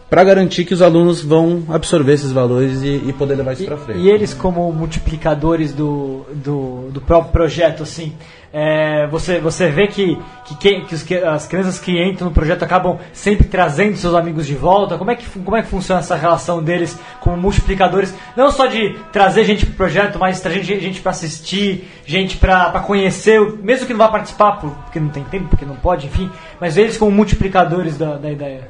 para 0.10 0.24
garantir 0.24 0.64
que 0.64 0.74
os 0.74 0.82
alunos 0.82 1.22
vão 1.22 1.64
absorver 1.70 2.14
esses 2.14 2.32
valores 2.32 2.82
e, 2.82 3.04
e 3.08 3.14
poder 3.14 3.36
levar 3.36 3.54
isso 3.54 3.66
para 3.66 3.78
frente. 3.78 4.00
E 4.00 4.10
eles 4.10 4.34
como 4.34 4.72
multiplicadores 4.72 5.74
do, 5.74 6.26
do, 6.34 6.90
do 6.92 7.02
próprio 7.02 7.32
projeto, 7.32 7.84
assim, 7.84 8.14
é, 8.54 9.06
você, 9.08 9.40
você 9.40 9.70
vê 9.70 9.88
que, 9.88 10.18
que, 10.46 10.82
que, 10.82 10.96
os, 10.96 11.04
que, 11.04 11.16
as 11.16 11.46
crianças 11.46 11.78
que 11.78 11.92
entram 12.02 12.30
no 12.30 12.34
projeto 12.34 12.64
acabam 12.64 12.98
sempre 13.12 13.46
trazendo 13.46 13.98
seus 13.98 14.16
amigos 14.16 14.48
de 14.48 14.56
volta. 14.56 14.98
Como 14.98 15.12
é 15.12 15.16
que, 15.16 15.28
como 15.40 15.58
é 15.58 15.62
que 15.62 15.68
funciona 15.68 16.00
essa 16.00 16.16
relação 16.16 16.64
deles 16.64 16.98
como 17.20 17.36
multiplicadores? 17.36 18.16
Não 18.36 18.50
só 18.50 18.66
de 18.66 18.98
trazer 19.12 19.44
gente 19.44 19.66
para 19.66 19.74
o 19.74 19.76
projeto, 19.76 20.18
mas 20.18 20.40
trazer 20.40 20.64
gente, 20.64 20.82
gente 20.82 21.02
para 21.02 21.12
assistir, 21.12 21.86
gente 22.06 22.38
para 22.38 22.80
conhecer, 22.80 23.42
mesmo 23.62 23.86
que 23.86 23.94
não 23.94 24.00
vá 24.00 24.08
participar 24.08 24.54
porque 24.54 25.00
não 25.00 25.10
tem 25.10 25.26
tempo, 25.26 25.50
porque 25.50 25.66
não 25.66 25.76
pode, 25.76 26.08
enfim, 26.08 26.32
mas 26.62 26.78
eles 26.78 26.98
como 26.98 27.12
multiplicadores 27.12 27.98
da, 27.98 28.16
da 28.16 28.32
ideia. 28.32 28.70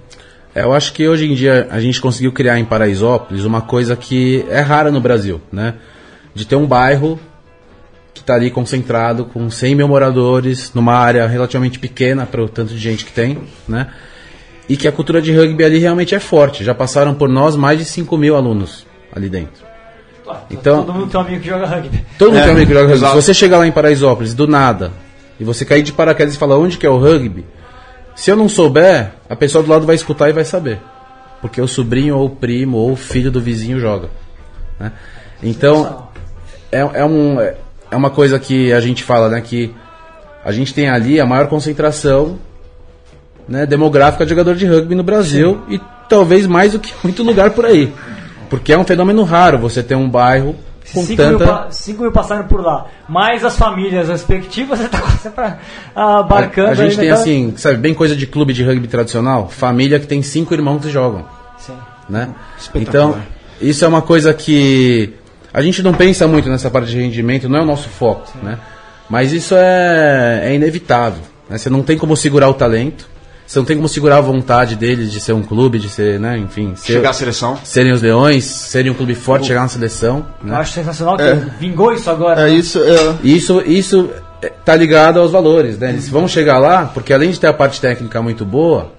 É, 0.58 0.64
eu 0.64 0.74
acho 0.74 0.92
que 0.92 1.08
hoje 1.08 1.32
em 1.32 1.36
dia 1.36 1.68
a 1.70 1.80
gente 1.80 2.02
conseguiu 2.02 2.32
criar 2.32 2.58
em 2.58 2.66
Paraisópolis 2.66 3.46
uma 3.46 3.62
coisa 3.62 3.96
que 3.96 4.44
é 4.50 4.60
rara 4.60 4.90
no 4.90 5.00
Brasil, 5.00 5.40
né? 5.52 5.76
De 6.34 6.48
ter 6.48 6.56
um 6.56 6.66
bairro 6.66 7.20
que 8.12 8.22
está 8.22 8.34
ali 8.34 8.50
concentrado 8.50 9.26
com 9.26 9.52
100 9.52 9.76
mil 9.76 9.88
moradores, 9.88 10.72
numa 10.74 10.96
área 10.96 11.28
relativamente 11.28 11.78
pequena 11.78 12.26
para 12.26 12.44
o 12.44 12.50
tanto 12.50 12.74
de 12.74 12.80
gente 12.80 13.06
que 13.06 13.12
tem, 13.12 13.38
né? 13.68 13.90
E 14.68 14.76
que 14.76 14.88
a 14.88 14.92
cultura 14.92 15.22
de 15.22 15.32
rugby 15.32 15.64
ali 15.64 15.78
realmente 15.78 16.16
é 16.16 16.20
forte. 16.20 16.64
Já 16.64 16.74
passaram 16.74 17.14
por 17.14 17.30
nós 17.30 17.56
mais 17.56 17.78
de 17.78 17.86
5 17.86 18.18
mil 18.18 18.36
alunos 18.36 18.84
ali 19.16 19.30
dentro. 19.30 19.64
Então, 20.50 20.84
todo 20.84 20.94
mundo 20.96 21.12
tem 21.12 21.22
um 21.22 21.24
amigo 21.24 21.40
que 21.40 21.50
joga 21.50 21.68
rugby. 21.68 22.04
Todo 22.18 22.30
mundo 22.30 22.40
é, 22.40 22.42
tem 22.42 22.50
um 22.50 22.56
amigo 22.56 22.72
que 22.72 22.74
joga 22.74 22.94
rugby. 22.94 23.08
Se 23.10 23.16
você 23.16 23.32
chegar 23.32 23.60
lá 23.60 23.68
em 23.68 23.72
Paraisópolis 23.72 24.34
do 24.34 24.48
nada 24.48 24.92
e 25.40 25.44
você 25.44 25.64
cair 25.64 25.84
de 25.84 25.92
paraquedas 25.92 26.34
e 26.34 26.38
falar 26.40 26.58
onde 26.58 26.80
que 26.80 26.86
é 26.88 26.90
o 26.90 26.98
rugby, 26.98 27.46
se 28.18 28.32
eu 28.32 28.36
não 28.36 28.50
souber, 28.50 29.12
a 29.30 29.36
pessoa 29.36 29.64
do 29.64 29.70
lado 29.70 29.86
vai 29.86 29.94
escutar 29.94 30.28
e 30.28 30.34
vai 30.34 30.44
saber. 30.44 30.82
Porque 31.40 31.62
o 31.62 31.68
sobrinho 31.68 32.18
ou 32.18 32.26
o 32.26 32.30
primo 32.32 32.76
ou 32.76 32.94
o 32.94 32.96
filho 32.96 33.30
do 33.30 33.40
vizinho 33.40 33.80
joga. 33.80 34.10
Né? 34.80 34.92
Então, 35.44 36.08
é, 36.72 36.80
é, 36.80 37.06
um, 37.06 37.40
é 37.40 37.56
uma 37.96 38.10
coisa 38.10 38.40
que 38.40 38.74
a 38.74 38.80
gente 38.80 39.04
fala, 39.04 39.30
né? 39.30 39.40
Que 39.40 39.72
a 40.44 40.52
gente 40.52 40.74
tem 40.74 40.90
ali 40.90 41.22
a 41.22 41.28
maior 41.28 41.48
concentração 41.48 42.40
né, 43.48 43.68
demográfica 43.68 44.26
de 44.26 44.32
jogador 44.32 44.56
de 44.56 44.66
rugby 44.66 44.96
no 44.96 45.04
Brasil 45.04 45.62
Sim. 45.70 45.76
e 45.76 45.82
talvez 46.10 46.48
mais 46.48 46.72
do 46.72 46.80
que 46.80 46.92
muito 47.04 47.22
lugar 47.22 47.52
por 47.52 47.68
aí. 47.68 47.94
Porque 48.50 48.74
é 48.74 48.78
um 48.80 48.84
fenômeno 48.84 49.24
raro 49.24 49.60
você 49.60 49.84
ter 49.84 49.94
um 49.96 50.10
bairro 50.10 50.56
com 50.94 51.04
5 51.04 51.22
tanta... 51.22 51.70
mil, 51.88 52.02
mil 52.02 52.12
passaram 52.12 52.48
por 52.48 52.62
lá. 52.62 52.88
Mais 53.08 53.44
as 53.44 53.58
famílias 53.58 54.08
respectivas, 54.08 54.80
você 54.80 54.86
está 54.86 55.00
quase 55.00 55.30
abarcando. 55.96 56.70
A, 56.70 56.72
a 56.72 56.76
gente 56.76 56.98
tem 56.98 57.10
tá... 57.10 57.16
assim, 57.16 57.54
sabe, 57.58 57.78
bem 57.78 57.94
coisa 57.94 58.16
de 58.16 58.26
clube 58.26 58.54
de 58.54 58.64
rugby 58.64 58.88
tradicional, 58.88 59.50
família 59.50 60.00
que 60.00 60.08
tem 60.08 60.22
cinco 60.22 60.54
irmãos 60.54 60.82
que 60.82 60.90
jogam. 60.90 61.26
Sim. 61.58 61.74
Né? 62.10 62.30
Então, 62.76 63.18
isso 63.60 63.84
é 63.84 63.88
uma 63.88 64.02
coisa 64.02 64.34
que 64.34 65.14
a 65.54 65.62
gente 65.62 65.82
não 65.82 65.94
pensa 65.94 66.28
muito 66.28 66.50
nessa 66.50 66.70
parte 66.70 66.90
de 66.90 67.00
rendimento, 67.00 67.50
não 67.50 67.60
é 67.60 67.62
o 67.62 67.66
nosso 67.66 67.90
foco, 67.90 68.28
Sim. 68.28 68.40
né? 68.44 68.60
Mas 69.10 69.32
isso 69.32 69.56
é, 69.56 70.42
é 70.44 70.56
inevitável. 70.56 71.24
Né? 71.50 71.58
Você 71.58 71.70
não 71.70 71.82
tem 71.82 71.98
como 71.98 72.16
segurar 72.16 72.50
o 72.50 72.54
talento. 72.54 73.10
Você 73.48 73.60
não 73.60 73.66
tem 73.66 73.78
como 73.78 73.88
segurar 73.88 74.18
a 74.18 74.22
vontade 74.22 74.76
deles 74.76 75.10
de 75.10 75.22
ser 75.22 75.32
um 75.32 75.42
clube, 75.42 75.80
de 75.80 75.88
ser, 75.88 76.20
né, 76.20 76.38
enfim. 76.38 76.76
Ser, 76.76 76.94
chegar 76.94 77.12
à 77.12 77.14
seleção. 77.14 77.58
Serem 77.64 77.94
os 77.94 78.02
leões, 78.02 78.44
serem 78.44 78.92
um 78.92 78.94
clube 78.94 79.16
forte, 79.16 79.44
o... 79.44 79.48
chegar 79.48 79.62
na 79.62 79.70
seleção. 79.70 80.26
Né? 80.44 80.54
Eu 80.54 80.58
acho 80.58 80.74
sensacional 80.74 81.16
que 81.16 81.24
é. 81.24 81.36
vingou 81.58 81.94
isso 81.94 82.12
agora. 82.12 82.42
É, 82.42 82.50
né? 82.50 82.54
isso, 82.54 82.78
é... 82.84 83.16
isso, 83.24 83.62
isso 83.66 84.10
tá 84.66 84.76
ligado 84.76 85.22
aos 85.22 85.32
valores, 85.32 85.78
né? 85.78 85.92
Eles 85.92 86.10
vão 86.10 86.28
chegar 86.28 86.60
lá, 86.60 86.88
porque 86.88 87.14
além 87.14 87.32
de 87.32 87.40
ter 87.40 87.48
a 87.48 87.54
parte 87.54 87.80
técnica 87.80 88.22
muito 88.22 88.44
boa, 88.44 88.92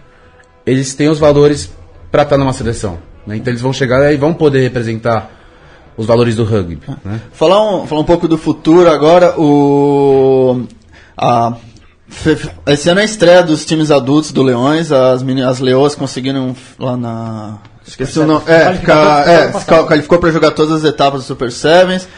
eles 0.64 0.94
têm 0.94 1.10
os 1.10 1.18
valores 1.18 1.70
para 2.10 2.22
estar 2.22 2.36
tá 2.36 2.38
numa 2.38 2.54
seleção. 2.54 2.98
Né? 3.26 3.36
Então 3.36 3.52
eles 3.52 3.60
vão 3.60 3.72
chegar 3.72 4.10
e 4.10 4.16
vão 4.16 4.32
poder 4.32 4.62
representar 4.62 5.30
os 5.94 6.06
valores 6.06 6.34
do 6.34 6.44
rugby. 6.44 6.80
Né? 7.04 7.20
Falar, 7.32 7.62
um, 7.62 7.86
falar 7.86 8.00
um 8.00 8.04
pouco 8.04 8.26
do 8.26 8.38
futuro 8.38 8.88
agora, 8.88 9.38
o, 9.38 10.62
a 11.14 11.54
esse 12.66 12.88
ano 12.88 13.00
é 13.00 13.02
a 13.02 13.06
estreia 13.06 13.42
dos 13.42 13.64
times 13.64 13.90
adultos 13.90 14.32
do 14.32 14.42
Leões, 14.42 14.90
as, 14.90 15.22
meninas, 15.22 15.50
as 15.52 15.60
Leoas 15.60 15.94
conseguiram 15.94 16.56
lá 16.78 16.96
na. 16.96 17.58
Esqueci 17.86 18.18
o 18.18 18.26
nome. 18.26 18.44
É, 18.46 19.46
é 19.46 19.84
qualificou 19.84 20.18
para 20.18 20.30
jogar 20.30 20.50
todas 20.52 20.84
as 20.84 20.84
etapas 20.84 21.22
do 21.22 21.26
Super 21.26 21.50
Sevens. 21.52 22.08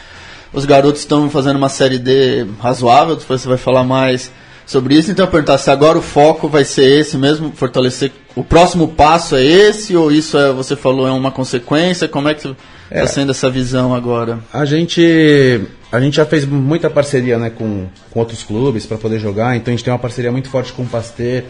Os 0.53 0.65
garotos 0.65 1.01
estão 1.01 1.29
fazendo 1.29 1.55
uma 1.55 1.69
série 1.69 1.97
D 1.97 2.45
razoável, 2.59 3.15
depois 3.15 3.41
você 3.41 3.47
vai 3.47 3.57
falar 3.57 3.83
mais 3.83 4.31
sobre 4.65 4.95
isso. 4.95 5.11
Então, 5.11 5.25
eu 5.25 5.31
perguntar 5.31 5.57
se 5.57 5.69
agora 5.71 5.97
o 5.97 6.01
foco 6.01 6.49
vai 6.49 6.65
ser 6.65 6.99
esse 6.99 7.17
mesmo, 7.17 7.53
fortalecer. 7.55 8.11
O 8.35 8.43
próximo 8.43 8.89
passo 8.89 9.35
é 9.35 9.43
esse, 9.43 9.95
ou 9.95 10.11
isso 10.11 10.37
é, 10.37 10.51
você 10.51 10.75
falou, 10.75 11.07
é 11.07 11.11
uma 11.11 11.31
consequência? 11.31 12.07
Como 12.07 12.27
é 12.27 12.33
que 12.33 12.47
está 12.47 12.55
é, 12.91 13.07
sendo 13.07 13.31
essa 13.31 13.49
visão 13.49 13.95
agora? 13.95 14.39
A 14.53 14.65
gente 14.65 15.61
a 15.89 15.99
gente 15.99 16.17
já 16.17 16.25
fez 16.25 16.45
muita 16.45 16.89
parceria 16.89 17.37
né, 17.37 17.49
com, 17.49 17.87
com 18.11 18.19
outros 18.19 18.43
clubes 18.43 18.85
para 18.85 18.97
poder 18.97 19.19
jogar, 19.19 19.55
então 19.55 19.73
a 19.73 19.75
gente 19.75 19.83
tem 19.83 19.91
uma 19.91 19.99
parceria 19.99 20.31
muito 20.31 20.49
forte 20.49 20.73
com 20.73 20.83
o 20.83 20.87
Pasteur, 20.87 21.43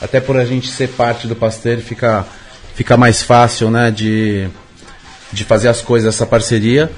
até 0.00 0.20
por 0.20 0.36
a 0.36 0.44
gente 0.44 0.68
ser 0.68 0.88
parte 0.90 1.26
do 1.26 1.34
Pasteur 1.34 1.78
fica, 1.78 2.26
fica 2.74 2.96
mais 2.96 3.22
fácil 3.22 3.70
né, 3.70 3.90
de, 3.90 4.48
de 5.32 5.44
fazer 5.44 5.68
as 5.68 5.80
coisas, 5.80 6.14
essa 6.14 6.26
parceria. 6.26 6.90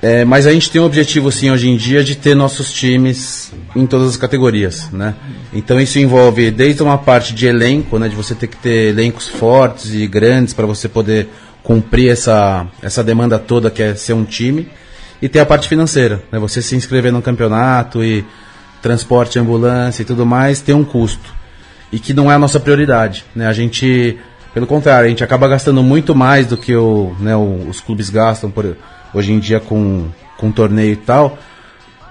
É, 0.00 0.24
mas 0.24 0.48
a 0.48 0.52
gente 0.52 0.68
tem 0.68 0.80
o 0.80 0.84
objetivo, 0.84 1.30
sim, 1.30 1.48
hoje 1.50 1.68
em 1.68 1.76
dia, 1.76 2.02
de 2.02 2.16
ter 2.16 2.34
nossos 2.34 2.72
times 2.72 3.52
em 3.76 3.86
todas 3.86 4.08
as 4.08 4.16
categorias, 4.16 4.90
né? 4.90 5.14
Então 5.52 5.80
isso 5.80 5.96
envolve 5.96 6.50
desde 6.50 6.82
uma 6.82 6.98
parte 6.98 7.32
de 7.32 7.46
elenco, 7.46 8.00
né? 8.00 8.08
De 8.08 8.16
você 8.16 8.34
ter 8.34 8.48
que 8.48 8.56
ter 8.56 8.88
elencos 8.88 9.28
fortes 9.28 9.94
e 9.94 10.04
grandes 10.08 10.52
para 10.52 10.66
você 10.66 10.88
poder 10.88 11.28
cumprir 11.62 12.10
essa, 12.10 12.66
essa 12.82 13.04
demanda 13.04 13.38
toda 13.38 13.70
que 13.70 13.82
é 13.82 13.94
ser 13.94 14.12
um 14.12 14.24
time 14.24 14.68
e 15.20 15.28
tem 15.28 15.40
a 15.40 15.46
parte 15.46 15.68
financeira, 15.68 16.22
né? 16.32 16.38
Você 16.38 16.60
se 16.60 16.74
inscrever 16.74 17.12
no 17.12 17.22
campeonato 17.22 18.02
e 18.02 18.24
transporte, 18.80 19.38
ambulância 19.38 20.02
e 20.02 20.04
tudo 20.04 20.26
mais 20.26 20.60
tem 20.60 20.74
um 20.74 20.84
custo 20.84 21.42
e 21.92 21.98
que 21.98 22.14
não 22.14 22.32
é 22.32 22.34
a 22.34 22.38
nossa 22.38 22.58
prioridade, 22.58 23.24
né? 23.36 23.46
A 23.46 23.52
gente, 23.52 24.18
pelo 24.54 24.66
contrário, 24.66 25.06
a 25.06 25.08
gente 25.10 25.22
acaba 25.22 25.46
gastando 25.46 25.82
muito 25.82 26.14
mais 26.14 26.46
do 26.46 26.56
que 26.56 26.74
o, 26.74 27.14
né, 27.20 27.36
os 27.36 27.80
clubes 27.80 28.08
gastam 28.08 28.50
por, 28.50 28.76
hoje 29.12 29.32
em 29.32 29.38
dia 29.38 29.60
com, 29.60 30.08
com 30.38 30.50
torneio 30.50 30.94
e 30.94 30.96
tal. 30.96 31.38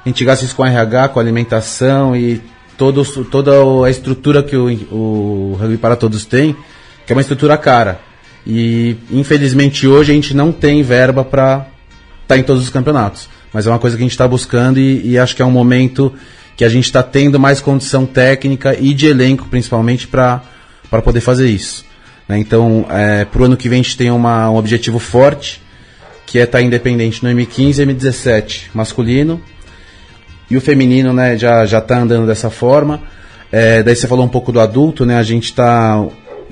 A 0.06 0.08
gente 0.08 0.24
gasta 0.24 0.46
isso 0.46 0.56
com 0.56 0.66
RH, 0.66 1.10
com 1.10 1.20
alimentação 1.20 2.16
e 2.16 2.42
todo, 2.78 3.04
toda 3.26 3.52
a 3.86 3.90
estrutura 3.90 4.44
que 4.44 4.56
o, 4.56 4.68
o 4.92 5.58
Rugby 5.60 5.78
para 5.78 5.96
Todos 5.96 6.26
tem, 6.26 6.56
que 7.06 7.12
é 7.12 7.16
uma 7.16 7.22
estrutura 7.22 7.58
cara. 7.58 8.00
E 8.46 8.96
infelizmente 9.12 9.88
hoje 9.88 10.12
a 10.12 10.16
gente 10.16 10.34
não 10.34 10.52
tem 10.52 10.82
verba 10.82 11.24
para 11.24 11.68
estar 12.24 12.36
tá 12.36 12.38
em 12.38 12.44
todos 12.44 12.64
os 12.64 12.70
campeonatos. 12.70 13.30
Mas 13.54 13.68
é 13.68 13.70
uma 13.70 13.80
coisa 13.80 13.98
que 13.98 14.04
a 14.04 14.06
gente 14.06 14.12
está 14.12 14.28
buscando 14.28 14.80
e, 14.80 15.12
e, 15.12 15.20
acho 15.20 15.36
que 15.36 15.42
é 15.42 15.46
um 15.46 15.52
momento 15.52 16.14
que 16.56 16.64
a 16.64 16.70
gente 16.70 16.86
está 16.86 17.04
tendo 17.04 17.40
mais 17.40 17.60
condição 17.60 18.06
técnica 18.06 18.78
e 18.80 18.94
de 18.94 19.08
elenco, 19.08 19.48
principalmente, 19.48 20.08
para 20.08 20.42
poder 21.04 21.22
fazer 21.22 21.50
isso. 21.50 21.86
Né? 22.28 22.40
Então, 22.40 22.86
é, 22.90 23.26
para 23.26 23.42
o 23.42 23.46
ano 23.46 23.58
que 23.58 23.68
vem, 23.68 23.80
a 23.80 23.84
gente 23.84 23.98
tem 23.98 24.10
uma, 24.10 24.50
um 24.50 24.56
objetivo 24.56 25.00
forte, 25.00 25.62
que 26.26 26.40
é 26.40 26.44
estar 26.44 26.60
tá 26.60 26.64
independente 26.64 27.24
no 27.24 27.30
M15 27.30 27.80
e 27.80 27.86
M17 27.86 28.62
masculino. 28.74 29.42
E 30.50 30.56
o 30.56 30.62
feminino 30.62 31.14
né, 31.14 31.38
já 31.38 31.64
está 31.64 32.00
andando 32.00 32.26
dessa 32.28 32.50
forma. 32.50 33.02
É, 33.52 33.84
daí 33.84 33.96
você 33.96 34.08
falou 34.08 34.26
um 34.26 34.30
pouco 34.30 34.52
do 34.52 34.62
adulto, 34.62 35.06
né? 35.06 35.18
A 35.18 35.24
gente 35.24 35.46
está 35.46 36.02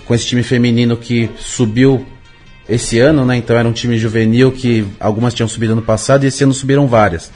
com 0.06 0.14
esse 0.14 0.26
time 0.26 0.44
feminino 0.44 0.98
que 0.98 1.30
subiu 1.38 2.06
esse 2.68 3.00
ano, 3.00 3.26
né? 3.26 3.36
Então 3.38 3.58
era 3.58 3.68
um 3.68 3.72
time 3.72 3.98
juvenil 3.98 4.52
que 4.52 4.86
algumas 5.00 5.34
tinham 5.34 5.48
subido 5.48 5.76
no 5.76 5.82
passado 5.82 6.24
e 6.24 6.28
esse 6.28 6.44
ano 6.44 6.54
subiram 6.54 6.88
várias. 6.88 7.32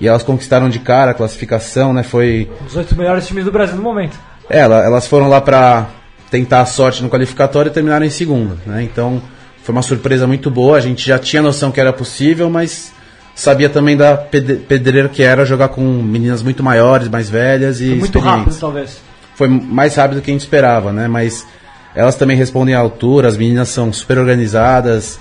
E 0.00 0.06
elas 0.06 0.22
conquistaram 0.22 0.68
de 0.68 0.78
cara 0.78 1.12
a 1.12 1.14
classificação, 1.14 1.92
né? 1.92 2.02
Foi. 2.02 2.50
Os 2.66 2.76
oito 2.76 2.96
melhores 2.96 3.26
times 3.26 3.44
do 3.44 3.52
Brasil 3.52 3.76
no 3.76 3.82
momento. 3.82 4.18
É, 4.48 4.60
elas 4.60 5.06
foram 5.06 5.28
lá 5.28 5.40
para 5.40 5.88
tentar 6.30 6.60
a 6.60 6.66
sorte 6.66 7.02
no 7.02 7.08
qualificatório 7.08 7.70
e 7.70 7.72
terminaram 7.72 8.04
em 8.04 8.10
segunda, 8.10 8.56
né? 8.66 8.82
Então 8.82 9.22
foi 9.62 9.72
uma 9.72 9.82
surpresa 9.82 10.26
muito 10.26 10.50
boa. 10.50 10.76
A 10.76 10.80
gente 10.80 11.06
já 11.06 11.18
tinha 11.18 11.40
noção 11.40 11.72
que 11.72 11.80
era 11.80 11.92
possível, 11.92 12.50
mas 12.50 12.92
sabia 13.34 13.68
também 13.68 13.96
da 13.96 14.16
pedreira 14.16 15.08
que 15.08 15.22
era 15.22 15.44
jogar 15.44 15.68
com 15.68 15.82
meninas 15.82 16.42
muito 16.42 16.62
maiores, 16.62 17.08
mais 17.08 17.28
velhas 17.28 17.80
e 17.80 17.88
foi 17.88 17.98
muito 17.98 18.18
rápido, 18.18 18.56
talvez. 18.58 18.98
Foi 19.34 19.48
mais 19.48 19.94
rápido 19.94 20.18
do 20.18 20.22
que 20.22 20.30
a 20.30 20.34
gente 20.34 20.40
esperava, 20.40 20.92
né? 20.92 21.08
Mas 21.08 21.46
elas 21.96 22.14
também 22.14 22.36
respondem 22.36 22.74
à 22.74 22.78
altura, 22.78 23.26
as 23.26 23.38
meninas 23.38 23.70
são 23.70 23.90
super 23.90 24.18
organizadas, 24.18 25.18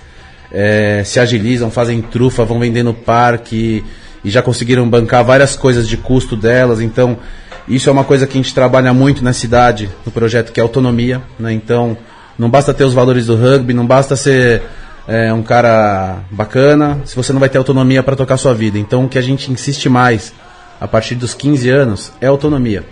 é, 0.51 1.01
se 1.05 1.19
agilizam, 1.21 1.71
fazem 1.71 2.01
trufa, 2.01 2.43
vão 2.43 2.59
vender 2.59 2.84
no 2.84 2.93
parque 2.93 3.84
e 4.23 4.30
já 4.30 4.41
conseguiram 4.41 4.88
bancar 4.88 5.23
várias 5.23 5.55
coisas 5.55 5.88
de 5.88 5.95
custo 5.95 6.36
delas. 6.36 6.82
Então, 6.82 7.17
isso 7.65 7.89
é 7.89 7.91
uma 7.91 8.03
coisa 8.03 8.28
que 8.28 8.38
a 8.38 8.41
gente 8.41 8.53
trabalha 8.53 8.93
muito 8.93 9.23
na 9.23 9.32
cidade, 9.32 9.89
no 10.05 10.11
projeto, 10.11 10.51
que 10.51 10.59
é 10.59 10.63
autonomia. 10.63 11.21
Né? 11.39 11.53
Então, 11.53 11.97
não 12.38 12.49
basta 12.49 12.73
ter 12.73 12.84
os 12.84 12.93
valores 12.93 13.26
do 13.28 13.38
rugby, 13.38 13.73
não 13.73 13.88
basta 13.88 14.17
ser 14.17 14.61
é, 15.07 15.32
um 15.34 15.41
cara 15.41 16.19
bacana, 16.30 16.99
se 17.05 17.15
você 17.15 17.32
não 17.32 17.39
vai 17.39 17.47
ter 17.47 17.57
autonomia 17.57 18.03
para 18.03 18.17
tocar 18.17 18.36
sua 18.36 18.53
vida. 18.53 18.78
Então, 18.78 19.05
o 19.05 19.09
que 19.09 19.17
a 19.17 19.21
gente 19.21 19.49
insiste 19.49 19.88
mais 19.88 20.34
a 20.82 20.88
partir 20.88 21.15
dos 21.15 21.34
15 21.34 21.69
anos 21.69 22.11
é 22.19 22.28
autonomia. 22.28 22.84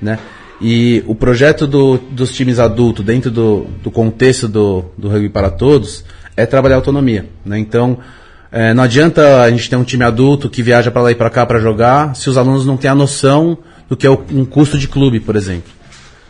Né? 0.00 0.18
E 0.62 1.02
o 1.08 1.14
projeto 1.14 1.66
do, 1.66 1.98
dos 1.98 2.32
times 2.32 2.60
adultos, 2.60 3.04
dentro 3.04 3.32
do, 3.32 3.66
do 3.82 3.90
contexto 3.90 4.46
do, 4.46 4.84
do 4.96 5.08
rugby 5.08 5.28
para 5.28 5.50
todos, 5.50 6.04
é 6.36 6.46
trabalhar 6.46 6.76
autonomia. 6.76 7.26
Né? 7.44 7.58
Então, 7.58 7.98
é, 8.50 8.72
não 8.72 8.84
adianta 8.84 9.42
a 9.42 9.50
gente 9.50 9.68
ter 9.68 9.74
um 9.74 9.82
time 9.82 10.04
adulto 10.04 10.48
que 10.48 10.62
viaja 10.62 10.88
para 10.88 11.02
lá 11.02 11.10
e 11.10 11.16
para 11.16 11.28
cá 11.30 11.44
para 11.44 11.58
jogar 11.58 12.14
se 12.14 12.30
os 12.30 12.38
alunos 12.38 12.64
não 12.64 12.76
têm 12.76 12.88
a 12.88 12.94
noção 12.94 13.58
do 13.88 13.96
que 13.96 14.06
é 14.06 14.10
o, 14.10 14.24
um 14.30 14.44
custo 14.44 14.78
de 14.78 14.86
clube, 14.86 15.18
por 15.18 15.34
exemplo. 15.34 15.72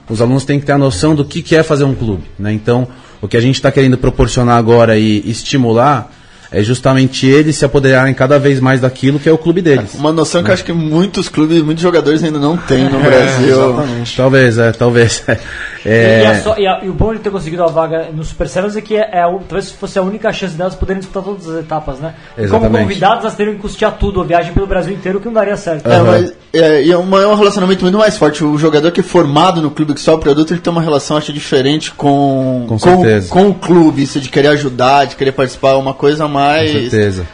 Os 0.08 0.22
alunos 0.22 0.46
têm 0.46 0.58
que 0.58 0.64
ter 0.64 0.72
a 0.72 0.78
noção 0.78 1.14
do 1.14 1.26
que, 1.26 1.42
que 1.42 1.54
é 1.54 1.62
fazer 1.62 1.84
um 1.84 1.94
clube. 1.94 2.24
Né? 2.38 2.54
Então, 2.54 2.88
o 3.20 3.28
que 3.28 3.36
a 3.36 3.40
gente 3.40 3.56
está 3.56 3.70
querendo 3.70 3.98
proporcionar 3.98 4.56
agora 4.56 4.96
e 4.98 5.30
estimular 5.30 6.10
é 6.52 6.62
justamente 6.62 7.26
eles 7.26 7.56
se 7.56 7.64
apoderarem 7.64 8.12
cada 8.14 8.38
vez 8.38 8.60
mais 8.60 8.80
daquilo 8.80 9.18
que 9.18 9.28
é 9.28 9.32
o 9.32 9.38
clube 9.38 9.62
deles. 9.62 9.94
Uma 9.94 10.12
noção 10.12 10.42
que 10.42 10.50
eu 10.50 10.54
acho 10.54 10.64
que 10.64 10.72
muitos 10.72 11.28
clubes, 11.28 11.62
muitos 11.62 11.82
jogadores 11.82 12.22
ainda 12.22 12.38
não 12.38 12.56
têm 12.56 12.84
no 12.90 12.98
Brasil. 13.02 13.70
Exatamente. 13.70 14.16
Talvez, 14.16 14.58
é, 14.58 14.72
talvez. 14.72 15.24
E, 15.84 15.88
É, 15.88 16.26
a 16.28 16.40
só- 16.42 16.56
e 16.56 16.64
a- 16.64 16.78
e 16.84 16.88
o 16.88 16.92
bom 16.92 17.12
de 17.12 17.18
ter 17.18 17.30
conseguido 17.30 17.64
a 17.64 17.66
vaga 17.66 18.08
no 18.14 18.22
Super 18.22 18.48
Sevens 18.48 18.76
é 18.76 18.80
que 18.80 18.94
é, 18.94 19.00
é 19.00 19.22
talvez 19.48 19.72
fosse 19.72 19.98
a 19.98 20.02
única 20.02 20.32
chance 20.32 20.54
delas 20.54 20.76
poderem 20.76 21.00
disputar 21.00 21.24
todas 21.24 21.48
as 21.48 21.58
etapas, 21.64 21.98
né? 21.98 22.14
E 22.38 22.42
Como 22.42 22.44
Exatamente. 22.66 22.82
convidados, 22.84 23.24
elas 23.24 23.34
teriam 23.34 23.56
que 23.56 23.62
custear 23.62 23.96
tudo, 23.98 24.20
a 24.20 24.24
viagem 24.24 24.52
pelo 24.52 24.68
Brasil 24.68 24.94
inteiro, 24.94 25.18
que 25.18 25.26
não 25.26 25.32
daria 25.32 25.56
certo. 25.56 25.84
É, 25.90 26.00
mas 26.00 26.32
é, 26.52 26.84
e 26.84 26.92
é, 26.92 26.96
uma- 26.96 27.22
é 27.22 27.26
um 27.26 27.34
relacionamento 27.34 27.82
muito 27.82 27.96
mais 27.98 28.16
forte. 28.18 28.44
O 28.44 28.58
jogador 28.58 28.90
que 28.92 29.00
é 29.00 29.02
formado 29.02 29.62
no 29.62 29.70
clube, 29.70 29.94
que 29.94 30.00
só 30.00 30.14
o 30.14 30.18
produto, 30.18 30.52
ele 30.52 30.60
tem 30.60 30.70
uma 30.70 30.82
relação, 30.82 31.16
acho, 31.16 31.32
diferente 31.32 31.90
com, 31.92 32.66
Com 32.68 32.78
certeza. 32.78 33.28
com 33.28 33.48
o 33.48 33.54
clube. 33.54 34.02
Isso 34.02 34.20
de 34.20 34.28
querer 34.28 34.48
ajudar, 34.48 35.06
de 35.06 35.16
querer 35.16 35.32
participar, 35.32 35.70
é 35.70 35.74
uma 35.76 35.94
coisa 35.94 36.28
mais, 36.28 36.70
Com 36.70 36.76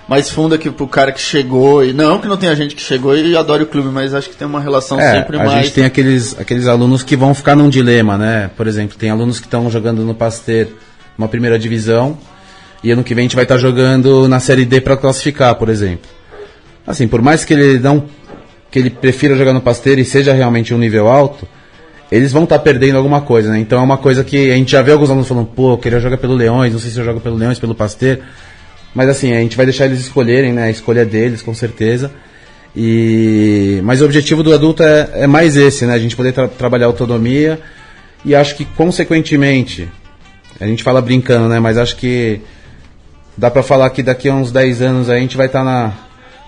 mais 0.09 0.31
funda 0.31 0.57
que 0.57 0.71
pro 0.71 0.87
cara 0.87 1.11
que 1.13 1.21
chegou. 1.21 1.85
E 1.85 1.93
não 1.93 2.19
que 2.21 2.29
não 2.29 2.37
tenha 2.37 2.55
gente 2.55 2.75
que 2.77 2.83
chegou 2.83 3.17
e 3.17 3.37
adore 3.37 3.65
o 3.65 3.67
clube, 3.67 3.89
mas 3.89 4.15
acho 4.15 4.31
que 4.31 4.37
tem 4.37 4.47
uma 4.47 4.61
relação 4.61 5.01
É, 5.01 5.13
sempre 5.19 5.37
a 5.37 5.45
mais. 5.45 5.65
gente 5.65 5.75
tem 5.75 5.85
aqueles, 5.85 6.39
aqueles 6.39 6.67
alunos 6.67 7.03
que 7.03 7.17
vão 7.17 7.35
ficar 7.35 7.57
num 7.57 7.69
dilema, 7.69 8.17
né? 8.17 8.51
Por 8.57 8.67
exemplo, 8.67 8.97
tem 8.97 9.11
alunos 9.11 9.41
que 9.41 9.47
estão 9.47 9.69
jogando 9.71 10.03
no 10.05 10.15
Pasteur 10.15 10.69
uma 11.19 11.27
primeira 11.27 11.59
divisão 11.59 12.17
e 12.85 12.93
ano 12.93 13.03
que 13.03 13.13
vem 13.15 13.23
a 13.23 13.25
gente 13.25 13.35
vai 13.35 13.45
estar 13.45 13.57
jogando 13.59 14.29
na 14.29 14.39
Série 14.39 14.65
D 14.65 14.81
para 14.81 14.97
classificar, 14.97 15.57
por 15.57 15.69
exemplo. 15.69 16.09
Assim, 16.87 17.07
por 17.09 17.21
mais 17.21 17.45
que 17.45 17.53
ele 17.53 17.79
não 17.81 18.05
que 18.83 18.89
ele 18.89 18.91
prefira 18.91 19.37
jogar 19.37 19.53
no 19.53 19.61
Pasteur 19.61 19.99
e 19.99 20.05
seja 20.05 20.33
realmente 20.33 20.73
um 20.73 20.79
nível 20.79 21.09
alto, 21.09 21.47
eles 22.11 22.33
vão 22.33 22.45
estar 22.45 22.59
perdendo 22.61 22.97
alguma 22.97 23.21
coisa, 23.21 23.51
né? 23.51 23.59
Então 23.59 23.79
é 23.79 23.83
uma 23.83 23.99
coisa 23.99 24.25
que 24.25 24.51
a 24.51 24.55
gente 24.55 24.73
já 24.73 24.81
vê 24.83 24.93
alguns 24.93 25.11
alunos 25.11 25.29
falando, 25.29 25.47
pô, 25.47 25.73
eu 25.75 25.79
queria 25.79 26.01
jogar 26.01 26.17
pelo 26.17 26.35
Leões, 26.35 26.73
não 26.73 26.81
sei 26.81 26.91
se 26.91 26.99
eu 26.99 27.05
jogo 27.05 27.21
pelo 27.21 27.37
Leões, 27.37 27.59
pelo 27.59 27.75
Pasteur. 27.75 28.19
Mas 28.95 29.09
assim, 29.09 29.33
a 29.35 29.41
gente 29.41 29.57
vai 29.57 29.67
deixar 29.67 29.85
eles 29.87 30.01
escolherem, 30.01 30.53
né? 30.53 30.65
A 30.65 30.71
escolha 30.71 31.05
deles, 31.05 31.43
com 31.43 31.53
certeza. 31.53 32.11
E 32.75 33.81
mas 33.85 34.01
o 34.01 34.05
objetivo 34.05 34.43
do 34.43 34.53
adulto 34.55 34.83
é, 34.83 35.11
é 35.15 35.27
mais 35.27 35.57
esse, 35.57 35.85
né? 35.85 35.95
A 35.95 35.99
gente 35.99 36.15
poder 36.17 36.33
tra- 36.33 36.49
trabalhar 36.49 36.87
autonomia 36.87 37.61
e 38.25 38.35
acho 38.35 38.55
que 38.57 38.65
consequentemente, 38.65 39.89
a 40.61 40.67
gente 40.67 40.83
fala 40.83 41.03
brincando, 41.03 41.49
né? 41.49 41.59
Mas 41.59 41.77
acho 41.77 41.97
que 41.97 42.41
dá 43.37 43.51
pra 43.51 43.63
falar 43.63 43.91
que 43.91 44.03
daqui 44.03 44.29
a 44.29 44.35
uns 44.35 44.51
10 44.51 44.83
anos 44.83 45.11
a 45.11 45.19
gente 45.19 45.37
vai 45.37 45.47
estar 45.47 45.63
na, 45.65 45.93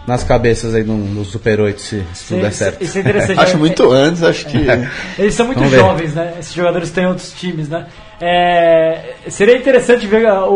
nas 0.07 0.25
cabeças 0.25 0.75
aí 0.75 0.83
no, 0.83 0.97
no 0.97 1.25
Super 1.25 1.61
8 1.61 1.81
se, 1.81 2.05
se 2.13 2.29
tudo 2.29 2.43
der 2.43 2.53
certo. 2.53 2.83
Isso 2.83 2.99
é 2.99 3.01
interessante. 3.01 3.41
Acho 3.41 3.59
muito 3.59 3.91
antes, 3.91 4.23
acho 4.23 4.47
que. 4.47 4.59
Eles 5.19 5.35
são 5.35 5.47
muito 5.47 5.59
Vamos 5.59 5.73
ver. 5.73 5.79
jovens, 5.81 6.15
né? 6.15 6.35
Esses 6.39 6.55
jogadores 6.55 6.91
têm 6.91 7.07
outros 7.07 7.33
times, 7.33 7.69
né? 7.69 7.87
É, 8.21 9.15
seria 9.29 9.57
interessante 9.57 10.07
ver 10.07 10.31
o, 10.31 10.55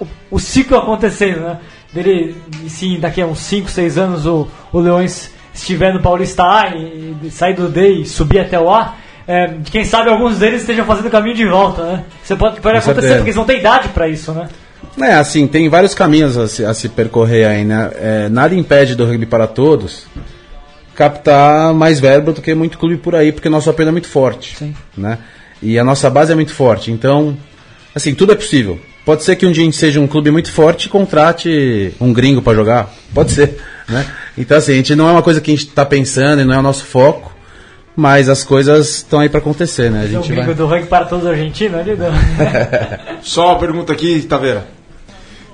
o, 0.00 0.06
o, 0.30 0.38
ciclo 0.38 0.76
acontecendo, 0.76 1.40
né? 1.40 1.58
Dele, 1.92 2.36
sim, 2.68 3.00
daqui 3.00 3.20
a 3.20 3.26
uns 3.26 3.40
5, 3.40 3.68
6 3.68 3.98
anos 3.98 4.26
o, 4.26 4.46
o 4.72 4.78
Leões 4.78 5.32
estiver 5.52 5.92
no 5.92 6.00
Paulista 6.00 6.44
A 6.44 6.68
e, 6.68 7.16
e 7.24 7.30
sair 7.30 7.54
do 7.54 7.68
D 7.68 8.02
e 8.02 8.06
subir 8.06 8.38
até 8.38 8.58
o 8.60 8.72
A. 8.72 8.94
É, 9.26 9.54
quem 9.70 9.84
sabe 9.84 10.08
alguns 10.08 10.38
deles 10.38 10.60
estejam 10.62 10.84
fazendo 10.84 11.06
o 11.06 11.10
caminho 11.10 11.36
de 11.36 11.46
volta, 11.46 11.82
né? 11.84 12.04
Você 12.22 12.36
pode, 12.36 12.60
pode 12.60 12.78
acontecer 12.78 13.14
porque 13.14 13.30
eles 13.30 13.36
não 13.36 13.44
têm 13.44 13.58
idade 13.58 13.88
pra 13.88 14.08
isso, 14.08 14.32
né? 14.32 14.48
É, 15.00 15.14
assim, 15.14 15.46
tem 15.46 15.68
vários 15.68 15.94
caminhos 15.94 16.36
a 16.36 16.48
se, 16.48 16.64
a 16.64 16.74
se 16.74 16.88
percorrer 16.88 17.46
aí, 17.46 17.64
né? 17.64 17.90
É, 17.94 18.28
nada 18.28 18.54
impede 18.54 18.94
do 18.94 19.04
rugby 19.04 19.26
para 19.26 19.46
todos 19.46 20.06
captar 21.00 21.72
mais 21.72 21.98
verba 21.98 22.30
do 22.30 22.42
que 22.42 22.54
muito 22.54 22.76
clube 22.76 22.98
por 22.98 23.14
aí, 23.14 23.32
porque 23.32 23.48
nosso 23.48 23.70
apelo 23.70 23.88
é 23.88 23.92
muito 23.92 24.06
forte. 24.06 24.54
Sim. 24.54 24.74
Né? 24.94 25.16
E 25.62 25.78
a 25.78 25.84
nossa 25.84 26.10
base 26.10 26.30
é 26.30 26.34
muito 26.34 26.52
forte. 26.52 26.90
Então, 26.90 27.34
assim, 27.94 28.14
tudo 28.14 28.32
é 28.32 28.34
possível. 28.34 28.78
Pode 29.02 29.24
ser 29.24 29.34
que 29.36 29.46
um 29.46 29.50
dia 29.50 29.62
a 29.62 29.64
gente 29.64 29.78
seja 29.78 29.98
um 29.98 30.06
clube 30.06 30.30
muito 30.30 30.52
forte 30.52 30.84
e 30.84 30.88
contrate 30.90 31.94
um 31.98 32.12
gringo 32.12 32.42
para 32.42 32.54
jogar. 32.54 32.92
Pode 33.14 33.32
ser. 33.32 33.56
Né? 33.88 34.06
Então, 34.36 34.58
assim, 34.58 34.72
a 34.72 34.76
gente 34.76 34.94
não 34.94 35.08
é 35.08 35.12
uma 35.12 35.22
coisa 35.22 35.40
que 35.40 35.50
a 35.50 35.54
gente 35.54 35.68
está 35.68 35.86
pensando 35.86 36.42
e 36.42 36.44
não 36.44 36.54
é 36.54 36.58
o 36.58 36.62
nosso 36.62 36.84
foco, 36.84 37.34
mas 37.96 38.28
as 38.28 38.42
coisas 38.44 38.88
estão 38.96 39.20
aí 39.20 39.28
para 39.28 39.40
acontecer, 39.40 39.90
né? 39.90 40.02
A 40.02 40.04
O 40.04 40.08
gente 40.08 40.28
gringo 40.28 40.46
vai... 40.46 40.54
do 40.54 40.66
rugby 40.66 40.86
para 40.86 41.04
todos 41.06 41.26
argentinos 41.26 41.80
ali. 41.80 41.96
do- 41.96 42.04
Só 43.22 43.48
uma 43.52 43.58
pergunta 43.58 43.92
aqui, 43.92 44.20
Taveira. 44.22 44.66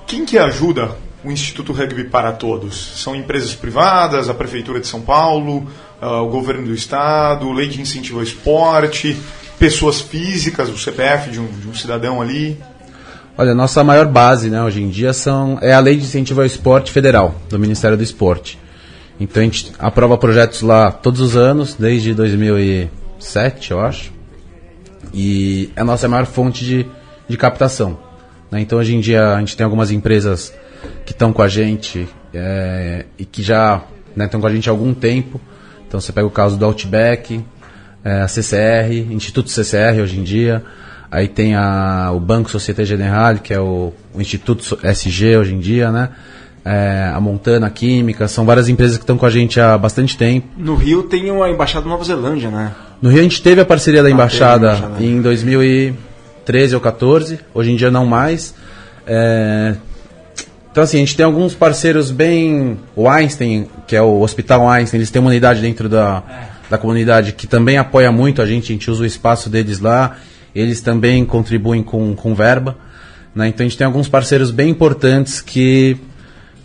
Quem 0.05 0.25
que 0.25 0.37
ajuda 0.37 0.91
o 1.23 1.31
Instituto 1.31 1.73
Rugby 1.73 2.05
para 2.05 2.31
Todos? 2.31 2.93
São 3.01 3.15
empresas 3.15 3.53
privadas, 3.53 4.29
a 4.29 4.33
Prefeitura 4.33 4.79
de 4.79 4.87
São 4.87 5.01
Paulo, 5.01 5.67
ah, 6.01 6.21
o 6.21 6.29
Governo 6.29 6.67
do 6.67 6.73
Estado, 6.73 7.51
Lei 7.51 7.67
de 7.67 7.81
Incentivo 7.81 8.19
ao 8.19 8.23
Esporte, 8.23 9.17
pessoas 9.59 9.99
físicas, 9.99 10.69
o 10.69 10.77
CPF 10.77 11.29
de 11.31 11.39
um, 11.41 11.47
de 11.47 11.67
um 11.67 11.73
cidadão 11.73 12.21
ali. 12.21 12.57
Olha, 13.37 13.53
nossa 13.53 13.83
maior 13.83 14.05
base, 14.07 14.49
né, 14.49 14.63
hoje 14.63 14.81
em 14.81 14.89
dia 14.89 15.11
são 15.13 15.59
é 15.61 15.73
a 15.73 15.79
Lei 15.79 15.97
de 15.97 16.03
Incentivo 16.03 16.39
ao 16.39 16.45
Esporte 16.45 16.91
Federal, 16.91 17.35
do 17.49 17.59
Ministério 17.59 17.97
do 17.97 18.03
Esporte. 18.03 18.57
Então 19.19 19.41
a 19.41 19.45
gente 19.45 19.71
aprova 19.79 20.17
projetos 20.17 20.61
lá 20.61 20.91
todos 20.91 21.21
os 21.21 21.35
anos, 21.35 21.73
desde 21.73 22.13
2007, 22.13 23.71
eu 23.71 23.79
acho. 23.79 24.13
E 25.13 25.71
é 25.75 25.81
a 25.81 25.83
nossa 25.83 26.07
maior 26.07 26.25
fonte 26.25 26.63
de, 26.63 26.85
de 27.27 27.37
captação. 27.37 27.97
né? 28.51 28.61
Então 28.61 28.77
hoje 28.77 28.95
em 28.95 28.99
dia 28.99 29.33
a 29.33 29.39
gente 29.39 29.57
tem 29.57 29.63
algumas 29.63 29.91
empresas 29.91 30.53
que 31.05 31.11
estão 31.11 31.33
com 31.33 31.41
a 31.41 31.47
gente 31.47 32.07
é, 32.33 33.05
e 33.17 33.25
que 33.25 33.41
já 33.41 33.83
né, 34.15 34.25
estão 34.25 34.39
com 34.39 34.47
a 34.47 34.53
gente 34.53 34.69
há 34.69 34.71
algum 34.71 34.93
tempo. 34.93 35.41
Então 35.87 35.99
você 35.99 36.11
pega 36.11 36.27
o 36.27 36.31
caso 36.31 36.57
do 36.57 36.65
Outback, 36.65 37.43
é, 38.03 38.21
a 38.21 38.27
CCR, 38.27 39.11
Instituto 39.11 39.49
CCR 39.49 40.01
hoje 40.01 40.19
em 40.19 40.23
dia. 40.23 40.63
Aí 41.09 41.27
tem 41.27 41.55
a, 41.55 42.11
o 42.13 42.19
Banco 42.19 42.51
Societe 42.51 42.83
Generale, 42.83 43.39
que 43.39 43.53
é 43.53 43.59
o, 43.59 43.93
o 44.13 44.21
Instituto 44.21 44.77
SG 44.83 45.37
hoje 45.37 45.55
em 45.55 45.59
dia, 45.59 45.91
né? 45.91 46.09
É, 46.69 47.11
a 47.13 47.21
Montana 47.21 47.69
Química, 47.69 48.27
são 48.27 48.45
várias 48.45 48.67
empresas 48.67 48.97
que 48.97 49.03
estão 49.03 49.17
com 49.17 49.25
a 49.25 49.29
gente 49.29 49.57
há 49.57 49.77
bastante 49.77 50.17
tempo. 50.17 50.47
No 50.57 50.75
Rio 50.75 51.03
tem 51.03 51.31
uma 51.31 51.49
embaixada 51.49 51.85
da 51.85 51.89
Nova 51.89 52.03
Zelândia, 52.03 52.49
né? 52.51 52.73
No 53.01 53.09
Rio 53.09 53.19
a 53.19 53.23
gente 53.23 53.41
teve 53.41 53.61
a 53.61 53.65
parceria 53.65 54.03
da 54.03 54.09
embaixada 54.11 54.71
teve 54.71 54.83
a 54.83 54.87
embaixada. 54.87 55.03
em 55.05 55.21
2013 55.21 56.75
ou 56.75 56.81
14, 56.81 57.39
hoje 57.53 57.71
em 57.71 57.75
dia 57.77 57.89
não 57.89 58.05
mais. 58.05 58.53
É, 59.05 59.75
Então 60.71 60.83
assim, 60.83 60.97
a 60.97 60.99
gente 60.99 61.15
tem 61.15 61.25
alguns 61.25 61.53
parceiros 61.55 62.11
bem. 62.11 62.77
O 62.95 63.07
Einstein, 63.07 63.67
que 63.87 63.95
é 63.95 64.01
o 64.01 64.19
Hospital 64.21 64.67
Einstein, 64.67 64.99
eles 64.99 65.09
têm 65.09 65.21
uma 65.21 65.29
unidade 65.29 65.61
dentro 65.61 65.87
da, 65.87 66.21
da 66.69 66.77
comunidade 66.77 67.31
que 67.31 67.47
também 67.47 67.77
apoia 67.77 68.11
muito 68.11 68.41
a 68.41 68.45
gente, 68.45 68.65
a 68.71 68.75
gente 68.75 68.91
usa 68.91 69.03
o 69.03 69.05
espaço 69.05 69.49
deles 69.49 69.79
lá, 69.79 70.17
eles 70.53 70.81
também 70.81 71.23
contribuem 71.23 71.81
com, 71.81 72.13
com 72.13 72.35
verba. 72.35 72.75
né? 73.33 73.47
Então 73.47 73.65
a 73.65 73.69
gente 73.69 73.77
tem 73.77 73.85
alguns 73.87 74.09
parceiros 74.09 74.51
bem 74.51 74.69
importantes 74.69 75.39
que 75.39 75.95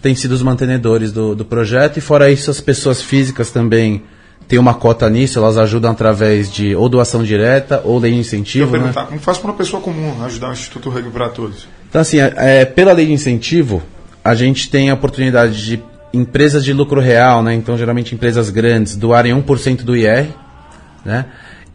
têm 0.02 0.14
sido 0.14 0.32
os 0.32 0.42
mantenedores 0.42 1.12
do, 1.12 1.34
do 1.34 1.44
projeto, 1.44 1.96
e 1.96 2.00
fora 2.00 2.30
isso, 2.30 2.50
as 2.50 2.60
pessoas 2.60 3.00
físicas 3.00 3.50
também 3.50 4.02
têm 4.48 4.58
uma 4.58 4.74
cota 4.74 5.08
nisso, 5.08 5.38
elas 5.38 5.56
ajudam 5.56 5.92
através 5.92 6.52
de 6.52 6.74
ou 6.74 6.88
doação 6.88 7.22
direta 7.22 7.80
ou 7.84 7.98
lei 7.98 8.10
de 8.10 8.16
Eu 8.16 8.20
incentivo. 8.20 8.72
né? 8.72 8.78
perguntar, 8.78 9.06
como 9.06 9.20
faz 9.20 9.38
para 9.38 9.50
uma 9.50 9.56
pessoa 9.56 9.80
comum 9.80 10.22
ajudar 10.24 10.50
o 10.50 10.52
Instituto 10.52 10.90
Rugby 10.90 11.10
para 11.10 11.28
Todos? 11.28 11.68
Então, 11.88 12.00
assim, 12.00 12.18
é, 12.18 12.32
é, 12.36 12.64
pela 12.64 12.92
lei 12.92 13.06
de 13.06 13.12
incentivo, 13.12 13.82
a 14.24 14.34
gente 14.34 14.68
tem 14.68 14.90
a 14.90 14.94
oportunidade 14.94 15.64
de 15.64 15.82
empresas 16.12 16.64
de 16.64 16.72
lucro 16.72 17.00
real, 17.00 17.42
né? 17.42 17.54
Então, 17.54 17.78
geralmente 17.78 18.14
empresas 18.14 18.50
grandes 18.50 18.96
doarem 18.96 19.32
1% 19.32 19.82
do 19.82 19.96
IR, 19.96 20.28
né? 21.04 21.26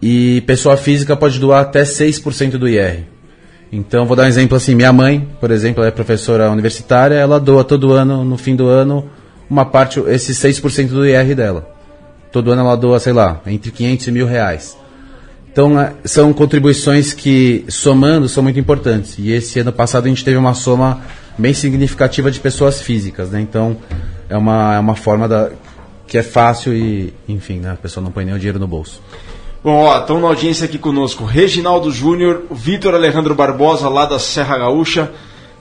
E 0.01 0.41
pessoa 0.41 0.77
física 0.77 1.15
pode 1.15 1.39
doar 1.39 1.61
até 1.61 1.83
6% 1.83 2.51
do 2.51 2.67
IR. 2.67 3.05
Então, 3.71 4.05
vou 4.05 4.15
dar 4.15 4.23
um 4.23 4.27
exemplo 4.27 4.55
assim, 4.55 4.75
minha 4.75 4.93
mãe, 4.93 5.27
por 5.39 5.51
exemplo, 5.51 5.83
é 5.83 5.91
professora 5.91 6.49
universitária, 6.49 7.15
ela 7.15 7.39
doa 7.39 7.63
todo 7.63 7.91
ano, 7.91 8.23
no 8.23 8.37
fim 8.37 8.55
do 8.55 8.67
ano, 8.67 9.09
uma 9.49 9.65
parte, 9.65 9.99
esses 10.07 10.37
6% 10.37 10.87
do 10.87 11.05
IR 11.05 11.35
dela. 11.35 11.69
Todo 12.31 12.51
ano 12.51 12.61
ela 12.61 12.75
doa, 12.75 12.99
sei 12.99 13.13
lá, 13.13 13.41
entre 13.45 13.71
500 13.71 14.07
e 14.07 14.11
mil 14.11 14.25
reais. 14.25 14.77
Então, 15.51 15.79
é, 15.79 15.93
são 16.05 16.31
contribuições 16.33 17.13
que, 17.13 17.65
somando, 17.67 18.29
são 18.29 18.43
muito 18.43 18.59
importantes. 18.59 19.15
E 19.17 19.31
esse 19.31 19.59
ano 19.59 19.73
passado 19.73 20.05
a 20.05 20.09
gente 20.09 20.23
teve 20.23 20.37
uma 20.37 20.53
soma 20.53 21.01
bem 21.37 21.53
significativa 21.53 22.29
de 22.29 22.39
pessoas 22.39 22.81
físicas, 22.81 23.31
né? 23.31 23.41
Então, 23.41 23.77
é 24.29 24.37
uma, 24.37 24.75
é 24.75 24.79
uma 24.79 24.95
forma 24.95 25.27
da, 25.27 25.49
que 26.07 26.17
é 26.17 26.23
fácil 26.23 26.73
e, 26.73 27.13
enfim, 27.27 27.59
né? 27.59 27.71
a 27.71 27.75
pessoa 27.75 28.03
não 28.03 28.11
põe 28.11 28.23
nem 28.23 28.33
o 28.33 28.37
dinheiro 28.37 28.57
no 28.57 28.67
bolso. 28.67 29.01
Bom, 29.67 29.83
ó, 29.83 29.99
estão 29.99 30.21
na 30.21 30.29
audiência 30.29 30.63
aqui 30.63 30.77
conosco 30.77 31.25
Reginaldo 31.25 31.91
Júnior, 31.91 32.43
Vitor 32.49 32.95
Alejandro 32.95 33.35
Barbosa, 33.35 33.89
lá 33.89 34.05
da 34.05 34.17
Serra 34.17 34.59
Gaúcha, 34.59 35.11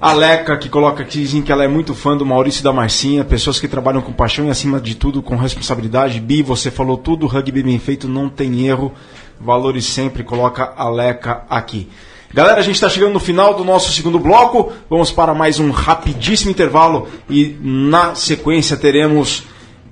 a 0.01 0.13
Leca, 0.13 0.57
que 0.57 0.69
coloca 0.69 1.03
aqui, 1.03 1.23
dizem 1.23 1.43
que 1.43 1.51
ela 1.51 1.65
é 1.65 1.67
muito 1.67 1.93
fã 1.93 2.17
do 2.17 2.25
Maurício 2.25 2.63
da 2.63 2.73
Marcinha, 2.73 3.25
pessoas 3.25 3.59
que 3.59 3.67
trabalham 3.67 4.01
com 4.01 4.13
paixão 4.13 4.47
e, 4.47 4.51
acima 4.51 4.81
de 4.81 4.95
tudo, 4.95 5.21
com 5.21 5.35
responsabilidade. 5.35 6.21
Bi, 6.21 6.41
você 6.41 6.71
falou 6.71 6.97
tudo, 6.97 7.27
rugby 7.27 7.65
bem 7.65 7.81
feito, 7.81 8.07
não 8.07 8.29
tem 8.29 8.69
erro. 8.69 8.93
valores 9.41 9.87
sempre, 9.87 10.23
coloca 10.23 10.73
a 10.77 10.89
Leca 10.89 11.43
aqui. 11.51 11.89
Galera, 12.33 12.61
a 12.61 12.63
gente 12.63 12.77
está 12.77 12.89
chegando 12.89 13.13
no 13.15 13.19
final 13.19 13.55
do 13.55 13.65
nosso 13.65 13.91
segundo 13.91 14.21
bloco. 14.21 14.73
Vamos 14.89 15.11
para 15.11 15.35
mais 15.35 15.59
um 15.59 15.73
rapidíssimo 15.73 16.53
intervalo 16.53 17.09
e 17.29 17.59
na 17.61 18.15
sequência 18.15 18.77
teremos 18.77 19.43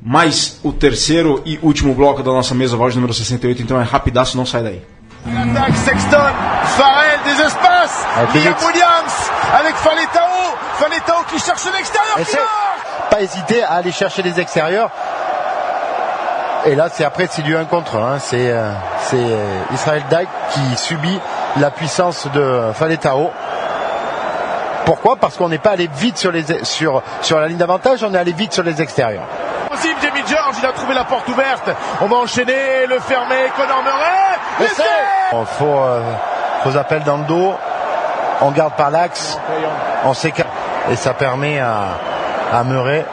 mais 0.04 0.60
o 0.62 0.70
terceiro 0.70 1.40
e 1.46 1.58
último 1.62 1.94
bloco 1.94 2.22
da 2.22 2.30
nossa 2.30 2.54
mesa 2.54 2.76
voz 2.76 2.94
número 2.94 3.14
68. 3.14 3.62
Então 3.62 3.80
é 3.80 3.84
rapidaço, 3.84 4.36
não 4.36 4.44
sai 4.44 4.62
daí. 4.62 4.82
Attaque 5.26 5.78
Sexton, 5.78 6.28
Farrell 6.76 7.18
des 7.24 7.38
espaces, 7.40 8.04
Liam 8.34 8.54
Williams 8.62 9.30
avec 9.58 9.74
Falitao, 9.76 10.28
Falitao 10.74 11.24
qui 11.24 11.38
cherche 11.40 11.64
l'extérieur, 11.72 12.16
qui 12.16 12.36
marque 12.36 13.10
Pas 13.10 13.22
hésiter 13.22 13.62
à 13.62 13.72
aller 13.76 13.90
chercher 13.92 14.20
les 14.20 14.38
extérieurs. 14.38 14.90
Et 16.66 16.74
là, 16.74 16.88
c'est 16.92 17.04
après, 17.04 17.26
c'est 17.30 17.42
du 17.42 17.56
1 17.56 17.64
contre 17.64 17.96
1. 17.96 18.18
C'est 18.18 18.50
euh, 18.50 18.70
c'est, 19.00 19.16
euh, 19.16 19.60
Israël 19.72 20.02
Dyke 20.10 20.28
qui 20.50 20.76
subit 20.76 21.18
la 21.58 21.70
puissance 21.70 22.26
de 22.34 22.72
Faletao. 22.74 23.30
Pourquoi? 24.84 25.16
Parce 25.16 25.36
qu'on 25.36 25.48
n'est 25.48 25.58
pas 25.58 25.70
allé 25.70 25.88
vite 25.96 26.18
sur, 26.18 26.30
les, 26.30 26.44
sur, 26.64 27.02
sur 27.22 27.38
la 27.38 27.48
ligne 27.48 27.56
d'avantage, 27.56 28.02
on 28.02 28.12
est 28.12 28.18
allé 28.18 28.32
vite 28.32 28.52
sur 28.52 28.62
les 28.62 28.82
extérieurs. 28.82 29.26
Possible, 29.74 29.98
Jamie 30.00 30.22
George, 30.28 30.56
il 30.60 30.66
a 30.66 30.72
trouvé 30.72 30.94
la 30.94 31.04
porte 31.04 31.28
ouverte. 31.28 31.68
On 32.00 32.06
va 32.06 32.16
enchaîner, 32.16 32.86
le 32.88 33.00
fermer, 33.00 33.50
Conor 33.56 33.82
Murray. 33.82 34.66
Essai 34.70 34.82
Il 35.32 35.46
faut, 35.58 35.64
euh, 35.64 36.12
faux 36.62 36.76
appel 36.78 37.02
dans 37.02 37.16
le 37.16 37.24
dos. 37.24 37.54
On 38.40 38.52
garde 38.52 38.74
par 38.76 38.90
l'axe. 38.92 39.36
On 40.04 40.14
s'écarte. 40.14 40.48
Et 40.92 40.96
ça 40.96 41.12
permet 41.14 41.58
à, 41.58 41.98
à 42.52 42.62
Murray 42.62 43.04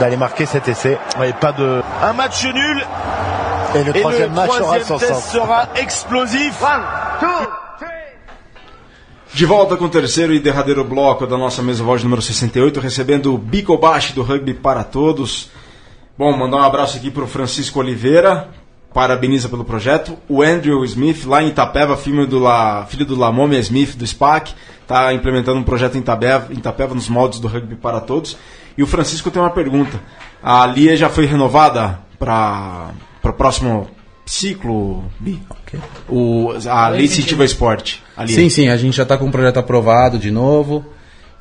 d'aller 0.00 0.16
marquer 0.16 0.44
cet 0.44 0.66
essai. 0.66 0.98
Et 1.22 1.32
pas 1.34 1.52
de... 1.52 1.82
Un 2.02 2.12
match 2.14 2.44
nul. 2.46 2.84
Et 3.76 3.84
le 3.84 3.96
Et 3.96 4.00
troisième 4.00 4.30
le 4.30 4.34
match 4.34 4.48
aura 4.50 4.58
troisième 4.60 4.86
son 4.86 4.98
test 4.98 5.14
sens. 5.14 5.30
sera 5.30 5.68
explosif. 5.76 6.60
De 9.34 9.46
volta 9.46 9.76
com 9.76 9.84
o 9.86 9.88
terceiro 9.88 10.34
e 10.34 10.40
derradeiro 10.40 10.84
bloco 10.84 11.26
da 11.26 11.38
nossa 11.38 11.62
mesa 11.62 11.82
voz 11.82 12.02
número 12.04 12.20
68, 12.20 12.80
recebendo 12.80 13.32
o 13.34 13.38
Bicobashi 13.38 14.12
do 14.12 14.22
Rugby 14.22 14.52
para 14.52 14.84
Todos. 14.84 15.50
Bom, 16.22 16.36
mandar 16.36 16.58
um 16.58 16.62
abraço 16.62 16.98
aqui 16.98 17.10
para 17.10 17.24
o 17.24 17.26
Francisco 17.26 17.80
Oliveira, 17.80 18.46
parabeniza 18.94 19.48
pelo 19.48 19.64
projeto. 19.64 20.16
O 20.28 20.40
Andrew 20.40 20.84
Smith, 20.84 21.24
lá 21.26 21.42
em 21.42 21.48
Itapeva, 21.48 21.96
filho 21.96 22.28
do, 22.28 22.38
La, 22.38 22.86
filho 22.86 23.04
do 23.04 23.16
Lamomia 23.16 23.58
Smith, 23.58 23.96
do 23.96 24.06
SPAC, 24.06 24.54
está 24.82 25.12
implementando 25.12 25.58
um 25.58 25.64
projeto 25.64 25.96
em 25.96 25.98
Itapeva, 25.98 26.46
em 26.52 26.58
Itapeva 26.58 26.94
nos 26.94 27.08
moldes 27.08 27.40
do 27.40 27.48
Rugby 27.48 27.74
para 27.74 28.00
Todos. 28.00 28.36
E 28.78 28.84
o 28.84 28.86
Francisco 28.86 29.32
tem 29.32 29.42
uma 29.42 29.50
pergunta. 29.50 30.00
A 30.40 30.64
Lia 30.64 30.96
já 30.96 31.08
foi 31.08 31.26
renovada 31.26 31.98
para 32.20 32.92
o 33.24 33.32
próximo 33.32 33.90
ciclo, 34.24 35.02
Bi? 35.18 35.42
O, 36.08 36.52
a 36.70 36.88
Lei 36.88 37.06
Incentiva 37.06 37.44
Esporte. 37.44 38.00
A 38.16 38.22
Lia. 38.24 38.36
Sim, 38.36 38.48
sim, 38.48 38.68
a 38.68 38.76
gente 38.76 38.96
já 38.96 39.02
está 39.02 39.18
com 39.18 39.24
um 39.24 39.32
projeto 39.32 39.56
aprovado 39.56 40.20
de 40.20 40.30
novo. 40.30 40.84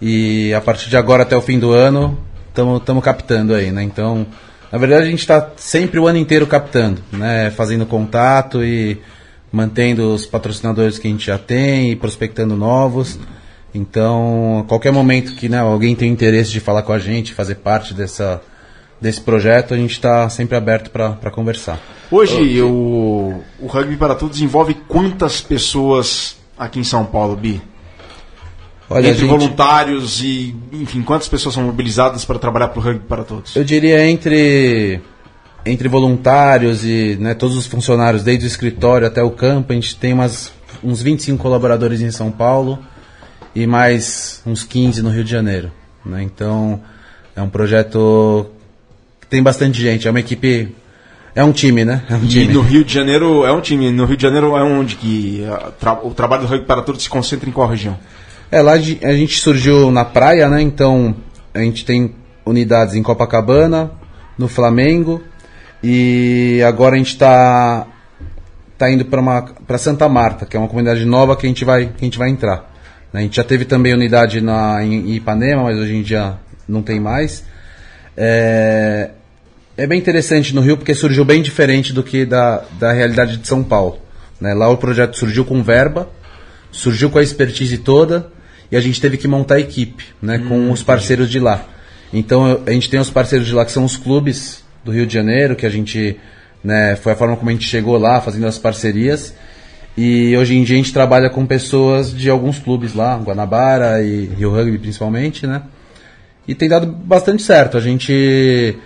E 0.01 0.51
a 0.55 0.59
partir 0.59 0.89
de 0.89 0.97
agora 0.97 1.21
até 1.21 1.37
o 1.37 1.41
fim 1.41 1.59
do 1.59 1.71
ano, 1.71 2.17
estamos 2.49 3.03
captando 3.03 3.53
aí, 3.53 3.71
né? 3.71 3.83
Então, 3.83 4.25
na 4.71 4.77
verdade, 4.77 5.07
a 5.07 5.09
gente 5.09 5.19
está 5.19 5.51
sempre 5.57 5.99
o 5.99 6.07
ano 6.07 6.17
inteiro 6.17 6.47
captando, 6.47 7.01
né? 7.11 7.51
Fazendo 7.51 7.85
contato 7.85 8.63
e 8.63 8.97
mantendo 9.51 10.13
os 10.13 10.25
patrocinadores 10.25 10.97
que 10.97 11.07
a 11.07 11.11
gente 11.11 11.25
já 11.25 11.37
tem 11.37 11.91
e 11.91 11.95
prospectando 11.95 12.55
novos. 12.55 13.19
Então, 13.73 14.59
a 14.59 14.63
qualquer 14.63 14.91
momento 14.91 15.33
que 15.35 15.49
né, 15.49 15.59
alguém 15.59 15.95
tem 15.95 16.11
interesse 16.11 16.51
de 16.51 16.59
falar 16.59 16.83
com 16.83 16.93
a 16.93 16.99
gente, 16.99 17.33
fazer 17.33 17.55
parte 17.55 17.93
dessa, 17.93 18.41
desse 18.99 19.19
projeto, 19.19 19.73
a 19.73 19.77
gente 19.77 19.91
está 19.91 20.29
sempre 20.29 20.55
aberto 20.55 20.89
para 20.89 21.31
conversar. 21.31 21.79
Hoje 22.09 22.61
o, 22.61 23.41
o 23.59 23.67
Rugby 23.67 23.95
para 23.97 24.15
Todos 24.15 24.41
envolve 24.41 24.73
quantas 24.87 25.41
pessoas 25.41 26.37
aqui 26.57 26.79
em 26.79 26.83
São 26.83 27.05
Paulo, 27.05 27.35
Bi? 27.35 27.61
Olha, 28.91 29.07
Entre 29.07 29.21
gente- 29.21 29.29
voluntários 29.29 30.21
e, 30.21 30.55
enfim, 30.73 31.01
quantas 31.01 31.27
pessoas 31.27 31.55
são 31.55 31.63
mobilizadas 31.63 32.25
para 32.25 32.37
trabalhar 32.37 32.67
para 32.69 32.79
o 32.79 32.83
Rugby 32.83 33.05
para 33.07 33.23
Todos? 33.23 33.55
Eu 33.55 33.63
diria 33.63 34.05
entre 34.09 34.99
entre 35.65 35.87
voluntários 35.87 36.83
e 36.83 37.15
né, 37.19 37.33
todos 37.35 37.55
os 37.55 37.67
funcionários, 37.67 38.23
desde 38.23 38.45
o 38.45 38.47
escritório 38.47 39.05
até 39.07 39.21
o 39.21 39.29
campo, 39.29 39.71
a 39.71 39.75
gente 39.75 39.95
tem 39.95 40.11
umas, 40.11 40.51
uns 40.83 41.01
25 41.03 41.37
colaboradores 41.41 42.01
em 42.01 42.09
São 42.09 42.31
Paulo 42.31 42.79
e 43.53 43.67
mais 43.67 44.41
uns 44.45 44.63
15 44.63 45.01
no 45.03 45.09
Rio 45.11 45.23
de 45.23 45.29
Janeiro. 45.29 45.71
né? 46.05 46.23
Então 46.23 46.81
é 47.35 47.41
um 47.43 47.49
projeto 47.49 48.47
que 49.21 49.27
tem 49.27 49.43
bastante 49.43 49.79
gente, 49.79 50.07
é 50.07 50.09
uma 50.11 50.19
equipe, 50.19 50.75
é 51.35 51.43
um 51.43 51.51
time, 51.51 51.85
né? 51.85 52.03
É 52.09 52.15
um 52.15 52.23
E 52.23 52.27
time. 52.27 52.53
no 52.53 52.61
Rio 52.61 52.83
de 52.83 52.91
Janeiro 52.93 53.45
é 53.45 53.51
um 53.53 53.61
time. 53.61 53.91
No 53.91 54.05
Rio 54.05 54.17
de 54.17 54.23
Janeiro 54.23 54.57
é 54.57 54.63
onde 54.63 54.95
que 54.95 55.45
a, 55.45 55.71
tra- 55.79 55.99
o 56.03 56.11
trabalho 56.13 56.41
do 56.41 56.47
Rugby 56.47 56.65
para 56.65 56.81
Todos 56.81 57.03
se 57.03 57.09
concentra 57.09 57.47
em 57.47 57.51
qual 57.53 57.67
região? 57.69 57.97
É, 58.51 58.61
lá 58.61 58.73
a 58.73 58.77
gente 58.77 59.39
surgiu 59.39 59.89
na 59.91 60.03
praia, 60.03 60.49
né? 60.49 60.61
Então 60.61 61.15
a 61.53 61.59
gente 61.59 61.85
tem 61.85 62.13
unidades 62.45 62.95
em 62.95 63.01
Copacabana, 63.01 63.91
no 64.37 64.49
Flamengo 64.49 65.23
e 65.81 66.61
agora 66.67 66.95
a 66.95 66.97
gente 66.97 67.13
está 67.13 67.87
tá 68.77 68.91
indo 68.91 69.05
para 69.05 69.77
Santa 69.77 70.09
Marta, 70.09 70.45
que 70.45 70.57
é 70.57 70.59
uma 70.59 70.67
comunidade 70.67 71.05
nova 71.05 71.37
que 71.37 71.45
a 71.45 71.49
gente 71.49 71.63
vai, 71.63 71.83
a 71.97 72.03
gente 72.03 72.17
vai 72.17 72.29
entrar. 72.29 72.69
né? 73.13 73.21
A 73.21 73.23
gente 73.23 73.37
já 73.37 73.43
teve 73.43 73.63
também 73.63 73.93
unidade 73.93 74.41
na, 74.41 74.83
em 74.83 75.15
Ipanema, 75.15 75.63
mas 75.63 75.77
hoje 75.77 75.95
em 75.95 76.01
dia 76.01 76.33
não 76.67 76.81
tem 76.81 76.99
mais. 76.99 77.45
É, 78.17 79.11
é 79.77 79.87
bem 79.87 79.97
interessante 79.97 80.53
no 80.53 80.59
Rio 80.59 80.75
porque 80.75 80.93
surgiu 80.93 81.23
bem 81.23 81.41
diferente 81.41 81.93
do 81.93 82.03
que 82.03 82.25
da, 82.25 82.63
da 82.77 82.91
realidade 82.91 83.37
de 83.37 83.47
São 83.47 83.63
Paulo. 83.63 83.97
né? 84.41 84.53
Lá 84.53 84.67
o 84.67 84.75
projeto 84.75 85.15
surgiu 85.15 85.45
com 85.45 85.63
verba, 85.63 86.09
surgiu 86.69 87.09
com 87.09 87.17
a 87.17 87.23
expertise 87.23 87.77
toda 87.77 88.29
e 88.71 88.77
a 88.77 88.81
gente 88.81 89.01
teve 89.01 89.17
que 89.17 89.27
montar 89.27 89.55
a 89.55 89.59
equipe 89.59 90.05
né, 90.21 90.37
com 90.39 90.71
os 90.71 90.81
parceiros 90.81 91.29
de 91.29 91.39
lá. 91.39 91.65
Então 92.13 92.61
a 92.65 92.71
gente 92.71 92.89
tem 92.89 92.99
os 92.99 93.09
parceiros 93.09 93.47
de 93.47 93.53
lá 93.53 93.65
que 93.65 93.71
são 93.71 93.83
os 93.83 93.97
clubes 93.97 94.63
do 94.83 94.91
Rio 94.91 95.05
de 95.05 95.13
Janeiro, 95.13 95.55
que 95.55 95.65
a 95.65 95.69
gente 95.69 96.17
né, 96.63 96.95
foi 96.95 97.13
a 97.13 97.15
forma 97.15 97.35
como 97.35 97.49
a 97.49 97.53
gente 97.53 97.67
chegou 97.67 97.97
lá, 97.97 98.21
fazendo 98.21 98.47
as 98.47 98.57
parcerias. 98.57 99.33
E 99.97 100.35
hoje 100.37 100.55
em 100.55 100.63
dia 100.63 100.75
a 100.75 100.77
gente 100.77 100.93
trabalha 100.93 101.29
com 101.29 101.45
pessoas 101.45 102.15
de 102.15 102.29
alguns 102.29 102.59
clubes 102.59 102.93
lá, 102.93 103.17
Guanabara 103.17 104.01
e 104.01 104.25
Rio 104.25 104.51
Rugby 104.51 104.77
principalmente, 104.77 105.45
né? 105.45 105.63
E 106.47 106.55
tem 106.55 106.67
dado 106.67 106.87
bastante 106.87 107.43
certo. 107.43 107.77
A 107.77 107.81
gente. 107.81 108.77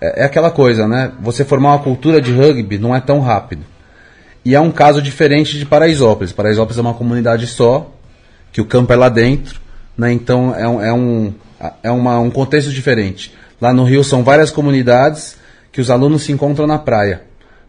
É, 0.00 0.22
é 0.22 0.24
aquela 0.24 0.50
coisa, 0.50 0.86
né? 0.88 1.12
Você 1.20 1.44
formar 1.44 1.70
uma 1.70 1.78
cultura 1.78 2.20
de 2.20 2.32
rugby 2.32 2.78
não 2.78 2.94
é 2.94 3.00
tão 3.00 3.20
rápido. 3.20 3.64
E 4.44 4.54
é 4.54 4.60
um 4.60 4.72
caso 4.72 5.00
diferente 5.00 5.58
de 5.58 5.64
Paraisópolis. 5.64 6.32
Paraisópolis 6.32 6.78
é 6.78 6.80
uma 6.80 6.94
comunidade 6.94 7.46
só, 7.46 7.92
que 8.52 8.60
o 8.60 8.64
campo 8.64 8.92
é 8.92 8.96
lá 8.96 9.08
dentro, 9.08 9.60
né? 9.96 10.12
Então 10.12 10.54
é 10.54 10.68
um, 10.68 10.82
é 10.82 10.92
um, 10.92 11.34
é 11.82 11.90
uma, 11.90 12.18
um 12.20 12.30
contexto 12.30 12.70
diferente. 12.70 13.34
Lá 13.60 13.72
no 13.72 13.84
Rio 13.84 14.04
são 14.04 14.22
várias 14.22 14.50
comunidades 14.50 15.36
que 15.72 15.80
os 15.80 15.90
alunos 15.90 16.22
se 16.22 16.32
encontram 16.32 16.66
na 16.66 16.78
praia, 16.78 17.22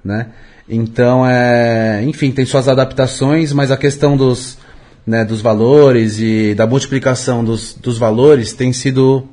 né? 0.03 0.27
Então, 0.67 1.27
é, 1.27 2.01
enfim, 2.03 2.31
tem 2.31 2.45
suas 2.45 2.67
adaptações, 2.67 3.51
mas 3.51 3.69
a 3.69 3.77
questão 3.77 4.15
dos, 4.15 4.57
né, 5.05 5.25
dos 5.25 5.41
valores 5.41 6.19
e 6.19 6.55
da 6.55 6.65
multiplicação 6.65 7.43
dos, 7.43 7.73
dos 7.73 7.97
valores 7.97 8.53
tem 8.53 8.71
sido 8.71 9.27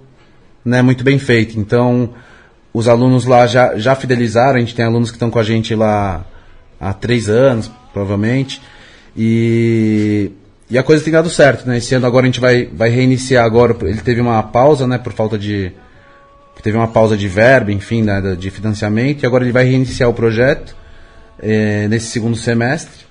né, 0.64 0.82
muito 0.82 1.04
bem 1.04 1.18
feita. 1.18 1.58
Então, 1.58 2.10
os 2.72 2.88
alunos 2.88 3.24
lá 3.24 3.46
já, 3.46 3.76
já 3.76 3.94
fidelizaram, 3.94 4.56
a 4.56 4.60
gente 4.60 4.74
tem 4.74 4.84
alunos 4.84 5.10
que 5.10 5.16
estão 5.16 5.30
com 5.30 5.38
a 5.38 5.44
gente 5.44 5.74
lá 5.74 6.24
há 6.80 6.92
três 6.92 7.28
anos, 7.28 7.70
provavelmente, 7.92 8.60
e, 9.16 10.32
e 10.70 10.78
a 10.78 10.82
coisa 10.82 11.02
tem 11.02 11.12
dado 11.12 11.28
certo, 11.28 11.66
né? 11.66 11.78
Esse 11.78 11.94
ano 11.94 12.06
agora 12.06 12.24
a 12.24 12.28
gente 12.28 12.40
vai, 12.40 12.66
vai 12.66 12.88
reiniciar 12.88 13.44
agora, 13.44 13.76
ele 13.82 14.00
teve 14.00 14.20
uma 14.20 14.42
pausa, 14.42 14.86
né, 14.86 14.98
por 14.98 15.12
falta 15.12 15.38
de... 15.38 15.72
Teve 16.62 16.76
uma 16.76 16.88
pausa 16.88 17.16
de 17.16 17.26
verba, 17.26 17.72
enfim, 17.72 18.02
né, 18.02 18.36
de 18.38 18.50
financiamento, 18.50 19.22
e 19.22 19.26
agora 19.26 19.44
ele 19.44 19.52
vai 19.52 19.64
reiniciar 19.64 20.10
o 20.10 20.12
projeto 20.12 20.76
eh, 21.42 21.88
nesse 21.88 22.08
segundo 22.08 22.36
semestre. 22.36 23.06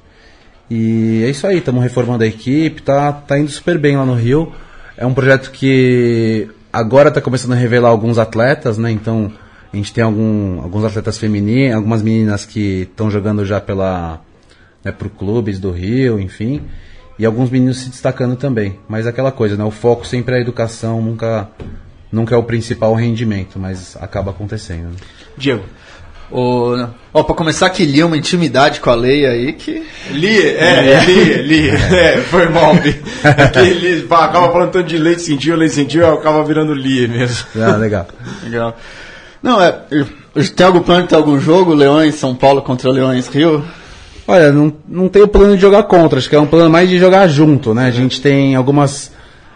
E 0.70 1.24
é 1.26 1.30
isso 1.32 1.48
aí, 1.48 1.58
estamos 1.58 1.82
reformando 1.82 2.24
a 2.24 2.28
equipe, 2.28 2.84
tá, 2.84 3.12
tá 3.12 3.40
indo 3.40 3.50
super 3.50 3.80
bem 3.80 3.98
lá 3.98 4.06
no 4.06 4.14
Rio. 4.14 4.54
É 4.96 5.06
um 5.06 5.14
projeto 5.16 5.50
que 5.50 6.48
agora 6.72 7.10
está 7.10 7.20
começando 7.20 7.54
a 7.54 7.56
revelar 7.56 7.90
alguns 7.90 8.20
atletas, 8.20 8.78
né? 8.78 8.92
Então 8.92 9.32
a 9.74 9.76
gente 9.76 9.92
tem 9.92 10.04
algum, 10.04 10.62
alguns 10.62 10.84
atletas 10.84 11.18
femininos, 11.18 11.76
algumas 11.76 12.04
meninas 12.04 12.46
que 12.46 12.82
estão 12.82 13.10
jogando 13.10 13.44
já 13.46 13.60
pela 13.60 14.22
né, 14.84 14.92
por 14.92 15.10
clubes 15.10 15.60
do 15.60 15.72
Rio, 15.72 16.20
enfim. 16.20 16.62
E 17.20 17.26
alguns 17.26 17.50
meninos 17.50 17.78
se 17.80 17.90
destacando 17.90 18.38
também. 18.38 18.80
Mas 18.88 19.06
aquela 19.06 19.32
coisa, 19.32 19.58
né? 19.58 19.64
O 19.66 19.72
foco 19.72 20.08
sempre 20.08 20.36
é 20.36 20.38
a 20.38 20.42
educação, 20.42 21.02
nunca, 21.02 21.50
nunca 22.12 22.34
é 22.34 22.38
o 22.38 22.44
principal 22.44 22.96
rendimento, 22.96 23.60
mas 23.60 23.98
acaba 24.00 24.32
acontecendo. 24.32 24.92
né? 24.92 24.96
Diego. 25.38 25.64
O, 26.32 26.76
ó, 27.12 27.24
pra 27.24 27.36
começar 27.36 27.70
que 27.72 27.84
lia 27.84 28.06
uma 28.06 28.16
intimidade 28.16 28.80
com 28.80 28.90
a 28.92 28.96
lei 28.96 29.26
aí 29.26 29.52
que. 29.54 29.84
Li, 30.12 30.40
é, 30.48 31.04
li, 31.04 31.34
li. 31.42 31.70
É, 31.92 32.18
foi 32.22 32.48
mal, 32.50 32.76
Bi. 32.76 32.96
É 33.26 33.48
que 33.48 33.74
li, 33.74 34.02
pá, 34.04 34.26
acaba 34.26 34.52
falando 34.52 34.72
tanto 34.72 34.88
de 34.88 34.98
leite 34.98 35.24
sentiu, 35.24 35.56
leite 35.56 35.74
sentiu, 35.74 36.08
acaba 36.14 36.44
virando 36.44 36.74
li 36.74 37.08
mesmo. 37.08 37.48
Ah, 37.60 37.76
legal. 37.76 38.08
Legal. 38.44 38.78
Não, 39.42 39.60
é. 39.62 39.72
Tem 40.56 40.66
algum 40.68 40.82
plano 40.82 41.04
de 41.04 41.10
ter 41.10 41.16
algum 41.16 41.40
jogo? 41.40 41.74
Leões 41.74 42.16
São 42.16 42.36
Paulo 42.36 42.62
contra 42.62 42.92
Leões 42.92 43.28
Rio? 43.28 43.66
Olha, 44.30 44.52
não, 44.52 44.72
não 44.88 45.10
tem 45.10 45.24
o 45.24 45.28
plano 45.28 45.56
de 45.56 45.62
jogar 45.64 45.82
contra, 45.82 46.20
acho 46.20 46.30
que 46.30 46.36
é 46.36 46.40
um 46.40 46.46
plano 46.46 46.70
mais 46.70 46.88
de 46.88 47.00
jogar 47.00 47.28
junto, 47.28 47.74
né? 47.74 47.88
A 47.88 47.92
gente 47.92 48.22
tem 48.22 48.54
algumas. 48.54 49.12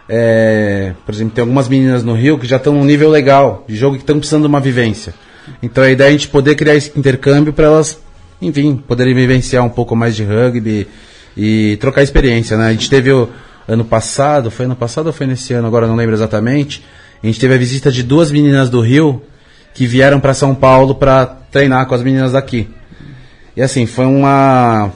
é, 0.09 0.93
por 1.05 1.13
exemplo, 1.13 1.31
tem 1.35 1.43
algumas 1.43 1.69
meninas 1.69 2.03
no 2.03 2.15
Rio 2.15 2.39
que 2.39 2.47
já 2.47 2.57
estão 2.57 2.73
num 2.73 2.83
nível 2.83 3.07
legal 3.07 3.65
de 3.67 3.75
jogo 3.75 3.97
que 3.97 4.01
estão 4.01 4.17
precisando 4.17 4.41
de 4.41 4.47
uma 4.47 4.59
vivência. 4.59 5.13
Então 5.61 5.83
a 5.83 5.91
ideia 5.91 6.07
é 6.07 6.09
a 6.09 6.11
gente 6.13 6.27
poder 6.27 6.55
criar 6.55 6.73
esse 6.73 6.91
intercâmbio 6.97 7.53
para 7.53 7.67
elas, 7.67 8.01
enfim, 8.41 8.75
poderem 8.75 9.13
vivenciar 9.13 9.63
um 9.63 9.69
pouco 9.69 9.95
mais 9.95 10.15
de 10.15 10.23
rugby 10.23 10.87
e 11.37 11.77
trocar 11.79 12.01
experiência, 12.01 12.57
né? 12.57 12.69
A 12.69 12.71
gente 12.71 12.89
teve 12.89 13.11
o 13.11 13.29
ano 13.67 13.85
passado, 13.85 14.49
foi 14.49 14.65
ano 14.65 14.75
passado 14.75 15.05
ou 15.05 15.13
foi 15.13 15.27
nesse 15.27 15.53
ano, 15.53 15.67
agora 15.67 15.85
não 15.85 15.95
lembro 15.95 16.15
exatamente. 16.15 16.83
A 17.21 17.27
gente 17.27 17.39
teve 17.39 17.53
a 17.53 17.57
visita 17.59 17.91
de 17.91 18.01
duas 18.01 18.31
meninas 18.31 18.71
do 18.71 18.81
Rio 18.81 19.21
que 19.71 19.85
vieram 19.85 20.19
para 20.19 20.33
São 20.33 20.55
Paulo 20.55 20.95
para 20.95 21.27
treinar 21.27 21.85
com 21.85 21.93
as 21.93 22.01
meninas 22.01 22.31
daqui. 22.31 22.67
E 23.55 23.61
assim, 23.61 23.85
foi 23.85 24.05
uma. 24.05 24.91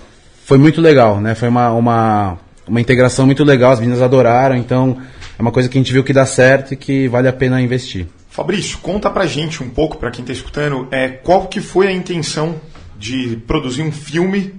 Foi 0.46 0.58
muito 0.58 0.82
legal, 0.82 1.20
né? 1.20 1.36
Foi 1.36 1.50
uma, 1.50 1.72
uma, 1.72 2.38
uma 2.68 2.82
integração 2.82 3.26
muito 3.26 3.44
legal, 3.44 3.72
as 3.72 3.80
meninas 3.80 4.02
adoraram, 4.02 4.56
então 4.56 4.98
é 5.38 5.42
uma 5.42 5.52
coisa 5.52 5.70
que 5.70 5.78
a 5.78 5.82
gente 5.82 5.92
viu 5.92 6.04
que 6.04 6.14
dá 6.14 6.26
certo 6.26 6.74
e 6.74 6.78
que 6.78 7.08
vale 7.08 7.28
a 7.28 7.34
pena 7.34 7.62
investir. 7.62 8.08
Fabrício, 8.30 8.78
conta 8.80 9.10
pra 9.10 9.26
gente 9.26 9.62
um 9.62 9.70
pouco, 9.70 9.98
pra 9.98 10.12
quem 10.12 10.24
tá 10.24 10.32
escutando, 10.32 10.88
é, 10.92 11.08
qual 11.10 11.48
que 11.48 11.60
foi 11.60 11.88
a 11.88 11.92
intenção 11.92 12.56
de 12.98 13.38
produzir 13.48 13.82
um 13.82 13.92
filme 13.92 14.54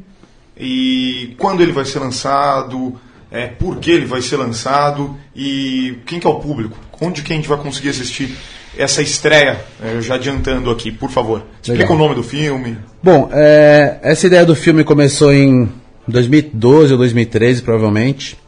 e 0.57 1.35
quando 1.39 1.63
ele 1.63 1.73
vai 1.73 1.85
ser 1.85 2.01
lançado, 2.01 2.99
é, 3.31 3.47
por 3.47 3.79
que 3.79 3.91
ele 3.91 4.07
vai 4.07 4.21
ser 4.21 4.37
lançado 4.37 5.17
e 5.35 5.99
quem 6.07 6.19
que 6.19 6.27
é 6.27 6.31
o 6.31 6.41
público? 6.41 6.77
Onde 7.01 7.23
que 7.23 7.33
a 7.33 7.37
gente 7.37 7.49
vai 7.49 7.59
conseguir 7.59 7.91
assistir 7.91 8.37
essa 8.79 9.03
estreia? 9.03 9.59
É, 9.83 10.01
já 10.01 10.15
adiantando 10.15 10.71
aqui, 10.71 10.91
por 10.91 11.11
favor. 11.11 11.43
Explica 11.61 11.83
Legal. 11.83 11.97
o 11.97 11.99
nome 11.99 12.15
do 12.15 12.23
filme. 12.23 12.79
Bom, 13.03 13.29
é, 13.33 13.99
essa 14.03 14.27
ideia 14.27 14.47
do 14.47 14.55
filme 14.55 14.85
começou 14.85 15.33
em 15.33 15.69
2012 16.07 16.93
ou 16.93 16.99
2013, 16.99 17.63
provavelmente. 17.63 18.39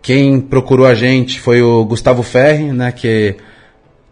Quem 0.00 0.40
procurou 0.40 0.86
a 0.86 0.94
gente 0.94 1.40
foi 1.40 1.60
o 1.60 1.84
Gustavo 1.84 2.22
Ferri, 2.22 2.72
né, 2.72 2.90
que 2.90 3.36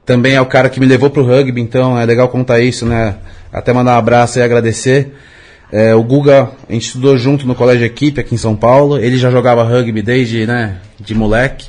também 0.05 0.35
é 0.35 0.41
o 0.41 0.47
cara 0.47 0.69
que 0.69 0.81
me 0.81 0.87
levou 0.87 1.11
pro 1.11 1.25
rugby, 1.25 1.61
então 1.61 1.99
é 1.99 2.05
legal 2.05 2.29
contar 2.29 2.61
isso, 2.61 2.85
né? 2.85 3.17
Até 3.53 3.73
mandar 3.73 3.95
um 3.95 3.99
abraço 3.99 4.39
e 4.39 4.43
agradecer. 4.43 5.15
É, 5.73 5.95
o 5.95 6.03
Guga, 6.03 6.51
a 6.69 6.73
gente 6.73 6.87
estudou 6.87 7.17
junto 7.17 7.47
no 7.47 7.55
colégio 7.55 7.87
equipe 7.87 8.21
aqui 8.21 8.35
em 8.35 8.39
São 8.39 8.57
Paulo. 8.57 8.99
Ele 8.99 9.17
já 9.17 9.31
jogava 9.31 9.63
rugby 9.63 10.03
desde, 10.03 10.47
né, 10.47 10.79
de 10.99 11.15
moleque. 11.15 11.69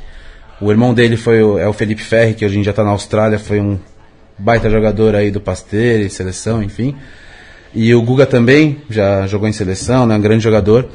O 0.61 0.69
irmão 0.69 0.93
dele 0.93 1.17
foi 1.17 1.41
o, 1.41 1.57
é 1.57 1.67
o 1.67 1.73
Felipe 1.73 2.03
Ferri, 2.03 2.35
que 2.35 2.45
hoje 2.45 2.59
em 2.59 2.61
dia 2.61 2.69
está 2.69 2.83
na 2.83 2.91
Austrália, 2.91 3.39
foi 3.39 3.59
um 3.59 3.79
baita 4.37 4.69
jogador 4.69 5.15
aí 5.15 5.31
do 5.31 5.41
Pasteur, 5.41 6.07
seleção, 6.09 6.61
enfim. 6.61 6.95
E 7.73 7.93
o 7.95 8.01
Guga 8.03 8.27
também 8.27 8.81
já 8.87 9.25
jogou 9.25 9.47
em 9.49 9.53
seleção, 9.53 10.05
né, 10.05 10.15
um 10.15 10.21
grande 10.21 10.43
jogador. 10.43 10.87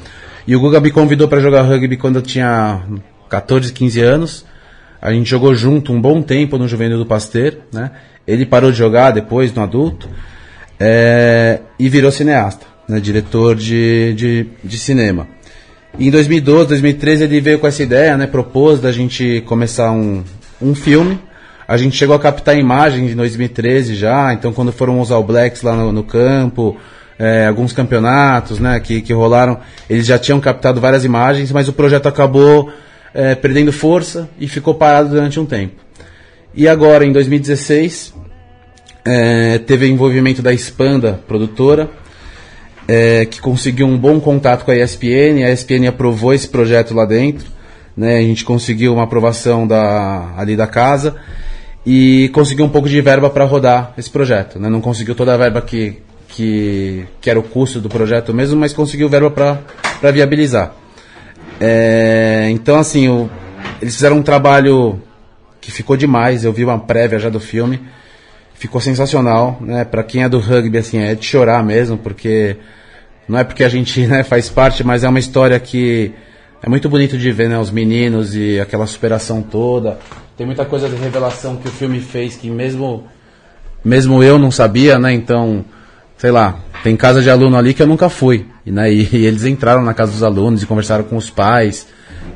E 0.47 0.55
o 0.55 0.61
Guga 0.61 0.79
me 0.79 0.93
convidou 0.93 1.27
para 1.27 1.41
jogar 1.41 1.63
rugby 1.63 1.97
quando 1.97 2.17
eu 2.17 2.23
tinha 2.23 2.83
14, 3.29 3.73
15 3.73 4.01
anos. 4.01 4.47
A 5.03 5.13
gente 5.13 5.29
jogou 5.29 5.53
junto 5.55 5.93
um 5.93 6.01
bom 6.01 6.23
tempo 6.23 6.57
no 6.57 6.69
Juvenil 6.69 6.99
do 6.99 7.07
Pasteur, 7.07 7.55
né? 7.73 7.91
Ele 8.27 8.47
parou 8.47 8.71
de 8.71 8.79
jogar 8.79 9.11
depois 9.11 9.53
no 9.53 9.63
adulto 9.63 10.09
é, 10.79 11.61
e 11.79 11.89
virou 11.89 12.11
cineasta, 12.11 12.67
né? 12.89 13.01
diretor 13.01 13.55
de, 13.55 14.15
de, 14.15 14.47
de 14.63 14.79
cinema. 14.79 15.29
Em 15.99 16.11
2012, 16.11 16.69
2013 16.69 17.25
ele 17.25 17.41
veio 17.41 17.59
com 17.59 17.67
essa 17.67 17.83
ideia, 17.83 18.19
né? 18.19 18.27
Propôs 18.27 18.81
da 18.81 18.93
gente 18.93 19.43
começar 19.47 19.91
um, 19.93 20.23
um 20.61 20.75
filme. 20.75 21.19
A 21.67 21.79
gente 21.79 21.97
chegou 21.97 22.15
a 22.15 22.19
captar 22.19 22.57
imagens 22.57 23.13
em 23.13 23.17
2013 23.17 23.95
já, 23.95 24.33
então 24.35 24.53
quando 24.53 24.71
foram 24.73 25.01
os 25.01 25.11
All 25.11 25.25
Blacks 25.25 25.63
lá 25.63 25.75
no, 25.75 25.91
no 25.91 26.05
campo, 26.05 26.77
é, 27.19 27.47
alguns 27.47 27.73
campeonatos 27.73 28.61
né, 28.61 28.79
que, 28.79 29.01
que 29.01 29.13
rolaram, 29.13 29.59
eles 29.89 30.07
já 30.07 30.19
tinham 30.19 30.39
captado 30.39 30.81
várias 30.81 31.03
imagens, 31.03 31.51
mas 31.51 31.67
o 31.67 31.73
projeto 31.73 32.07
acabou 32.07 32.71
é, 33.15 33.35
perdendo 33.35 33.73
força 33.73 34.29
e 34.39 34.47
ficou 34.47 34.75
parado 34.75 35.09
durante 35.09 35.41
um 35.41 35.47
tempo. 35.47 35.77
E 36.55 36.69
agora, 36.69 37.07
em 37.07 37.13
2016, 37.13 38.15
é, 39.03 39.59
teve 39.59 39.89
envolvimento 39.89 40.43
da 40.43 40.53
Expanda, 40.53 41.21
produtora, 41.27 41.89
é, 42.89 43.25
que 43.25 43.41
conseguiu 43.41 43.87
um 43.87 43.99
bom 43.99 44.21
contato 44.21 44.65
com 44.65 44.71
a 44.71 44.77
ESPN, 44.77 45.45
a 45.45 45.53
ESPN 45.53 45.89
aprovou 45.89 46.33
esse 46.33 46.49
projeto 46.49 46.95
lá 46.95 47.05
dentro, 47.05 47.47
né, 47.97 48.19
a 48.19 48.23
gente 48.23 48.45
conseguiu 48.45 48.93
uma 48.95 49.05
aprovação 49.05 49.67
da, 49.67 50.35
ali 50.37 50.57
da 50.57 50.67
casa 50.67 51.17
e 51.85 52.31
conseguiu 52.33 52.65
um 52.65 52.69
pouco 52.69 52.89
de 52.89 53.01
verba 53.01 53.31
para 53.31 53.45
rodar 53.45 53.93
esse 53.97 54.11
projeto. 54.11 54.59
Né, 54.59 54.69
não 54.69 54.81
conseguiu 54.81 55.15
toda 55.15 55.35
a 55.35 55.37
verba 55.37 55.61
que, 55.63 55.99
que, 56.29 57.07
que 57.21 57.31
era 57.31 57.39
o 57.39 57.43
custo 57.43 57.81
do 57.81 57.89
projeto 57.89 58.35
mesmo, 58.35 58.59
mas 58.59 58.73
conseguiu 58.73 59.09
verba 59.09 59.31
para 59.31 60.11
viabilizar. 60.13 60.75
É, 61.61 62.49
então, 62.51 62.79
assim, 62.79 63.09
o, 63.09 63.31
eles 63.81 63.95
fizeram 63.95 64.17
um 64.17 64.23
trabalho 64.23 65.01
que 65.61 65.71
ficou 65.71 65.97
demais. 65.97 66.45
Eu 66.45 66.53
vi 66.53 66.65
uma 66.65 66.79
prévia 66.79 67.19
já 67.19 67.29
do 67.29 67.41
filme, 67.41 67.81
ficou 68.59 68.81
sensacional, 68.81 69.59
né? 69.61 69.85
Para 69.85 70.03
quem 70.03 70.23
é 70.23 70.29
do 70.29 70.39
rugby, 70.39 70.79
assim, 70.79 70.99
é 70.99 71.15
de 71.15 71.25
chorar 71.25 71.63
mesmo, 71.63 71.97
porque 71.97 72.57
não 73.29 73.39
é 73.39 73.45
porque 73.45 73.65
a 73.65 73.69
gente 73.69 74.05
né, 74.07 74.23
faz 74.23 74.49
parte, 74.49 74.85
mas 74.85 75.05
é 75.05 75.09
uma 75.09 75.19
história 75.19 75.59
que 75.59 76.13
é 76.63 76.69
muito 76.69 76.89
bonito 76.89 77.17
de 77.17 77.31
ver, 77.33 77.49
né? 77.49 77.59
Os 77.59 77.71
meninos 77.71 78.35
e 78.35 78.59
aquela 78.59 78.87
superação 78.87 79.43
toda. 79.43 79.99
Tem 80.37 80.47
muita 80.47 80.65
coisa 80.65 80.89
de 80.89 80.97
revelação 80.97 81.57
que 81.57 81.69
o 81.69 81.71
filme 81.71 82.01
fez 82.01 82.37
que 82.37 82.51
mesmo 82.51 83.05
mesmo 83.85 84.23
eu 84.23 84.39
não 84.39 84.51
sabia, 84.51 84.99
né? 84.99 85.13
Então, 85.13 85.65
sei 86.17 86.31
lá, 86.31 86.59
tem 86.83 86.97
casa 86.97 87.23
de 87.23 87.31
aluno 87.31 87.57
ali 87.57 87.73
que 87.73 87.83
eu 87.83 87.87
nunca 87.87 88.09
fui. 88.09 88.47
E, 88.65 88.71
né, 88.71 88.93
e, 88.93 89.09
e 89.15 89.27
eles 89.27 89.45
entraram 89.45 89.83
na 89.83 89.95
casa 89.95 90.13
dos 90.13 90.23
alunos 90.23 90.63
e 90.63 90.67
conversaram 90.67 91.05
com 91.05 91.17
os 91.17 91.31
pais, 91.31 91.87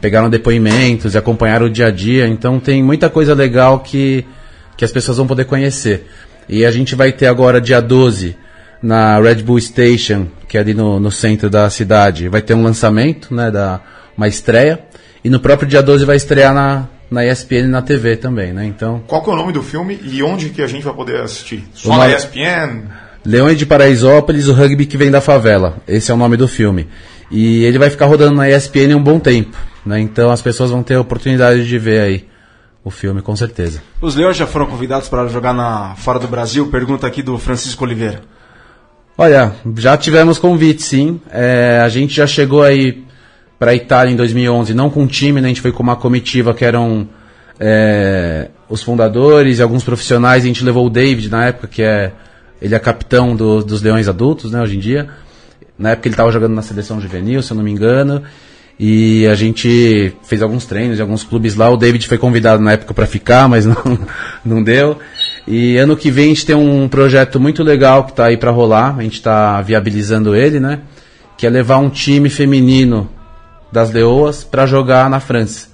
pegaram 0.00 0.30
depoimentos 0.30 1.14
e 1.14 1.18
acompanharam 1.18 1.66
o 1.66 1.70
dia 1.70 1.86
a 1.86 1.90
dia. 1.90 2.28
Então 2.28 2.60
tem 2.60 2.82
muita 2.82 3.10
coisa 3.10 3.34
legal 3.34 3.80
que, 3.80 4.24
que 4.80 4.84
as 4.86 4.90
pessoas 4.90 5.18
vão 5.18 5.26
poder 5.26 5.44
conhecer. 5.44 6.06
E 6.48 6.64
a 6.64 6.70
gente 6.70 6.94
vai 6.94 7.12
ter 7.12 7.26
agora, 7.26 7.60
dia 7.60 7.82
12, 7.82 8.34
na 8.82 9.20
Red 9.20 9.42
Bull 9.42 9.60
Station, 9.60 10.28
que 10.48 10.56
é 10.56 10.60
ali 10.62 10.72
no, 10.72 10.98
no 10.98 11.12
centro 11.12 11.50
da 11.50 11.68
cidade, 11.68 12.30
vai 12.30 12.40
ter 12.40 12.54
um 12.54 12.62
lançamento, 12.62 13.34
né, 13.34 13.50
da, 13.50 13.82
uma 14.16 14.26
estreia. 14.26 14.80
E 15.22 15.28
no 15.28 15.38
próprio 15.38 15.68
dia 15.68 15.82
12 15.82 16.06
vai 16.06 16.16
estrear 16.16 16.54
na, 16.54 16.88
na 17.10 17.26
ESPN 17.26 17.56
e 17.56 17.66
na 17.66 17.82
TV 17.82 18.16
também, 18.16 18.54
né? 18.54 18.64
Então, 18.64 19.02
Qual 19.06 19.22
que 19.22 19.28
é 19.28 19.34
o 19.34 19.36
nome 19.36 19.52
do 19.52 19.62
filme 19.62 20.00
e 20.02 20.22
onde 20.22 20.48
que 20.48 20.62
a 20.62 20.66
gente 20.66 20.82
vai 20.82 20.94
poder 20.94 21.20
assistir? 21.20 21.62
Só 21.74 21.98
na 21.98 22.08
ESPN? 22.08 22.84
Leões 23.22 23.58
de 23.58 23.66
Paraisópolis, 23.66 24.48
o 24.48 24.54
rugby 24.54 24.86
que 24.86 24.96
vem 24.96 25.10
da 25.10 25.20
favela. 25.20 25.76
Esse 25.86 26.10
é 26.10 26.14
o 26.14 26.16
nome 26.16 26.38
do 26.38 26.48
filme. 26.48 26.88
E 27.30 27.64
ele 27.64 27.78
vai 27.78 27.90
ficar 27.90 28.06
rodando 28.06 28.34
na 28.34 28.48
ESPN 28.48 28.96
um 28.96 29.02
bom 29.02 29.18
tempo, 29.18 29.58
né? 29.84 30.00
Então 30.00 30.30
as 30.30 30.40
pessoas 30.40 30.70
vão 30.70 30.82
ter 30.82 30.94
a 30.94 31.00
oportunidade 31.02 31.68
de 31.68 31.78
ver 31.78 32.00
aí 32.00 32.29
o 32.84 32.90
filme, 32.90 33.20
com 33.22 33.34
certeza. 33.36 33.82
Os 34.00 34.14
Leões 34.14 34.36
já 34.36 34.46
foram 34.46 34.66
convidados 34.66 35.08
para 35.08 35.26
jogar 35.28 35.52
na 35.52 35.94
fora 35.96 36.18
do 36.18 36.26
Brasil? 36.28 36.68
Pergunta 36.70 37.06
aqui 37.06 37.22
do 37.22 37.36
Francisco 37.38 37.84
Oliveira. 37.84 38.22
Olha, 39.18 39.52
já 39.76 39.96
tivemos 39.96 40.38
convite, 40.38 40.82
sim. 40.82 41.20
É, 41.30 41.80
a 41.84 41.88
gente 41.88 42.14
já 42.14 42.26
chegou 42.26 42.62
aí 42.62 43.04
para 43.58 43.72
a 43.72 43.74
Itália 43.74 44.10
em 44.12 44.16
2011, 44.16 44.72
não 44.72 44.88
com 44.88 45.02
um 45.02 45.06
time, 45.06 45.40
né? 45.40 45.46
A 45.46 45.50
gente 45.50 45.60
foi 45.60 45.72
com 45.72 45.82
uma 45.82 45.94
comitiva 45.96 46.54
que 46.54 46.64
eram 46.64 47.06
é, 47.58 48.48
os 48.68 48.82
fundadores 48.82 49.58
e 49.58 49.62
alguns 49.62 49.84
profissionais. 49.84 50.42
A 50.44 50.46
gente 50.46 50.64
levou 50.64 50.86
o 50.86 50.90
David 50.90 51.28
na 51.30 51.44
época, 51.46 51.68
que 51.68 51.82
é 51.82 52.12
ele 52.62 52.74
é 52.74 52.78
capitão 52.78 53.34
do- 53.36 53.62
dos 53.62 53.82
Leões 53.82 54.08
Adultos, 54.08 54.50
né? 54.52 54.62
Hoje 54.62 54.76
em 54.76 54.80
dia. 54.80 55.08
Na 55.78 55.90
época 55.90 56.08
ele 56.08 56.14
estava 56.14 56.30
jogando 56.32 56.54
na 56.54 56.62
seleção 56.62 57.00
juvenil, 57.00 57.42
se 57.42 57.52
eu 57.52 57.56
não 57.56 57.64
me 57.64 57.70
engano. 57.70 58.22
E 58.82 59.26
a 59.26 59.34
gente 59.34 60.10
fez 60.22 60.40
alguns 60.40 60.64
treinos 60.64 60.98
em 60.98 61.02
alguns 61.02 61.22
clubes 61.22 61.54
lá. 61.54 61.68
O 61.68 61.76
David 61.76 62.08
foi 62.08 62.16
convidado 62.16 62.62
na 62.62 62.72
época 62.72 62.94
para 62.94 63.06
ficar, 63.06 63.46
mas 63.46 63.66
não, 63.66 63.76
não 64.42 64.62
deu. 64.62 64.98
E 65.46 65.76
ano 65.76 65.94
que 65.94 66.10
vem 66.10 66.24
a 66.24 66.28
gente 66.28 66.46
tem 66.46 66.56
um 66.56 66.88
projeto 66.88 67.38
muito 67.38 67.62
legal 67.62 68.04
que 68.04 68.12
está 68.12 68.24
aí 68.24 68.38
para 68.38 68.50
rolar. 68.50 68.96
A 68.96 69.02
gente 69.02 69.16
está 69.16 69.60
viabilizando 69.60 70.34
ele, 70.34 70.58
né? 70.58 70.80
Que 71.36 71.46
é 71.46 71.50
levar 71.50 71.76
um 71.76 71.90
time 71.90 72.30
feminino 72.30 73.06
das 73.70 73.92
Leoas 73.92 74.44
para 74.44 74.64
jogar 74.64 75.10
na 75.10 75.20
França. 75.20 75.68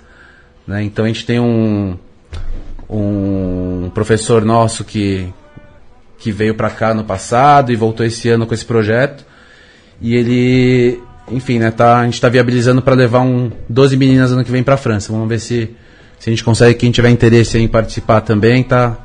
Né? 0.67 0.83
Então 0.83 1.05
a 1.05 1.09
gente 1.09 1.25
tem 1.25 1.39
um, 1.39 1.97
um 2.91 3.89
professor 3.95 4.45
nosso 4.45 4.83
que, 4.85 5.33
que 6.19 6.33
veio 6.33 6.57
para 6.57 6.71
cá 6.71 6.93
no 6.93 7.05
passado 7.05 7.71
e 7.71 7.77
voltou 7.77 8.05
esse 8.05 8.29
ano 8.29 8.49
com 8.49 8.53
esse 8.55 8.65
projeto. 8.65 9.25
E 10.01 10.13
ele, 10.17 11.01
enfim, 11.31 11.59
né, 11.59 11.71
tá, 11.71 11.99
a 12.01 12.05
gente 12.05 12.15
está 12.15 12.29
viabilizando 12.29 12.81
para 12.83 12.95
levar 12.95 13.21
um 13.21 13.51
12 13.69 13.97
meninas 13.97 14.33
ano 14.33 14.45
que 14.45 14.51
vem 14.51 14.63
para 14.63 14.75
a 14.75 14.79
França. 14.79 15.13
Vamos 15.13 15.29
ver 15.29 15.39
se, 15.41 15.71
se 16.19 16.29
a 16.29 16.33
gente 16.33 16.45
consegue, 16.45 16.75
quem 16.75 16.91
tiver 16.91 17.11
interesse 17.11 17.59
em 17.59 17.67
participar 17.69 18.21
também, 18.21 18.63
tá, 18.63 18.97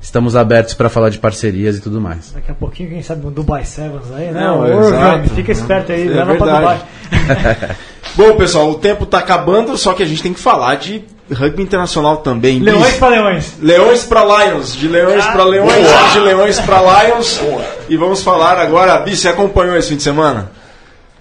estamos 0.00 0.34
abertos 0.36 0.74
para 0.74 0.88
falar 0.88 1.10
de 1.10 1.18
parcerias 1.18 1.76
e 1.76 1.80
tudo 1.80 2.00
mais. 2.00 2.32
Daqui 2.34 2.50
a 2.50 2.54
pouquinho, 2.54 2.90
quem 2.90 3.02
sabe, 3.02 3.26
um 3.26 3.30
Dubai 3.30 3.64
Sevens 3.64 4.10
aí, 4.16 4.30
né? 4.32 4.40
Não, 4.40 4.60
o 4.60 4.80
exato. 4.80 5.16
Irvine, 5.18 5.36
fica 5.36 5.52
esperto 5.52 5.92
aí, 5.92 6.06
É 6.06 6.10
leva 6.10 6.34
pra 6.36 6.46
verdade. 6.52 6.80
Dubai. 7.10 7.76
Bom, 8.16 8.36
pessoal, 8.36 8.70
o 8.70 8.74
tempo 8.74 9.06
tá 9.06 9.18
acabando, 9.18 9.76
só 9.76 9.92
que 9.92 10.02
a 10.02 10.06
gente 10.06 10.22
tem 10.22 10.32
que 10.32 10.40
falar 10.40 10.74
de 10.76 11.04
rugby 11.32 11.62
internacional 11.62 12.16
também. 12.16 12.58
Leões 12.58 12.96
pra 12.96 13.08
leões. 13.08 13.54
Leões 13.62 14.02
para 14.04 14.24
Lions, 14.24 14.74
de 14.74 14.88
Leões 14.88 15.24
Ah, 15.24 15.30
para 15.30 15.44
Leões, 15.44 15.86
boa. 15.86 16.08
de 16.12 16.18
Leões 16.18 16.58
para 16.58 17.04
Lions. 17.04 17.40
E 17.88 17.96
vamos 17.96 18.20
falar 18.22 18.58
agora, 18.58 18.98
Bi, 18.98 19.14
você 19.16 19.28
acompanhou 19.28 19.76
esse 19.76 19.90
fim 19.90 19.96
de 19.96 20.02
semana? 20.02 20.50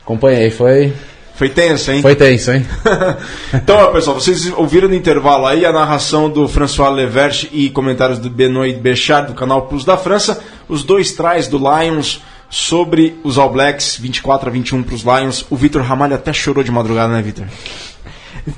Acompanhei, 0.10 0.50
foi. 0.50 0.92
Foi 1.36 1.50
tenso, 1.50 1.92
hein? 1.92 2.02
Foi 2.02 2.16
tenso, 2.16 2.52
hein? 2.52 2.66
então, 3.54 3.78
ó, 3.78 3.88
pessoal, 3.92 4.20
vocês 4.20 4.52
ouviram 4.58 4.90
no 4.90 4.96
intervalo 4.96 5.46
aí 5.46 5.64
a 5.64 5.72
narração 5.72 6.28
do 6.28 6.48
François 6.48 6.92
Levert 6.92 7.48
e 7.52 7.70
comentários 7.70 8.18
do 8.18 8.28
Benoit 8.28 8.76
Bechard 8.80 9.28
do 9.28 9.36
canal 9.36 9.68
Plus 9.68 9.86
da 9.86 9.98
França, 9.98 10.44
os 10.68 10.82
dois 10.82 11.12
trás 11.12 11.48
do 11.48 11.60
Lions 11.60 12.24
sobre 12.50 13.20
os 13.24 13.38
All 13.38 13.52
Blacks, 13.52 13.98
24 14.00 14.50
a 14.50 14.52
21 14.52 14.82
para 14.82 14.96
os 14.96 15.04
Lions. 15.04 15.46
O 15.48 15.56
Vitor 15.56 15.84
Ramalho 15.84 16.16
até 16.16 16.34
chorou 16.34 16.64
de 16.64 16.72
madrugada, 16.72 17.14
né, 17.14 17.22
Vitor? 17.22 17.46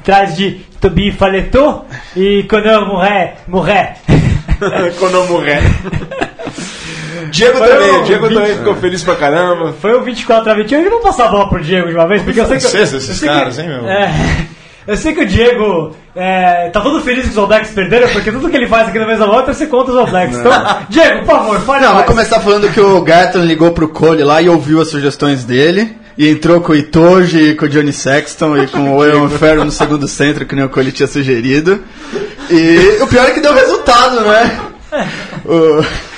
Traz 0.06 0.38
de 0.38 0.62
Tobi 0.80 1.12
Faletou 1.12 1.86
e 2.16 2.46
quando 2.50 2.68
eu 2.68 2.86
morrer, 2.86 3.34
morrer. 3.46 3.98
quando 4.98 5.16
eu 5.16 5.28
morrer. 5.28 5.60
Diego 7.30 7.58
foi 7.58 7.68
também, 7.68 7.96
o 7.96 8.04
Diego 8.04 8.28
20... 8.28 8.38
também 8.38 8.56
ficou 8.56 8.76
feliz 8.76 9.04
pra 9.04 9.16
caramba. 9.16 9.74
Foi 9.80 9.94
o 9.94 10.02
24 10.02 10.52
a 10.52 10.56
21. 10.56 10.80
Eu 10.80 10.90
vou 10.90 11.00
passar 11.00 11.26
a 11.26 11.28
bola 11.30 11.50
pro 11.50 11.62
Diego 11.62 11.88
de 11.88 11.96
uma 11.96 12.08
vez, 12.08 12.22
porque 12.22 12.40
eu 12.40 12.46
sei 12.46 12.58
que. 12.58 12.66
Eu, 12.78 12.84
esses 12.84 13.20
caras, 13.20 13.56
que, 13.56 13.62
hein, 13.62 13.68
meu? 13.68 13.88
É, 13.88 14.14
eu 14.88 14.98
sei 14.98 15.14
que 15.14 15.22
o 15.22 15.26
Diego 15.26 15.96
é, 16.16 16.70
tá 16.70 16.82
todo 16.82 17.02
feliz 17.02 17.26
que 17.26 17.32
os 17.32 17.38
All 17.38 17.48
Blacks 17.48 17.72
perderam, 17.72 18.10
porque 18.10 18.32
tudo 18.32 18.50
que 18.50 18.58
ele 18.58 18.68
faz 18.68 18.88
aqui 18.88 18.98
na 18.98 19.06
mesa 19.06 19.26
volta 19.26 19.52
é 19.52 19.54
ser 19.54 19.68
contra 19.68 19.94
os 19.94 19.98
All 19.98 20.08
Blacks. 20.08 20.38
Então, 20.38 20.52
Diego, 20.90 21.20
por 21.20 21.36
favor, 21.36 21.60
fale 21.62 21.86
Não, 21.86 21.94
mais. 21.94 22.06
vou 22.06 22.16
começar 22.16 22.40
falando 22.40 22.72
que 22.72 22.82
o 22.82 23.02
Gatton 23.02 23.40
ligou 23.40 23.72
pro 23.72 23.88
Cole 23.90 24.24
lá 24.24 24.42
e 24.42 24.50
ouviu 24.50 24.82
as 24.82 24.90
sugestões 24.90 25.44
dele. 25.44 25.98
E 26.18 26.28
entrou 26.28 26.60
com 26.60 26.74
o 26.74 26.76
Itoji, 26.76 27.56
com 27.56 27.66
o 27.66 27.70
Johnny 27.70 27.94
Sexton 27.94 28.58
e 28.58 28.68
com 28.68 28.98
o 28.98 29.04
Ewan 29.04 29.30
Ferro 29.30 29.64
no 29.64 29.72
segundo 29.72 30.08
centro, 30.08 30.46
que 30.46 30.54
nem 30.54 30.66
o 30.66 30.70
Cole 30.70 30.92
tinha 30.92 31.08
sugerido. 31.08 31.82
E 32.50 33.02
o 33.02 33.08
pior 33.08 33.28
é 33.28 33.32
que 33.32 33.40
deu 33.40 33.54
resultado, 33.54 34.20
né? 34.22 34.60
O... 35.46 36.11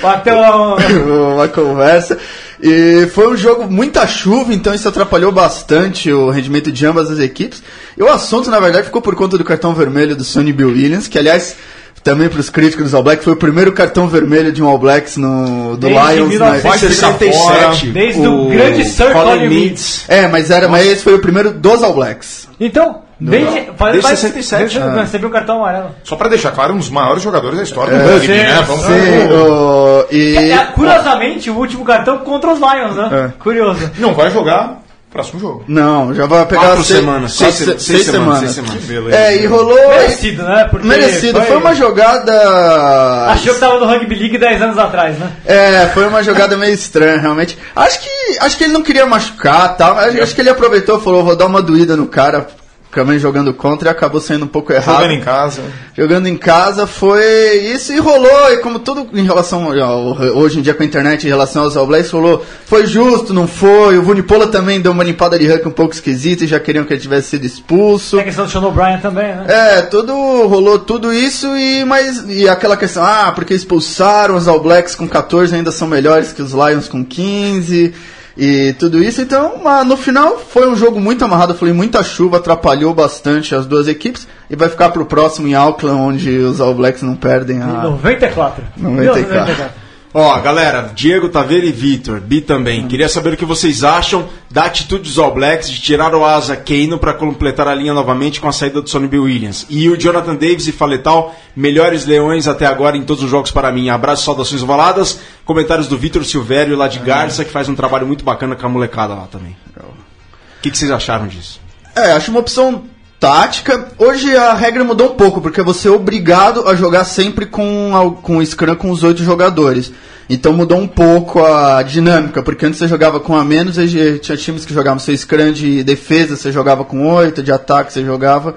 Bateu 0.00 0.36
uma 1.34 1.48
conversa. 1.48 2.18
E 2.62 3.08
foi 3.12 3.28
um 3.28 3.36
jogo 3.36 3.70
muita 3.70 4.06
chuva, 4.06 4.54
então 4.54 4.74
isso 4.74 4.88
atrapalhou 4.88 5.30
bastante 5.30 6.10
o 6.12 6.30
rendimento 6.30 6.72
de 6.72 6.86
ambas 6.86 7.10
as 7.10 7.18
equipes. 7.18 7.62
E 7.96 8.02
o 8.02 8.08
assunto, 8.08 8.50
na 8.50 8.60
verdade, 8.60 8.86
ficou 8.86 9.02
por 9.02 9.14
conta 9.14 9.36
do 9.36 9.44
cartão 9.44 9.74
vermelho 9.74 10.16
do 10.16 10.24
Sonny 10.24 10.52
Bill 10.52 10.68
Williams, 10.68 11.08
que 11.08 11.18
aliás 11.18 11.56
também 12.04 12.28
para 12.28 12.38
os 12.38 12.50
críticos 12.50 12.84
dos 12.84 12.94
All 12.94 13.02
Blacks, 13.02 13.24
foi 13.24 13.32
o 13.32 13.36
primeiro 13.36 13.72
cartão 13.72 14.06
vermelho 14.06 14.52
de 14.52 14.62
um 14.62 14.68
All 14.68 14.76
Blacks 14.78 15.16
no, 15.16 15.70
do 15.76 15.88
Desde 15.88 16.14
Lions 16.14 16.38
na 16.38 16.50
1967. 16.52 17.86
Desde 17.90 18.26
o, 18.26 18.48
grande 18.48 18.84
Sir 18.84 19.10
Colin 19.12 19.48
Meads. 19.48 20.04
É, 20.06 20.28
mas, 20.28 20.50
era, 20.50 20.68
mas 20.68 20.86
esse 20.86 21.02
foi 21.02 21.14
o 21.14 21.18
primeiro 21.18 21.50
dos 21.52 21.82
All 21.82 21.94
Blacks. 21.94 22.46
Então, 22.60 23.00
desde, 23.18 23.70
faz, 23.76 23.92
Desde 23.92 24.02
faz, 24.02 24.18
67. 24.18 24.78
Desde, 24.78 25.00
Recebeu 25.00 25.28
um 25.30 25.32
cartão 25.32 25.56
amarelo. 25.56 25.90
Só 26.04 26.14
pra 26.14 26.28
deixar 26.28 26.52
claro, 26.52 26.74
um 26.74 26.78
dos 26.78 26.90
maiores 26.90 27.22
jogadores 27.22 27.56
da 27.56 27.64
história 27.64 27.96
do 27.98 28.00
É, 28.02 28.12
rugby, 28.12 28.26
sim, 28.26 28.32
né? 28.32 28.64
Vamos 28.66 28.84
Sim, 28.84 28.92
o- 29.32 30.04
e, 30.14 30.36
É, 30.52 30.58
curiosamente, 30.74 31.50
o 31.50 31.56
último 31.56 31.84
cartão 31.84 32.18
contra 32.18 32.52
os 32.52 32.58
Lions, 32.60 32.96
né? 32.96 33.32
Curioso. 33.38 33.90
Não 33.98 34.12
vai 34.12 34.30
jogar 34.30 34.83
próximo 35.14 35.40
jogo. 35.40 35.64
Não, 35.68 36.12
já 36.12 36.26
vai 36.26 36.44
pegar 36.44 36.60
Quatro 36.62 36.84
seis- 36.84 36.98
semanas, 37.00 37.32
seis, 37.32 37.56
quatro- 37.56 37.64
seis, 37.80 37.82
seis 37.82 38.04
semanas, 38.06 38.38
semanas. 38.40 38.40
seis 38.40 38.66
semanas. 38.66 38.84
Beleza. 38.84 39.16
É, 39.16 39.36
e 39.42 39.46
rolou. 39.46 39.88
Merecido, 39.88 40.42
né? 40.42 40.68
Porque 40.70 40.86
Merecido. 40.86 41.40
Foi 41.42 41.56
uma 41.56 41.74
jogada. 41.74 43.26
Achou 43.30 43.54
que 43.54 43.60
tava 43.60 43.78
no 43.78 43.86
Rugby 43.86 44.14
League 44.14 44.36
10 44.38 44.60
anos 44.62 44.76
atrás, 44.78 45.16
né? 45.18 45.30
É, 45.46 45.86
foi 45.94 46.06
uma 46.06 46.22
jogada 46.22 46.56
meio 46.56 46.74
estranha, 46.74 47.18
realmente. 47.20 47.56
Acho 47.74 48.00
que, 48.00 48.08
acho 48.40 48.56
que 48.58 48.64
ele 48.64 48.72
não 48.72 48.82
queria 48.82 49.06
machucar 49.06 49.76
tal. 49.76 49.96
Acho, 49.98 50.20
acho 50.22 50.34
que 50.34 50.40
ele 50.40 50.50
aproveitou 50.50 50.98
e 50.98 51.02
falou: 51.02 51.24
vou 51.24 51.36
dar 51.36 51.46
uma 51.46 51.62
doída 51.62 51.96
no 51.96 52.06
cara. 52.06 52.46
Também 52.94 53.18
jogando 53.18 53.52
contra 53.52 53.88
e 53.88 53.92
acabou 53.92 54.20
saindo 54.20 54.44
um 54.44 54.48
pouco 54.48 54.72
errado. 54.72 55.02
Jogando 55.02 55.12
em 55.12 55.20
casa. 55.20 55.62
Jogando 55.96 56.26
em 56.26 56.36
casa 56.36 56.86
foi 56.86 57.56
isso 57.74 57.92
e 57.92 57.98
rolou. 57.98 58.52
E 58.52 58.58
como 58.58 58.78
tudo 58.78 59.08
em 59.12 59.24
relação 59.24 59.70
ao, 59.80 60.16
hoje 60.36 60.58
em 60.58 60.62
dia 60.62 60.74
com 60.74 60.82
a 60.82 60.86
internet, 60.86 61.24
em 61.24 61.28
relação 61.28 61.64
aos 61.64 61.76
All 61.76 61.86
Blacks, 61.86 62.10
rolou. 62.10 62.44
Foi 62.66 62.86
justo, 62.86 63.34
não 63.34 63.46
foi. 63.46 63.98
O 63.98 64.02
Vunipola 64.02 64.46
também 64.46 64.80
deu 64.80 64.92
uma 64.92 65.04
limpada 65.04 65.38
de 65.38 65.46
rank 65.46 65.66
um 65.66 65.70
pouco 65.70 65.94
esquisita 65.94 66.44
e 66.44 66.46
já 66.46 66.60
queriam 66.60 66.84
que 66.84 66.92
ele 66.92 67.00
tivesse 67.00 67.30
sido 67.30 67.44
expulso. 67.44 68.16
Tem 68.16 68.22
a 68.22 68.24
questão 68.24 68.44
do 68.44 68.50
Sean 68.50 68.62
O'Brien 68.62 68.98
também, 69.00 69.34
né? 69.34 69.44
É, 69.48 69.82
tudo 69.82 70.14
rolou 70.46 70.78
tudo 70.78 71.12
isso 71.12 71.56
e 71.56 71.84
mas 71.84 72.24
e 72.28 72.48
aquela 72.48 72.76
questão, 72.76 73.04
ah, 73.04 73.32
porque 73.34 73.54
expulsaram 73.54 74.36
os 74.36 74.48
All 74.48 74.60
Blacks 74.60 74.94
com 74.94 75.08
14 75.08 75.54
ainda 75.54 75.72
são 75.72 75.88
melhores 75.88 76.32
que 76.32 76.42
os 76.42 76.52
Lions 76.52 76.88
com 76.88 77.04
15 77.04 77.94
e 78.36 78.74
tudo 78.78 79.02
isso. 79.02 79.20
Então, 79.20 79.60
mas 79.62 79.86
no 79.86 79.96
final 79.96 80.38
foi 80.38 80.68
um 80.68 80.76
jogo 80.76 81.00
muito 81.00 81.24
amarrado, 81.24 81.54
foi 81.54 81.72
muita 81.72 82.02
chuva, 82.02 82.38
atrapalhou 82.38 82.92
bastante 82.92 83.54
as 83.54 83.66
duas 83.66 83.88
equipes 83.88 84.26
e 84.50 84.56
vai 84.56 84.68
ficar 84.68 84.90
pro 84.90 85.06
próximo 85.06 85.46
em 85.46 85.54
Auckland, 85.54 86.00
onde 86.00 86.30
os 86.38 86.60
All 86.60 86.74
Blacks 86.74 87.02
não 87.02 87.16
perdem 87.16 87.62
a 87.62 87.66
94. 87.82 88.64
94. 88.76 89.83
Ó, 90.16 90.38
galera, 90.38 90.92
Diego 90.94 91.28
Taveira 91.28 91.66
e 91.66 91.72
Vitor, 91.72 92.20
Bi 92.20 92.40
também. 92.40 92.86
Queria 92.86 93.08
saber 93.08 93.32
o 93.32 93.36
que 93.36 93.44
vocês 93.44 93.82
acham 93.82 94.28
da 94.48 94.66
atitude 94.66 95.02
dos 95.02 95.18
All 95.18 95.34
Blacks 95.34 95.68
de 95.68 95.80
tirar 95.80 96.14
o 96.14 96.24
Asa 96.24 96.54
Keino 96.54 97.00
para 97.00 97.12
completar 97.12 97.66
a 97.66 97.74
linha 97.74 97.92
novamente 97.92 98.40
com 98.40 98.46
a 98.46 98.52
saída 98.52 98.80
do 98.80 98.88
Sonny 98.88 99.08
Bill 99.08 99.24
Williams. 99.24 99.66
E 99.68 99.90
o 99.90 99.96
Jonathan 99.96 100.36
Davis 100.36 100.68
e 100.68 100.72
Faletal, 100.72 101.34
melhores 101.56 102.06
leões 102.06 102.46
até 102.46 102.64
agora 102.64 102.96
em 102.96 103.02
todos 103.02 103.24
os 103.24 103.30
jogos 103.30 103.50
para 103.50 103.72
mim. 103.72 103.88
Abraço, 103.88 104.22
saudações 104.22 104.62
ovaladas. 104.62 105.18
Comentários 105.44 105.88
do 105.88 105.98
Vitor 105.98 106.24
Silvério 106.24 106.76
lá 106.76 106.86
de 106.86 107.00
Garça, 107.00 107.44
que 107.44 107.50
faz 107.50 107.68
um 107.68 107.74
trabalho 107.74 108.06
muito 108.06 108.24
bacana 108.24 108.54
com 108.54 108.64
a 108.64 108.68
molecada 108.68 109.14
lá 109.14 109.26
também. 109.26 109.56
O 109.76 110.62
que, 110.62 110.70
que 110.70 110.78
vocês 110.78 110.92
acharam 110.92 111.26
disso? 111.26 111.60
É, 111.96 112.12
acho 112.12 112.30
uma 112.30 112.38
opção 112.38 112.84
tática. 113.24 113.88
Hoje 113.96 114.36
a 114.36 114.52
regra 114.52 114.84
mudou 114.84 115.12
um 115.12 115.14
pouco, 115.14 115.40
porque 115.40 115.62
você 115.62 115.88
é 115.88 115.90
obrigado 115.90 116.68
a 116.68 116.74
jogar 116.74 117.04
sempre 117.04 117.46
com, 117.46 118.18
com 118.20 118.36
o 118.36 118.44
Scrum 118.44 118.76
com 118.76 118.90
os 118.90 119.02
oito 119.02 119.24
jogadores. 119.24 119.90
Então 120.28 120.52
mudou 120.52 120.76
um 120.76 120.86
pouco 120.86 121.42
a 121.42 121.82
dinâmica, 121.82 122.42
porque 122.42 122.66
antes 122.66 122.78
você 122.78 122.86
jogava 122.86 123.18
com 123.18 123.34
a 123.34 123.42
menos, 123.42 123.78
e 123.78 124.18
tinha 124.18 124.36
times 124.36 124.66
que 124.66 124.74
jogavam 124.74 124.98
seu 124.98 125.16
Scrum 125.16 125.52
de 125.52 125.82
defesa, 125.82 126.36
você 126.36 126.52
jogava 126.52 126.84
com 126.84 127.06
oito, 127.14 127.42
de 127.42 127.50
ataque 127.50 127.94
você 127.94 128.04
jogava. 128.04 128.56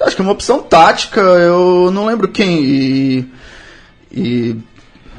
Acho 0.00 0.16
que 0.16 0.22
é 0.22 0.24
uma 0.24 0.32
opção 0.32 0.62
tática, 0.62 1.20
eu 1.20 1.92
não 1.92 2.06
lembro 2.06 2.26
quem. 2.26 2.64
E. 2.64 3.32
e 4.10 4.56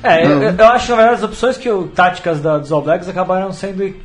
É, 0.04 0.26
eu, 0.26 0.42
eu 0.42 0.68
acho, 0.68 0.92
na 0.92 0.98
verdade, 0.98 1.16
as 1.16 1.24
opções 1.24 1.56
que 1.56 1.70
o 1.70 1.88
táticas 1.88 2.42
da, 2.42 2.58
dos 2.58 2.70
All 2.70 2.82
Blacks 2.82 3.08
acabaram 3.08 3.54
sendo. 3.54 3.96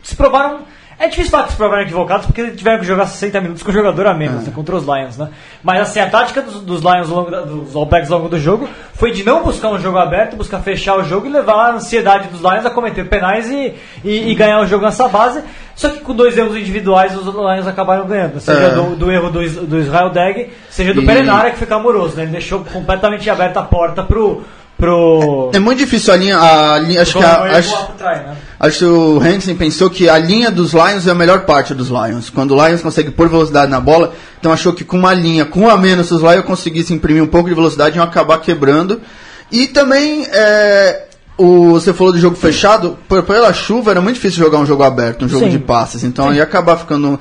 Se 0.00 0.14
provaram. 0.14 0.60
É 0.98 1.08
difícil 1.08 1.30
falar 1.30 1.44
que 1.44 1.50
se 1.50 1.56
provaram 1.56 1.82
equivocados 1.82 2.26
porque 2.26 2.50
tiveram 2.52 2.78
que 2.78 2.86
jogar 2.86 3.06
60 3.06 3.40
minutos 3.40 3.62
com 3.62 3.70
o 3.70 3.72
jogador 3.74 4.06
a 4.06 4.14
menos, 4.14 4.44
né, 4.46 4.52
contra 4.54 4.76
os 4.76 4.84
Lions, 4.84 5.18
né? 5.18 5.28
Mas 5.62 5.80
assim, 5.80 5.98
a 6.00 6.08
tática 6.08 6.40
dos, 6.40 6.60
dos 6.60 6.80
Lions 6.82 7.10
ao 7.10 7.16
longo 7.16 7.30
da- 7.30 7.40
dos 7.42 7.74
All 7.74 7.84
Blacks 7.86 8.10
ao 8.10 8.18
longo 8.18 8.30
do 8.30 8.38
jogo 8.38 8.68
foi 8.94 9.10
de 9.10 9.24
não 9.24 9.42
buscar 9.42 9.68
um 9.70 9.78
jogo 9.78 9.98
aberto, 9.98 10.36
buscar 10.36 10.60
fechar 10.60 10.96
o 10.96 11.02
jogo 11.04 11.26
e 11.26 11.30
levar 11.30 11.54
a 11.54 11.72
ansiedade 11.74 12.28
dos 12.28 12.40
Lions 12.40 12.64
a 12.64 12.70
cometer 12.70 13.04
penais 13.08 13.50
e, 13.50 13.74
e, 14.04 14.30
e 14.30 14.34
ganhar 14.34 14.60
o 14.60 14.66
jogo 14.66 14.84
nessa 14.84 15.08
base. 15.08 15.42
Só 15.74 15.88
que 15.88 15.98
com 15.98 16.14
dois 16.14 16.38
erros 16.38 16.56
individuais 16.56 17.16
os 17.16 17.26
Lions 17.26 17.66
acabaram 17.66 18.06
ganhando. 18.06 18.38
Seja 18.38 18.58
É. 18.66 18.70
do, 18.70 18.94
do 18.94 19.10
erro 19.10 19.30
do, 19.30 19.66
do 19.66 19.78
Israel 19.80 20.10
Deg, 20.10 20.50
seja 20.70 20.94
do 20.94 21.02
E- 21.02 21.06
Perenara 21.06 21.50
que 21.50 21.58
fica 21.58 21.74
amoroso, 21.74 22.16
né? 22.16 22.22
Ele 22.22 22.30
deixou 22.32 22.60
completamente 22.64 23.28
aberta 23.28 23.58
a 23.60 23.64
porta 23.64 24.02
pro. 24.04 24.42
Pro 24.84 25.50
é 25.52 25.58
muito 25.58 25.78
difícil 25.78 26.12
a 26.12 26.16
linha. 26.16 26.38
A 26.38 26.78
linha 26.78 27.02
acho 27.02 27.18
que 27.18 27.24
a, 27.24 27.42
acho, 27.42 27.88
né? 27.98 28.36
Acho 28.58 28.78
que 28.78 28.84
o 28.84 29.20
Hansen 29.20 29.56
pensou 29.56 29.90
que 29.90 30.08
a 30.08 30.16
linha 30.18 30.50
dos 30.50 30.72
Lions 30.72 31.06
é 31.06 31.10
a 31.10 31.14
melhor 31.14 31.40
parte 31.40 31.74
dos 31.74 31.88
Lions. 31.88 32.30
Quando 32.30 32.54
o 32.54 32.66
Lions 32.66 32.80
consegue 32.80 33.10
pôr 33.10 33.28
velocidade 33.28 33.70
na 33.70 33.80
bola, 33.80 34.14
então 34.38 34.52
achou 34.52 34.72
que 34.72 34.84
com 34.84 34.96
uma 34.96 35.12
linha, 35.12 35.44
com 35.44 35.68
a 35.68 35.76
menos, 35.76 36.10
os 36.10 36.22
Lions 36.22 36.44
conseguissem 36.44 36.96
imprimir 36.96 37.22
um 37.22 37.26
pouco 37.26 37.48
de 37.48 37.54
velocidade, 37.54 37.96
iam 37.96 38.04
acabar 38.04 38.38
quebrando. 38.38 39.00
E 39.50 39.66
também, 39.66 40.26
é, 40.30 41.04
o, 41.36 41.72
você 41.72 41.92
falou 41.92 42.12
do 42.12 42.18
jogo 42.18 42.36
fechado, 42.36 42.96
por, 43.08 43.22
pela 43.22 43.52
chuva 43.52 43.90
era 43.90 44.00
muito 44.00 44.16
difícil 44.16 44.42
jogar 44.42 44.58
um 44.58 44.66
jogo 44.66 44.82
aberto, 44.82 45.24
um 45.24 45.28
jogo 45.28 45.44
Sim. 45.46 45.50
de 45.50 45.58
passes. 45.58 46.04
Então 46.04 46.32
ia 46.32 46.42
acabar 46.42 46.76
ficando 46.76 47.18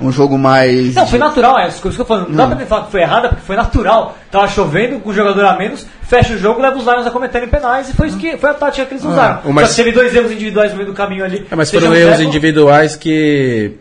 um 0.00 0.12
jogo 0.12 0.36
mais. 0.38 0.94
Não, 0.94 1.06
foi 1.06 1.18
natural, 1.18 1.58
é 1.58 1.68
isso 1.68 1.80
que 1.80 1.88
eu 1.88 1.92
tô 1.94 2.04
falando. 2.04 2.28
Não 2.28 2.36
dá 2.36 2.46
pra 2.46 2.56
me 2.56 2.66
falar 2.66 2.84
que 2.84 2.90
foi 2.90 3.00
errada, 3.00 3.28
porque 3.28 3.42
foi 3.44 3.56
natural. 3.56 4.16
Tava 4.30 4.46
chovendo, 4.48 4.98
com 5.00 5.10
o 5.10 5.14
jogador 5.14 5.44
a 5.46 5.56
menos, 5.56 5.86
fecha 6.02 6.34
o 6.34 6.38
jogo, 6.38 6.60
leva 6.60 6.76
os 6.76 6.84
Lions 6.84 7.06
a 7.06 7.10
cometerem 7.10 7.48
penais, 7.48 7.88
e 7.88 7.92
foi, 7.94 8.08
isso 8.08 8.18
que, 8.18 8.36
foi 8.36 8.50
a 8.50 8.54
tática 8.54 8.84
que 8.86 8.94
eles 8.94 9.04
usaram. 9.04 9.40
o 9.44 9.52
mais- 9.52 9.68
Só 9.68 9.74
que 9.76 9.82
teve 9.84 9.92
dois 9.96 10.14
erros 10.14 10.30
individuais 10.32 10.70
no 10.72 10.76
meio 10.76 10.88
do 10.90 10.94
caminho 10.94 11.24
ali. 11.24 11.46
É, 11.50 11.54
mas 11.56 11.70
foram 11.70 11.94
erros 11.94 12.20
individuais 12.20 12.94
que, 12.96 13.72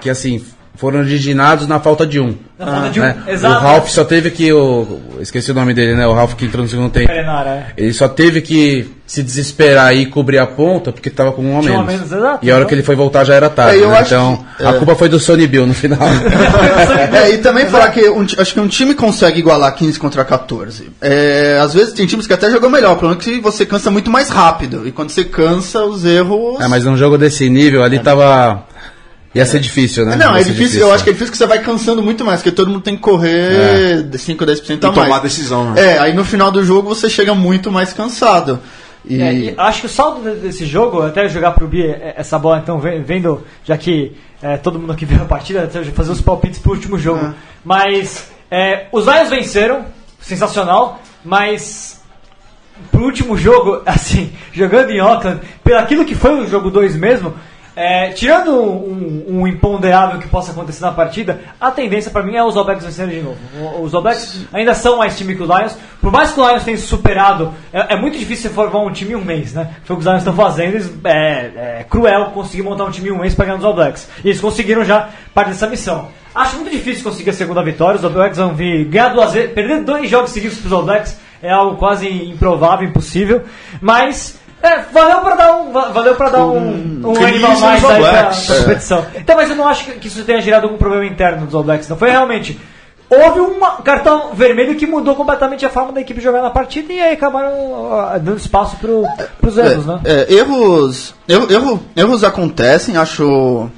que 0.00 0.10
assim, 0.10 0.44
foram 0.76 1.00
originados 1.00 1.66
na 1.66 1.78
falta 1.80 2.06
de 2.06 2.18
um. 2.20 2.34
Na 2.58 2.66
falta 2.66 2.90
de 2.90 3.00
um, 3.00 3.02
né? 3.02 3.16
exato. 3.28 3.54
O 3.54 3.58
Ralph 3.68 3.88
só 3.88 4.04
teve 4.04 4.30
que. 4.30 4.52
O, 4.52 5.00
esqueci 5.20 5.50
o 5.50 5.54
nome 5.54 5.72
dele, 5.74 5.94
né? 5.94 6.06
O 6.06 6.12
Ralph 6.12 6.34
que 6.34 6.44
entrou 6.44 6.62
no 6.62 6.68
segundo 6.68 6.90
tempo. 6.90 7.06
Perenara, 7.08 7.50
é. 7.50 7.66
Ele 7.76 7.92
só 7.92 8.08
teve 8.08 8.40
que 8.40 8.90
se 9.06 9.22
desesperar 9.22 9.94
e 9.94 10.06
cobrir 10.06 10.38
a 10.38 10.46
ponta 10.46 10.90
porque 10.90 11.10
tava 11.10 11.30
com 11.32 11.42
um 11.42 11.58
a 11.58 11.60
Tinha 11.60 11.74
um 11.74 11.80
a 11.80 11.84
menos. 11.84 12.10
exato. 12.10 12.38
E 12.44 12.50
a 12.50 12.56
hora 12.56 12.64
que 12.64 12.74
ele 12.74 12.82
foi 12.82 12.96
voltar 12.96 13.22
já 13.24 13.34
era 13.34 13.50
tarde. 13.50 13.80
É, 13.80 13.84
eu 13.84 13.90
né? 13.90 13.98
acho 13.98 14.14
Então 14.14 14.44
que- 14.56 14.64
a 14.64 14.70
é. 14.70 14.72
culpa 14.74 14.94
foi 14.94 15.08
do 15.08 15.18
Sony 15.20 15.46
Bill 15.46 15.66
no 15.66 15.74
final. 15.74 15.98
É, 17.12 17.30
e 17.32 17.38
também 17.38 17.66
falar 17.66 17.90
que 17.90 18.08
um 18.08 18.24
acho 18.38 18.54
que 18.54 18.60
um 18.60 18.66
time 18.68 18.94
consegue 18.94 19.38
igualar 19.38 19.74
15 19.74 19.98
contra 19.98 20.24
14. 20.24 20.90
É, 21.00 21.58
às 21.62 21.74
vezes 21.74 21.92
tem 21.92 22.06
times 22.06 22.26
que 22.26 22.32
até 22.32 22.50
jogam 22.50 22.70
melhor, 22.70 22.92
o 22.92 22.96
problema 22.96 23.20
é 23.20 23.24
que 23.24 23.40
você 23.40 23.64
cansa 23.66 23.90
muito 23.90 24.10
mais 24.10 24.28
rápido. 24.28 24.86
E 24.86 24.92
quando 24.92 25.10
você 25.10 25.24
cansa, 25.24 25.84
os 25.84 26.04
erros. 26.04 26.60
é, 26.60 26.66
mas 26.68 26.84
num 26.84 26.96
jogo 26.96 27.16
desse 27.18 27.48
nível 27.48 27.82
ali 27.82 27.98
tava. 27.98 28.64
Ia 29.34 29.44
ser 29.46 29.58
difícil, 29.58 30.04
né? 30.06 30.14
Não, 30.16 30.32
Ia 30.34 30.40
é 30.40 30.44
ser 30.44 30.52
difícil, 30.52 30.80
eu 30.80 30.92
acho 30.92 31.02
que 31.02 31.10
é 31.10 31.12
difícil 31.12 31.32
que 31.32 31.38
você 31.38 31.46
vai 31.46 31.58
cansando 31.60 32.02
muito 32.02 32.24
mais, 32.24 32.40
porque 32.40 32.52
todo 32.54 32.70
mundo 32.70 32.82
tem 32.82 32.94
que 32.96 33.02
correr 33.02 34.02
de 34.04 34.16
5 34.18 34.44
a 34.44 34.46
10% 34.46 34.70
a 34.70 34.74
E 34.74 34.76
tomar 34.78 35.08
mais. 35.08 35.22
decisão, 35.22 35.72
né? 35.72 35.94
É, 35.94 35.98
aí 35.98 36.12
no 36.14 36.24
final 36.24 36.50
do 36.52 36.62
jogo 36.64 36.88
você 36.88 37.10
chega 37.10 37.34
muito 37.34 37.70
mais 37.72 37.92
cansado. 37.92 38.60
E, 39.04 39.20
É, 39.20 39.34
e 39.34 39.54
acho 39.58 39.80
que 39.80 39.86
o 39.86 39.88
saldo 39.88 40.22
de- 40.30 40.36
desse 40.40 40.64
jogo, 40.64 41.02
até 41.02 41.28
jogar 41.28 41.50
pro 41.52 41.66
Bi 41.66 41.82
é, 41.84 42.14
essa 42.16 42.38
bola, 42.38 42.58
então, 42.62 42.78
ve- 42.78 43.00
vendo, 43.00 43.44
já 43.64 43.76
que 43.76 44.16
é, 44.40 44.56
todo 44.56 44.78
mundo 44.78 44.92
aqui 44.92 45.04
viu 45.04 45.20
a 45.20 45.24
partida, 45.26 45.64
até 45.64 45.82
fazer 45.84 46.12
os 46.12 46.20
palpites 46.20 46.58
pro 46.58 46.72
último 46.72 46.98
jogo. 46.98 47.34
Mas 47.64 48.28
é, 48.50 48.86
os 48.92 49.04
Lions 49.04 49.28
venceram, 49.30 49.84
sensacional, 50.20 51.02
mas 51.24 52.00
pro 52.90 53.04
último 53.04 53.36
jogo, 53.36 53.82
assim, 53.86 54.32
jogando 54.52 54.90
em 54.90 55.00
Auckland, 55.00 55.40
pelo 55.62 55.78
aquilo 55.80 56.04
que 56.04 56.14
foi 56.14 56.40
o 56.40 56.48
jogo 56.48 56.70
2 56.70 56.96
mesmo, 56.96 57.34
é, 57.76 58.10
tirando 58.10 58.52
um, 58.52 59.24
um 59.40 59.46
imponderável 59.48 60.20
que 60.20 60.28
possa 60.28 60.52
acontecer 60.52 60.82
na 60.82 60.92
partida, 60.92 61.40
a 61.60 61.70
tendência 61.70 62.10
pra 62.10 62.22
mim 62.22 62.36
é 62.36 62.44
os 62.44 62.54
Blacks 62.54 62.84
vencerem 62.84 63.18
de 63.18 63.22
novo. 63.22 63.36
O- 63.60 63.82
Os 63.82 63.92
Blacks 63.92 64.42
ainda 64.52 64.74
são 64.74 64.98
mais 64.98 65.16
time 65.18 65.34
que 65.34 65.42
os 65.42 65.48
Lions, 65.48 65.76
por 66.00 66.12
mais 66.12 66.30
que 66.32 66.40
o 66.40 66.46
Lions 66.48 66.62
tenha 66.64 66.76
superado, 66.78 67.52
é, 67.72 67.94
é 67.94 67.96
muito 67.96 68.16
difícil 68.18 68.48
você 68.48 68.54
formar 68.54 68.80
um 68.80 68.92
time 68.92 69.12
em 69.12 69.16
um 69.16 69.24
mês, 69.24 69.52
né? 69.54 69.70
Foi 69.84 69.94
o 69.94 69.98
que 69.98 70.02
os 70.02 70.06
Lions 70.06 70.18
estão 70.20 70.34
fazendo, 70.34 71.00
é, 71.04 71.80
é 71.80 71.86
cruel 71.88 72.26
conseguir 72.26 72.62
montar 72.62 72.84
um 72.84 72.90
time 72.90 73.08
em 73.08 73.12
um 73.12 73.18
mês 73.18 73.34
para 73.34 73.46
ganhar 73.46 73.58
os 73.58 73.74
Blacks. 73.74 74.08
E 74.24 74.28
eles 74.28 74.40
conseguiram 74.40 74.84
já 74.84 75.08
parte 75.34 75.48
dessa 75.48 75.66
missão. 75.66 76.08
Acho 76.34 76.56
muito 76.56 76.70
difícil 76.70 77.04
conseguir 77.04 77.30
a 77.30 77.32
segunda 77.32 77.62
vitória, 77.62 78.00
os 78.00 78.12
Blacks 78.12 78.38
vão 78.38 78.54
vir 78.54 78.84
ganhar 78.86 79.08
duas 79.10 79.32
vezes, 79.32 79.52
perder 79.52 79.82
dois 79.82 80.08
jogos 80.10 80.30
seguidos 80.30 80.58
para 80.58 80.76
os 80.78 80.84
Blacks 80.84 81.18
é 81.42 81.50
algo 81.50 81.76
quase 81.76 82.08
improvável, 82.08 82.88
impossível, 82.88 83.42
mas 83.80 84.38
é, 84.64 84.84
valeu 84.92 85.20
para 85.20 85.34
dar 85.36 85.52
um, 85.56 85.72
va- 85.72 85.88
valeu 85.90 86.14
para 86.14 86.30
dar 86.30 86.46
um, 86.46 87.00
um 87.04 87.12
crise 87.12 87.24
ânimo 87.44 87.46
a 87.46 87.50
nos 87.50 87.60
mais 87.60 87.84
aí 87.84 88.00
pra, 88.02 88.24
pra 88.24 88.56
competição. 88.62 89.06
Então, 89.14 89.36
mas 89.36 89.50
eu 89.50 89.56
não 89.56 89.68
acho 89.68 89.84
que 89.92 90.08
isso 90.08 90.24
tenha 90.24 90.40
gerado 90.40 90.66
algum 90.66 90.78
problema 90.78 91.04
interno 91.06 91.44
dos 91.46 91.54
All 91.54 91.62
Blacks, 91.62 91.88
não 91.88 91.96
foi 91.96 92.10
realmente 92.10 92.58
Houve 93.10 93.38
um 93.38 93.60
cartão 93.84 94.34
vermelho 94.34 94.74
que 94.76 94.86
mudou 94.86 95.14
completamente 95.14 95.64
a 95.64 95.68
forma 95.68 95.92
da 95.92 96.00
equipe 96.00 96.20
jogar 96.22 96.40
na 96.40 96.48
partida 96.50 96.90
e 96.90 96.98
aí 97.00 97.12
acabaram 97.12 97.52
dando 98.22 98.38
espaço 98.38 98.76
pro, 98.76 99.04
pros 99.38 99.58
erros, 99.58 99.84
né? 99.86 100.00
É, 100.04 100.32
erros, 100.34 101.14
erro, 101.28 101.46
erro- 101.52 101.82
erros 101.94 102.24
acontecem, 102.24 102.96
acho, 102.96 103.68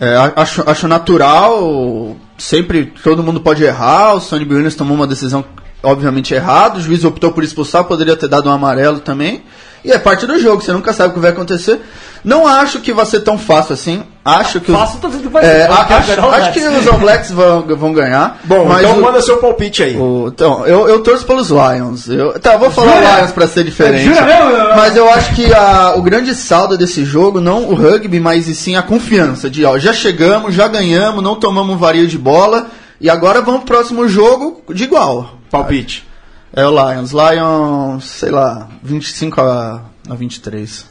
é, 0.00 0.14
acho, 0.34 0.64
acho 0.68 0.88
natural, 0.88 2.16
sempre 2.38 2.86
todo 3.04 3.22
mundo 3.22 3.38
pode 3.40 3.62
errar, 3.62 4.14
o 4.14 4.20
Sonny 4.20 4.44
Williams 4.44 4.74
tomou 4.74 4.96
uma 4.96 5.06
decisão 5.06 5.44
obviamente 5.82 6.34
errada, 6.34 6.78
o 6.78 6.80
juiz 6.80 7.04
optou 7.04 7.32
por 7.32 7.44
expulsar, 7.44 7.84
poderia 7.84 8.16
ter 8.16 8.28
dado 8.28 8.48
um 8.48 8.52
amarelo 8.52 9.00
também, 9.00 9.42
e 9.84 9.92
é 9.92 9.98
parte 9.98 10.26
do 10.26 10.38
jogo, 10.40 10.60
você 10.62 10.72
nunca 10.72 10.92
sabe 10.92 11.10
o 11.10 11.14
que 11.14 11.20
vai 11.20 11.30
acontecer. 11.30 11.80
Não 12.24 12.48
acho 12.48 12.80
que 12.80 12.92
vai 12.92 13.06
ser 13.06 13.20
tão 13.20 13.38
fácil 13.38 13.74
assim, 13.74 14.02
acho 14.24 14.60
que... 14.60 14.72
Fácil, 14.72 14.98
que 14.98 15.28
vai 15.28 15.44
é, 15.46 15.66
acho, 15.68 16.20
acho 16.20 16.52
que 16.52 16.60
Blacks. 16.60 16.80
os 16.80 16.88
All 16.88 16.98
Blacks 16.98 17.30
vão, 17.30 17.62
vão 17.62 17.92
ganhar. 17.92 18.40
Bom, 18.42 18.64
mas 18.64 18.80
então 18.80 18.98
o- 18.98 19.02
manda 19.02 19.22
seu 19.22 19.36
palpite 19.38 19.84
aí. 19.84 19.96
o- 19.96 20.26
então, 20.26 20.66
eu, 20.66 20.88
eu 20.88 21.00
torço 21.00 21.24
pelos 21.24 21.48
Lions. 21.50 22.08
Eu, 22.08 22.38
tá, 22.40 22.54
eu 22.54 22.58
vou 22.58 22.72
falar 22.72 22.96
Jura? 23.00 23.16
Lions 23.18 23.30
pra 23.30 23.46
ser 23.46 23.62
diferente. 23.62 24.02
Jura 24.02 24.22
mesmo? 24.22 24.50
Mas 24.76 24.96
eu 24.96 25.08
acho 25.08 25.32
que 25.36 25.54
a- 25.54 25.94
o 25.96 26.02
grande 26.02 26.34
saldo 26.34 26.76
desse 26.76 27.04
jogo, 27.04 27.40
não 27.40 27.68
o 27.68 27.74
rugby, 27.74 28.18
mas 28.18 28.48
e 28.48 28.54
sim 28.56 28.74
a 28.74 28.82
confiança 28.82 29.48
de, 29.48 29.64
ó, 29.64 29.78
já 29.78 29.92
chegamos, 29.92 30.52
já 30.56 30.66
ganhamos, 30.66 31.22
não 31.22 31.36
tomamos 31.36 31.76
um 31.76 31.78
vario 31.78 32.08
de 32.08 32.18
bola 32.18 32.66
e 33.00 33.08
agora 33.10 33.40
vamos 33.42 33.64
pro 33.64 33.74
próximo 33.76 34.08
jogo 34.08 34.62
de 34.74 34.84
igual. 34.84 35.38
Palpite. 35.50 36.06
É 36.52 36.64
o 36.66 36.70
Lions. 36.70 37.12
Lions, 37.12 38.04
sei 38.04 38.30
lá, 38.30 38.68
25 38.82 39.40
a, 39.40 39.82
a 40.08 40.14
23. 40.14 40.86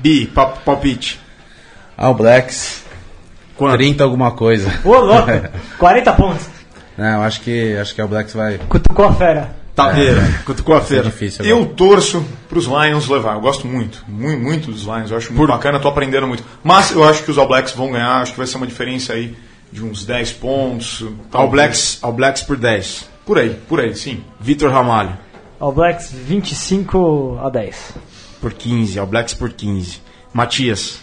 Bi, 0.00 0.26
pa- 0.26 0.46
palpite. 0.46 1.20
All 1.96 2.14
Blacks, 2.14 2.82
Quanto? 3.56 3.76
30 3.78 4.04
alguma 4.04 4.32
coisa. 4.32 4.70
Ô, 4.84 4.96
louco! 4.98 5.28
40 5.78 6.12
pontos. 6.12 6.46
Não, 6.98 7.22
acho 7.22 7.40
que 7.40 7.76
acho 7.76 7.94
que 7.94 8.00
All 8.00 8.08
Blacks 8.08 8.34
vai. 8.34 8.58
Cutucou 8.68 9.06
a 9.06 9.12
fera. 9.14 9.56
Taveira. 9.74 10.22
Cutucou 10.44 10.74
a 10.74 10.78
É 10.78 10.82
feira. 10.82 11.04
difícil. 11.04 11.44
agora. 11.44 11.60
Eu 11.60 11.66
torço 11.74 12.24
para 12.48 12.58
os 12.58 12.64
Lions 12.64 13.08
levar. 13.08 13.34
Eu 13.34 13.40
gosto 13.40 13.66
muito, 13.66 14.02
muito, 14.08 14.42
muito 14.42 14.70
dos 14.70 14.82
Lions. 14.82 15.10
Eu 15.10 15.16
acho 15.18 15.32
muito 15.32 15.48
bacana, 15.50 15.78
tô 15.78 15.88
aprendendo 15.88 16.26
muito. 16.26 16.42
Mas 16.64 16.90
eu 16.92 17.04
acho 17.04 17.22
que 17.22 17.30
os 17.30 17.36
All 17.38 17.46
Blacks 17.48 17.72
vão 17.72 17.92
ganhar. 17.92 18.22
Acho 18.22 18.32
que 18.32 18.38
vai 18.38 18.46
ser 18.46 18.56
uma 18.56 18.66
diferença 18.66 19.12
aí 19.12 19.36
de 19.72 19.84
uns 19.84 20.04
10 20.04 20.32
pontos. 20.32 21.04
All 21.32 21.48
Blacks, 21.48 21.98
All 22.02 22.12
Blacks 22.12 22.42
por 22.42 22.56
10. 22.56 23.08
Por 23.24 23.38
aí, 23.38 23.50
por 23.68 23.80
aí, 23.80 23.94
sim. 23.94 24.22
Vitor 24.40 24.70
Ramalho. 24.70 25.16
All 25.58 25.72
Blacks 25.72 26.12
25 26.12 27.40
a 27.42 27.50
10. 27.50 27.92
Por 28.40 28.52
15. 28.52 28.98
All 28.98 29.06
Blacks 29.06 29.34
por 29.34 29.52
15. 29.52 30.00
Matias. 30.32 31.00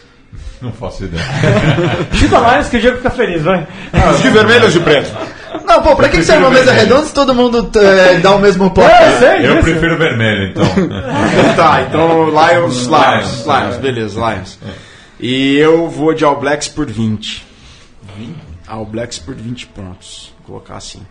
Não 0.61 0.71
faço 0.71 1.03
ideia. 1.03 1.23
Chuta 2.13 2.39
Lions 2.39 2.69
que 2.69 2.77
o 2.77 2.81
jogo 2.81 2.97
fica 2.97 3.09
feliz, 3.09 3.43
vai. 3.43 3.67
Os 4.13 4.21
de 4.21 4.29
vermelho 4.29 4.67
os 4.67 4.73
de 4.73 4.79
preto. 4.79 5.11
Não, 5.65 5.81
pô, 5.81 5.95
pra 5.95 6.09
que, 6.09 6.17
que 6.17 6.23
serve 6.23 6.43
uma 6.43 6.51
mesa 6.51 6.71
redonda 6.71 7.05
se 7.05 7.13
todo 7.13 7.33
mundo 7.35 7.69
é, 7.77 8.19
dá 8.19 8.35
o 8.35 8.39
mesmo 8.39 8.69
ponto? 8.71 8.87
É, 8.87 9.13
eu 9.13 9.19
sei 9.19 9.47
Eu 9.49 9.61
prefiro 9.61 9.97
vermelho, 9.97 10.49
então. 10.49 10.65
tá, 11.55 11.85
então 11.87 12.29
Lions, 12.29 12.85
Lions, 12.85 13.45
Lions, 13.45 13.45
Lions, 13.45 13.77
beleza, 13.77 14.19
Lions. 14.19 14.59
E 15.19 15.57
eu 15.57 15.89
vou 15.89 16.13
de 16.13 16.23
All 16.23 16.39
Blacks 16.39 16.67
por 16.67 16.85
20. 16.85 17.45
All 18.73 18.85
Blacks 18.85 19.19
por 19.19 19.35
20 19.35 19.67
pontos. 19.67 20.33
Vou 20.39 20.57
colocar 20.57 20.77
assim. 20.77 21.01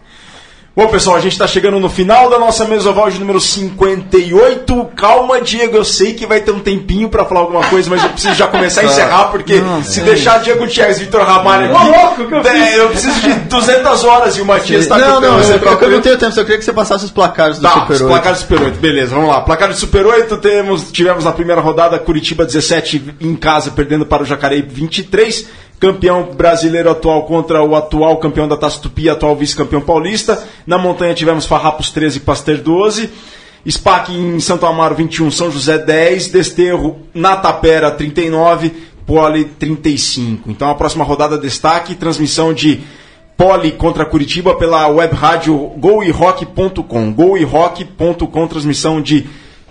Bom, 0.75 0.89
pessoal, 0.89 1.17
a 1.17 1.21
gente 1.21 1.33
está 1.33 1.47
chegando 1.47 1.79
no 1.79 1.91
final 1.91 2.31
da 2.31 2.39
nossa 2.39 2.65
mesoval 2.65 3.11
de 3.11 3.19
número 3.21 3.39
58. 3.39 4.85
Calma, 4.97 5.39
Diego, 5.39 5.77
eu 5.77 5.85
sei 5.85 6.15
que 6.15 6.25
vai 6.25 6.41
ter 6.41 6.51
um 6.51 6.61
tempinho 6.61 7.11
para 7.11 7.27
falar 7.27 7.41
alguma 7.41 7.63
coisa, 7.67 7.91
mas 7.91 8.03
eu 8.03 8.09
preciso 8.09 8.35
já 8.35 8.47
começar 8.47 8.81
a 8.81 8.85
encerrar, 8.85 9.25
porque 9.25 9.61
se 9.85 10.01
deixar 10.01 10.41
Diego 10.41 10.61
Gutierrez 10.61 10.99
e 10.99 11.05
Vitor 11.05 11.21
Ramalho 11.27 11.71
Ô, 11.75 11.77
aqui, 11.77 11.89
louco, 11.91 12.27
que 12.27 12.35
eu 12.35 12.41
é, 12.51 12.79
eu 12.79 12.89
preciso 12.89 13.21
de 13.21 13.35
200 13.35 14.05
horas 14.05 14.39
e 14.39 14.41
o 14.41 14.47
Matias 14.47 14.85
está 14.85 14.97
não, 14.97 15.21
não, 15.21 15.41
eu, 15.41 15.57
eu, 15.57 15.77
com 15.77 15.87
não 15.89 16.01
tenho 16.01 16.17
tempo, 16.17 16.33
só 16.33 16.43
queria 16.43 16.57
que 16.57 16.65
você 16.65 16.73
passasse 16.73 17.05
os 17.05 17.11
placares 17.11 17.59
do 17.59 17.65
Tá, 17.65 17.75
Super 17.75 17.93
os 17.93 18.01
8. 18.01 18.11
placares 18.11 18.39
do 18.39 18.43
Super 18.43 18.63
8, 18.63 18.79
beleza, 18.79 19.15
vamos 19.15 19.29
lá. 19.29 19.43
Placar 19.43 19.69
do 19.69 19.75
Super 19.75 20.07
8, 20.07 20.39
temos, 20.39 20.91
tivemos 20.91 21.23
na 21.27 21.33
primeira 21.33 21.61
rodada 21.61 21.99
Curitiba 21.99 22.47
17 22.47 23.17
em 23.21 23.37
casa, 23.37 23.71
perdendo 23.73 24.07
para 24.07 24.23
o 24.23 24.27
Jacareí 24.27 24.63
23. 24.63 25.49
Campeão 25.83 26.31
brasileiro 26.37 26.93
atual 26.93 27.25
contra 27.25 27.61
o 27.61 27.75
atual 27.75 28.17
campeão 28.19 28.47
da 28.47 28.57
Taça 28.57 28.81
Tupi, 28.81 29.11
atual 29.11 29.35
vice-campeão 29.35 29.81
paulista. 29.81 30.41
Na 30.65 30.79
montanha 30.79 31.13
tivemos 31.13 31.45
Farrapos 31.45 31.91
13 31.91 32.19
e 32.19 32.21
Pasteur 32.21 32.59
12. 32.59 33.11
SPAC 33.69 34.13
em 34.13 34.39
Santo 34.39 34.65
Amaro 34.65 34.95
21, 34.95 35.33
São 35.33 35.51
José 35.51 35.79
10. 35.79 36.29
Desterro 36.29 37.01
na 37.13 37.35
Tapera 37.35 37.91
39, 37.91 38.71
Poli 39.05 39.45
35. 39.45 40.49
Então 40.53 40.71
a 40.71 40.75
próxima 40.77 41.03
rodada 41.03 41.37
destaque, 41.37 41.97
transmissão 41.97 42.55
de 42.55 42.81
Poli 43.37 43.73
contra 43.73 44.05
Curitiba 44.05 44.55
pela 44.55 44.87
web 44.87 45.13
rádio 45.17 45.57
goirock.com. 45.79 47.13
goirock.com, 47.13 48.47
transmissão 48.47 49.03
de 49.03 49.27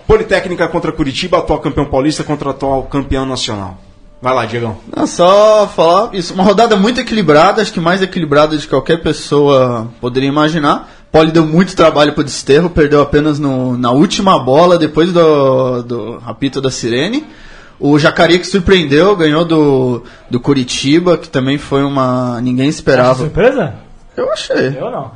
Politécnica 0.06 0.68
contra 0.68 0.92
Curitiba, 0.92 1.38
atual 1.38 1.60
campeão 1.60 1.86
paulista 1.86 2.22
contra 2.22 2.50
atual 2.50 2.82
campeão 2.82 3.24
nacional. 3.24 3.78
Vai 4.22 4.32
lá, 4.34 4.46
Diegão. 4.46 4.76
Não, 4.96 5.04
só 5.04 5.66
falar 5.66 6.14
isso. 6.14 6.32
Uma 6.32 6.44
rodada 6.44 6.76
muito 6.76 7.00
equilibrada, 7.00 7.60
acho 7.60 7.72
que 7.72 7.80
mais 7.80 8.00
equilibrada 8.00 8.56
de 8.56 8.68
qualquer 8.68 9.02
pessoa 9.02 9.88
poderia 10.00 10.28
imaginar. 10.28 10.88
Poli 11.10 11.32
deu 11.32 11.44
muito 11.44 11.74
trabalho 11.74 12.12
pro 12.12 12.22
Desterro, 12.22 12.70
perdeu 12.70 13.02
apenas 13.02 13.38
no- 13.40 13.76
na 13.76 13.90
última 13.90 14.38
bola, 14.38 14.78
depois 14.78 15.12
do, 15.12 15.82
do 15.82 16.22
apito 16.24 16.60
da 16.60 16.70
Sirene. 16.70 17.26
O 17.80 17.98
Jacareí 17.98 18.38
que 18.38 18.46
surpreendeu, 18.46 19.16
ganhou 19.16 19.44
do, 19.44 20.04
do 20.30 20.38
Curitiba, 20.38 21.18
que 21.18 21.28
também 21.28 21.58
foi 21.58 21.82
uma. 21.82 22.40
ninguém 22.40 22.68
esperava. 22.68 23.24
Surpresa? 23.24 23.74
Eu 24.16 24.32
achei. 24.32 24.68
Eu 24.78 24.88
não. 24.90 25.10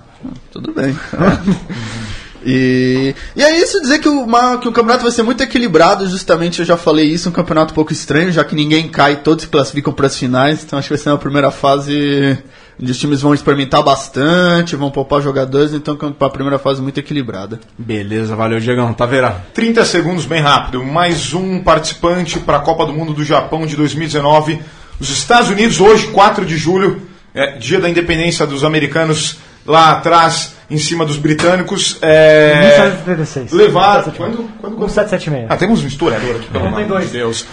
Tudo 0.50 0.72
bem. 0.72 0.98
e, 2.47 3.14
e 3.34 3.42
é 3.42 3.59
isso, 3.61 3.80
dizer 3.80 3.99
que 3.99 4.09
o, 4.09 4.22
uma- 4.22 4.59
que 4.59 4.68
o 4.68 4.72
campeonato 4.72 5.03
vai 5.03 5.11
ser 5.12 5.22
muito 5.24 5.42
equilibrado, 5.42 6.09
justamente 6.09 6.61
eu 6.61 6.64
já 6.64 6.76
falei 6.76 7.07
isso, 7.07 7.28
um 7.28 7.32
campeonato 7.32 7.72
um 7.72 7.74
pouco 7.74 7.92
estranho, 7.92 8.30
já 8.30 8.44
que 8.44 8.55
ninguém 8.55 8.88
cai, 8.88 9.16
todos 9.16 9.44
se 9.44 9.51
classificam 9.51 9.92
para 9.92 10.07
as 10.07 10.16
finais, 10.16 10.62
então 10.64 10.78
acho 10.78 10.86
que 10.88 10.94
vai 10.94 11.03
ser 11.03 11.11
uma 11.11 11.18
primeira 11.18 11.51
fase 11.51 12.38
onde 12.80 12.92
os 12.92 12.99
times 12.99 13.22
vão 13.22 13.32
experimentar 13.34 13.82
bastante, 13.82 14.76
vão 14.76 14.90
poupar 14.90 15.22
jogadores, 15.22 15.72
então 15.72 15.99
a 16.20 16.28
primeira 16.30 16.59
fase 16.59 16.80
muito 16.82 16.99
equilibrada. 17.01 17.59
Beleza, 17.78 18.36
valeu, 18.36 18.61
Diegão. 18.61 18.94
Verá. 19.09 19.40
30 19.55 19.84
segundos, 19.84 20.26
bem 20.26 20.42
rápido. 20.42 20.84
Mais 20.84 21.32
um 21.32 21.62
participante 21.62 22.38
para 22.38 22.59
a 22.59 22.61
Copa 22.61 22.84
do 22.86 22.92
Mundo 22.92 23.12
do 23.14 23.24
Japão 23.24 23.66
de 23.66 23.74
2019. 23.76 24.61
Os 25.01 25.09
Estados 25.11 25.49
Unidos, 25.49 25.80
hoje, 25.80 26.09
4 26.09 26.44
de 26.44 26.57
julho, 26.59 27.01
é, 27.34 27.53
dia 27.59 27.80
da 27.80 27.88
independência 27.88 28.47
dos 28.47 28.62
americanos, 28.62 29.38
lá 29.66 29.92
atrás, 29.92 30.55
em 30.71 30.79
cima 30.79 31.05
dos 31.05 31.17
britânicos. 31.17 31.97
É, 32.03 32.55
1776. 32.77 33.53
levar. 33.53 34.03
Quando? 34.17 34.49
Quando? 34.61 34.77
1776. 34.79 35.47
Ah, 35.49 35.57
temos 35.57 35.83
um 35.83 35.87
historiador 35.87 36.37
aqui, 36.37 36.47
pelo 36.49 36.64
Não, 36.64 36.73
tem 36.73 36.85
amor 36.85 37.01
de 37.01 37.07
dois. 37.07 37.11
Deus. 37.11 37.47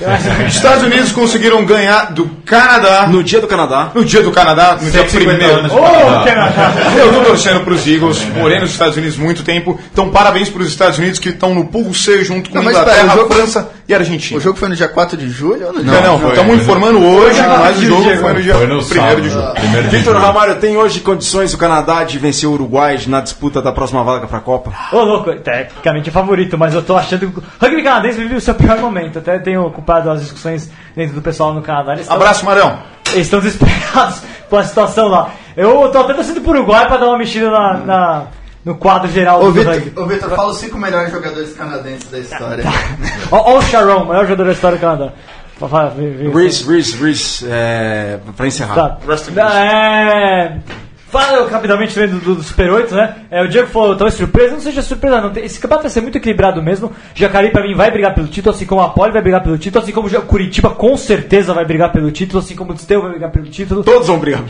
Os 0.48 0.56
Estados 0.56 0.84
Unidos 0.84 1.12
conseguiram 1.12 1.64
ganhar 1.66 2.12
do 2.12 2.26
Canadá 2.46 3.08
No 3.08 3.24
dia 3.24 3.40
do 3.40 3.48
Canadá. 3.48 3.92
no 3.94 4.04
dia 4.04 4.22
do 4.24 4.32
Canadá, 4.32 4.78
no 4.82 4.90
dia 4.92 5.08
150 5.08 5.36
primeiro. 5.38 5.66
Ô, 5.76 6.24
Canadá! 6.26 6.74
Eu 6.98 7.14
tô 7.14 7.22
torcendo 7.22 7.60
pros 7.62 7.86
Eagles, 7.88 8.24
morei 8.36 8.60
nos 8.60 8.72
Estados 8.72 8.98
Unidos 8.98 9.18
muito 9.18 9.44
tempo. 9.44 9.80
Então, 9.92 10.10
parabéns 10.10 10.50
pros 10.50 10.68
Estados 10.68 10.98
Unidos 10.98 11.20
que 11.20 11.30
estão 11.30 11.54
no 11.54 11.94
C 11.94 12.24
junto 12.24 12.50
com 12.50 12.62
mas 12.62 12.68
Inglaterra, 12.76 13.16
jogo- 13.16 13.34
França 13.34 13.70
e 13.88 13.94
Argentina. 13.94 14.38
O 14.38 14.42
jogo 14.42 14.58
foi 14.58 14.70
no 14.70 14.76
dia 14.76 14.88
4 14.88 15.18
de 15.18 15.30
julho 15.30 15.68
ou 15.68 15.74
no 15.74 15.84
Não, 15.84 16.02
não, 16.02 16.20
foi. 16.20 16.30
estamos 16.32 16.56
informando 16.62 17.04
hoje, 17.06 17.38
Foi 17.40 17.48
mas 17.48 17.78
o 17.78 17.82
jogo 17.86 18.02
dia- 18.04 18.18
foi 18.18 18.34
no 18.34 18.42
dia 18.42 18.54
Foi 18.56 18.68
no 18.68 18.78
1 18.78 18.82
sábado, 18.82 19.22
de 19.22 19.30
julho. 19.30 19.54
de 19.54 19.98
Vitor. 19.98 20.16
Ramalho, 20.18 20.56
tem 20.56 20.78
hoje 20.78 21.00
condições 21.02 21.54
o 21.54 21.58
Canadá 21.58 22.04
de 22.04 22.18
vencer 22.18 22.48
o 22.48 22.54
Uruguai 22.54 22.98
na 23.08 23.20
disputa 23.22 23.62
da 23.62 23.72
próxima 23.72 24.04
vaga 24.04 24.26
para 24.28 24.38
a 24.38 24.42
Copa? 24.42 24.72
Ô, 24.92 25.02
louco, 25.04 25.34
tecnicamente 25.36 26.10
é 26.10 26.12
favorito, 26.12 26.58
mas 26.58 26.74
eu 26.74 26.82
tô 26.82 26.96
achando 26.96 27.30
que 27.32 27.40
o 27.40 27.44
rugby 27.60 27.84
canadense 27.84 28.18
vive 28.20 28.36
o 28.36 28.42
seu 28.42 28.56
pior 28.56 28.78
momento. 28.78 29.20
Até 29.20 29.38
tenho 29.40 29.64
ocupado 29.66 30.10
as 30.10 30.22
discussões 30.22 30.70
dentro 30.96 31.16
do 31.16 31.22
pessoal 31.22 31.54
no 31.54 31.62
Canadá. 31.62 31.92
Eles 31.92 32.02
estão- 32.04 32.16
Abraço, 32.16 32.46
Marão. 32.46 32.80
Eles 33.12 33.28
estão 33.28 33.40
desesperados 33.42 34.22
com 34.50 34.58
a 34.58 34.64
situação 34.64 35.08
lá. 35.10 35.32
Eu 35.58 35.90
tô 35.92 36.00
até 36.00 36.14
torcendo 36.14 36.42
pro 36.42 36.52
Uruguai 36.52 36.88
pra 36.88 36.98
dar 36.98 37.08
uma 37.08 37.18
mexida 37.18 37.50
na, 37.52 37.74
na- 37.78 38.24
no 38.64 38.76
quadro 38.76 39.12
geral 39.12 39.42
Ô, 39.42 39.46
do 39.46 39.52
Vitor, 39.52 39.74
rugby. 39.74 40.00
ô, 40.00 40.06
Vitor, 40.06 40.30
fala 40.30 40.52
os 40.52 40.58
cinco 40.58 40.78
melhores 40.78 41.12
jogadores 41.12 41.54
canadenses 41.54 42.10
da 42.10 42.20
história. 42.20 42.64
Ó, 43.32 43.38
ó 43.38 43.58
o 43.58 43.62
Sharon, 43.62 44.06
maior 44.06 44.24
jogador 44.24 44.46
da 44.46 44.52
história 44.54 44.78
do 44.78 44.82
Canadá. 44.82 45.14
Reese, 46.34 46.68
Reese, 46.68 46.98
Reese, 46.98 47.46
é, 47.50 48.20
para 48.36 48.48
encerrar. 48.48 48.76
Tá. 48.76 49.00
É... 49.40 50.60
Fala 51.14 51.48
rapidamente 51.48 51.94
do, 52.08 52.20
do, 52.20 52.36
do 52.38 52.44
Super 52.44 52.72
8, 52.72 52.96
né? 52.96 53.16
É, 53.30 53.44
o 53.44 53.48
Diego 53.48 53.68
falou, 53.68 53.96
talvez 53.96 54.16
surpresa, 54.16 54.54
não 54.54 54.60
seja 54.60 54.82
surpresa 54.82 55.22
não. 55.22 55.30
Tem- 55.30 55.46
Esse 55.46 55.60
campeonato 55.60 55.84
vai 55.84 55.92
ser 55.92 56.02
muito 56.02 56.18
equilibrado 56.18 56.60
mesmo. 56.62 56.92
Jacareí 57.14 57.52
pra 57.52 57.62
mim 57.62 57.76
vai 57.76 57.92
brigar 57.92 58.16
pelo 58.16 58.26
título, 58.28 58.56
assim 58.56 58.66
como 58.66 58.82
a 58.82 58.90
Poli 58.90 59.12
vai 59.14 59.22
brigar 59.22 59.44
pelo 59.44 59.56
título, 59.58 59.84
assim 59.84 59.94
como 59.94 60.08
o 60.08 60.22
Curitiba 60.24 60.72
com 60.72 60.98
certeza 60.98 61.54
vai 61.54 61.66
brigar 61.66 61.92
pelo 61.92 62.10
título, 62.12 62.40
assim 62.40 62.56
como 62.56 62.72
o 62.72 62.74
Desteu 62.74 63.00
vai 63.02 63.12
brigar 63.12 63.30
pelo 63.32 63.46
título. 63.46 63.84
Todos 63.84 64.08
vão 64.08 64.18
brigar. 64.18 64.42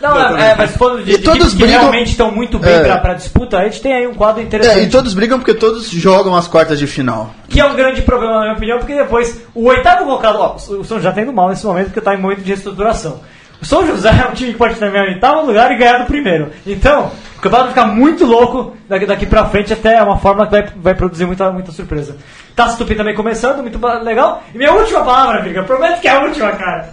Não, 0.00 0.36
é, 0.36 0.50
é, 0.50 0.54
mas 0.56 0.76
falando 0.76 1.04
de, 1.04 1.12
de 1.12 1.18
todos 1.18 1.38
equipes 1.40 1.52
que 1.54 1.62
brigam- 1.62 1.80
realmente 1.80 2.10
estão 2.10 2.30
muito 2.30 2.58
bem 2.58 2.72
É. 2.74 2.80
pra, 2.84 2.96
pra 2.98 3.14
disputa, 3.14 3.58
a 3.58 3.64
gente 3.64 3.80
tem 3.80 3.92
aí 3.92 4.06
um 4.06 4.14
quadro 4.14 4.42
interessante. 4.42 4.78
É, 4.78 4.82
e 4.84 4.88
todos 4.90 5.14
brigam 5.14 5.38
porque 5.38 5.54
todos 5.54 5.88
jogam 5.90 6.34
as 6.36 6.46
quartas 6.48 6.78
de 6.78 6.86
final. 6.86 7.32
Que 7.48 7.60
é 7.60 7.64
um 7.64 7.74
grande 7.74 8.02
problema, 8.02 8.34
na 8.34 8.40
minha 8.42 8.54
opinião, 8.54 8.78
porque 8.78 8.94
depois 8.94 9.40
o 9.54 9.64
oitavo 9.66 10.04
colocado, 10.04 10.36
ó, 10.40 10.54
o 10.56 10.84
São 10.84 10.98
José 10.98 11.10
tá 11.12 11.20
indo 11.22 11.32
mal 11.32 11.48
nesse 11.48 11.64
momento 11.66 11.86
porque 11.86 12.00
tá 12.00 12.14
em 12.14 12.20
momento 12.20 12.40
de 12.42 12.48
reestruturação. 12.48 13.20
O 13.62 13.64
São 13.64 13.86
José 13.86 14.10
é 14.10 14.28
um 14.28 14.32
time 14.32 14.52
que 14.52 14.58
pode 14.58 14.74
terminar 14.74 15.06
em 15.06 15.14
oitavo 15.14 15.46
lugar 15.46 15.70
e 15.70 15.76
ganhar 15.76 15.98
do 15.98 16.06
primeiro. 16.06 16.50
Então, 16.66 17.12
o 17.36 17.40
campeonato 17.40 17.72
vai 17.72 17.84
ficar 17.84 17.86
muito 17.86 18.26
louco 18.26 18.76
daqui, 18.88 19.06
daqui 19.06 19.24
pra 19.24 19.46
frente, 19.46 19.72
até 19.72 19.98
é 19.98 20.02
uma 20.02 20.18
forma 20.18 20.44
que 20.46 20.50
vai, 20.50 20.66
vai 20.74 20.94
produzir 20.94 21.26
muita, 21.26 21.48
muita 21.52 21.70
surpresa. 21.70 22.16
Taça 22.56 22.76
Tupi 22.76 22.96
também 22.96 23.14
começando, 23.14 23.62
muito 23.62 23.78
legal. 24.02 24.42
E 24.52 24.58
minha 24.58 24.72
última 24.72 25.04
palavra, 25.04 25.40
amiga, 25.40 25.62
prometo 25.62 26.00
que 26.00 26.08
é 26.08 26.10
a 26.10 26.20
última, 26.22 26.50
cara. 26.52 26.90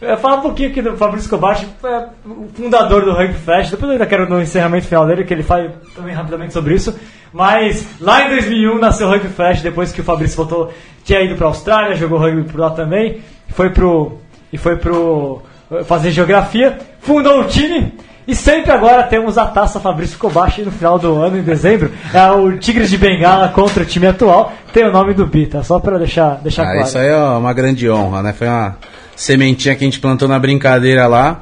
É, 0.00 0.16
Fala 0.16 0.38
um 0.38 0.40
pouquinho 0.40 0.70
aqui 0.70 0.82
do 0.82 0.96
Fabrício 0.96 1.30
Kobashi, 1.30 1.68
é 1.84 2.06
o 2.26 2.48
fundador 2.54 3.04
do 3.04 3.12
Rugby 3.12 3.34
Flash. 3.34 3.70
Depois 3.70 3.88
eu 3.88 3.92
ainda 3.92 4.06
quero 4.06 4.28
no 4.28 4.40
encerramento 4.40 4.88
final 4.88 5.06
dele, 5.06 5.24
que 5.24 5.32
ele 5.32 5.42
fale 5.44 5.70
também 5.94 6.14
rapidamente 6.14 6.52
sobre 6.52 6.74
isso. 6.74 6.98
Mas 7.32 7.86
lá 8.00 8.26
em 8.26 8.30
2001 8.30 8.78
nasceu 8.78 9.06
o 9.06 9.10
Rugby 9.10 9.28
Flash, 9.28 9.62
depois 9.62 9.92
que 9.92 10.00
o 10.00 10.04
Fabrício 10.04 10.36
voltou, 10.36 10.72
tinha 11.04 11.20
ido 11.20 11.36
pra 11.36 11.46
Austrália, 11.46 11.94
jogou 11.94 12.18
rugby 12.18 12.50
por 12.50 12.58
lá 12.58 12.70
também. 12.70 13.22
Foi 13.50 13.70
pro. 13.70 14.18
E 14.52 14.58
foi 14.58 14.76
pro. 14.76 15.42
Eh, 15.72 15.84
fazer 15.84 16.10
geografia, 16.12 16.78
fundou 17.00 17.40
o 17.40 17.44
time. 17.44 17.92
E 18.28 18.34
sempre 18.36 18.70
agora 18.70 19.02
temos 19.04 19.36
a 19.36 19.46
taça 19.46 19.80
Fabrício 19.80 20.16
Kobashi 20.18 20.62
no 20.62 20.70
final 20.70 20.98
do 20.98 21.16
ano, 21.16 21.38
em 21.38 21.42
dezembro. 21.42 21.90
É 22.14 22.30
o 22.30 22.56
Tigres 22.58 22.88
de 22.90 22.96
Bengala 22.96 23.48
contra 23.48 23.82
o 23.82 23.86
time 23.86 24.06
atual. 24.06 24.52
Tem 24.72 24.84
o 24.86 24.92
nome 24.92 25.14
do 25.14 25.26
Bita, 25.26 25.62
só 25.64 25.80
pra 25.80 25.98
deixar, 25.98 26.36
deixar 26.42 26.62
Ah, 26.62 26.72
claro. 26.72 26.86
isso 26.86 26.98
aí 26.98 27.08
é 27.08 27.16
uma 27.16 27.52
grande 27.52 27.90
honra, 27.90 28.22
né? 28.22 28.32
Foi 28.32 28.46
uma 28.46 28.76
sementinha 29.16 29.74
que 29.74 29.82
a 29.82 29.86
gente 29.86 29.98
plantou 29.98 30.28
na 30.28 30.38
brincadeira 30.38 31.08
lá. 31.08 31.40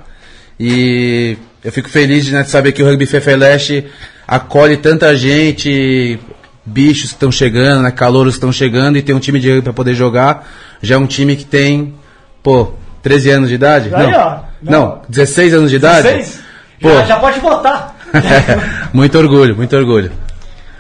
E 0.59 1.37
eu 1.62 1.70
fico 1.70 1.91
feliz 1.91 2.24
de, 2.24 2.33
né, 2.33 2.43
de 2.43 2.49
saber 2.49 2.72
que 2.72 2.83
o 2.83 2.87
Rugby 2.87 3.05
Fefeleste 3.07 3.85
acolhe 4.26 4.76
tanta 4.79 5.14
gente, 5.14 6.18
bichos 6.64 7.11
que 7.11 7.16
estão 7.16 7.31
chegando, 7.31 7.83
né? 7.83 7.91
Calouros 7.91 8.35
que 8.35 8.39
estão 8.39 8.53
chegando 8.53 8.97
e 8.97 9.03
tem 9.03 9.14
um 9.14 9.20
time 9.20 9.39
de 9.41 9.49
rugby 9.49 9.62
pra 9.64 9.72
poder 9.74 9.95
jogar. 9.95 10.49
Já 10.81 10.95
é 10.95 10.99
um 10.99 11.07
time 11.07 11.37
que 11.37 11.45
tem, 11.45 11.95
pô, 12.43 12.72
13 13.03 13.30
anos 13.30 13.49
de 13.49 13.55
idade? 13.55 13.94
Aí, 13.94 14.11
não. 14.11 14.18
ó. 14.20 14.38
não, 14.62 15.03
16 15.09 15.55
anos 15.55 15.70
de 15.70 15.76
idade? 15.76 16.09
Vocês? 16.09 16.40
Pô. 16.80 16.90
Já, 16.90 17.05
já 17.05 17.16
pode 17.18 17.40
votar. 17.40 17.96
muito 18.92 19.18
orgulho, 19.18 19.57
muito 19.57 19.76
orgulho. 19.76 20.11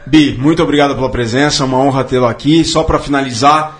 Bi, 0.06 0.36
muito 0.38 0.62
obrigado 0.62 0.94
pela 0.94 1.10
presença, 1.10 1.64
uma 1.64 1.78
honra 1.78 2.04
tê-lo 2.04 2.26
aqui. 2.26 2.64
Só 2.64 2.82
para 2.82 2.98
finalizar, 2.98 3.78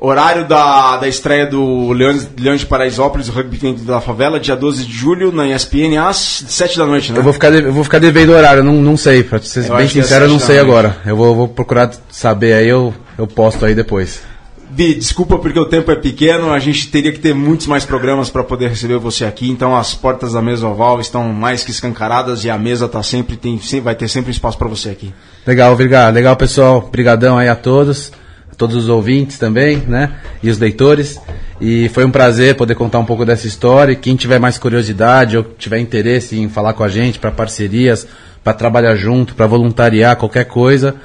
horário 0.00 0.46
da, 0.46 0.96
da 0.96 1.06
estreia 1.08 1.46
do 1.46 1.92
Leões, 1.92 2.26
Leões 2.38 2.60
de 2.60 2.66
Paraisópolis, 2.66 3.28
o 3.28 3.32
Rugby 3.32 3.58
Dentro 3.58 3.84
da 3.84 4.00
Favela, 4.00 4.40
dia 4.40 4.56
12 4.56 4.86
de 4.86 4.92
julho, 4.92 5.30
na 5.32 5.46
ESPN, 5.46 5.98
às 5.98 6.16
7 6.48 6.78
da 6.78 6.86
noite, 6.86 7.12
né? 7.12 7.18
Eu 7.18 7.22
vou 7.22 7.32
ficar, 7.32 7.50
de- 7.50 7.62
eu 7.62 7.72
vou 7.72 7.84
ficar 7.84 7.98
devendo 7.98 8.30
o 8.30 8.36
horário, 8.36 8.64
não, 8.64 8.74
não 8.74 8.96
sei, 8.96 9.22
pra 9.22 9.38
ser 9.40 9.68
Eu 9.68 9.76
bem 9.76 9.84
é 9.84 9.88
sincero, 9.88 10.24
eu 10.24 10.30
não 10.30 10.38
sei 10.38 10.58
agora. 10.58 10.96
Eu 11.04 11.16
vou, 11.16 11.34
vou 11.34 11.48
procurar 11.48 11.90
saber 12.10 12.54
aí, 12.54 12.68
eu, 12.68 12.94
eu 13.18 13.26
posto 13.26 13.66
aí 13.66 13.74
depois. 13.74 14.22
Bi, 14.70 14.94
desculpa 14.94 15.38
porque 15.38 15.58
o 15.58 15.66
tempo 15.66 15.90
é 15.90 15.96
pequeno, 15.96 16.52
a 16.52 16.58
gente 16.58 16.90
teria 16.90 17.12
que 17.12 17.18
ter 17.18 17.34
muitos 17.34 17.66
mais 17.66 17.84
programas 17.84 18.28
para 18.28 18.42
poder 18.42 18.68
receber 18.68 18.98
você 18.98 19.24
aqui, 19.24 19.48
então 19.48 19.76
as 19.76 19.94
portas 19.94 20.32
da 20.32 20.42
mesa 20.42 20.66
oval 20.66 21.00
estão 21.00 21.32
mais 21.32 21.64
que 21.64 21.70
escancaradas 21.70 22.44
e 22.44 22.50
a 22.50 22.58
mesa 22.58 22.88
tá 22.88 23.02
sempre, 23.02 23.36
tem, 23.36 23.58
vai 23.82 23.94
ter 23.94 24.08
sempre 24.08 24.30
espaço 24.32 24.58
para 24.58 24.68
você 24.68 24.90
aqui. 24.90 25.14
Legal, 25.46 25.72
obrigado. 25.72 26.14
Legal, 26.14 26.34
pessoal. 26.36 26.78
Obrigadão 26.78 27.38
aí 27.38 27.48
a 27.48 27.54
todos, 27.54 28.10
a 28.50 28.54
todos 28.56 28.74
os 28.74 28.88
ouvintes 28.88 29.38
também, 29.38 29.76
né? 29.86 30.16
E 30.42 30.50
os 30.50 30.58
leitores. 30.58 31.20
E 31.60 31.88
foi 31.90 32.04
um 32.04 32.10
prazer 32.10 32.56
poder 32.56 32.74
contar 32.74 32.98
um 32.98 33.04
pouco 33.04 33.24
dessa 33.24 33.46
história. 33.46 33.94
Quem 33.94 34.16
tiver 34.16 34.40
mais 34.40 34.58
curiosidade 34.58 35.38
ou 35.38 35.44
tiver 35.44 35.78
interesse 35.78 36.36
em 36.36 36.48
falar 36.48 36.72
com 36.72 36.82
a 36.82 36.88
gente 36.88 37.20
para 37.20 37.30
parcerias, 37.30 38.08
para 38.42 38.52
trabalhar 38.52 38.96
junto, 38.96 39.36
para 39.36 39.46
voluntariar, 39.46 40.16
qualquer 40.16 40.46
coisa, 40.46 40.96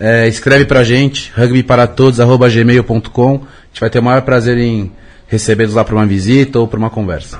é, 0.00 0.26
escreve 0.26 0.64
pra 0.64 0.82
gente, 0.82 1.30
rugbyparatodos.gmail.com. 1.36 3.34
A 3.34 3.68
gente 3.68 3.80
vai 3.80 3.90
ter 3.90 3.98
o 3.98 4.02
maior 4.02 4.22
prazer 4.22 4.56
em 4.56 4.90
recebê-los 5.28 5.74
lá 5.74 5.84
para 5.84 5.94
uma 5.94 6.06
visita 6.06 6.58
ou 6.58 6.66
para 6.66 6.78
uma 6.78 6.88
conversa. 6.88 7.38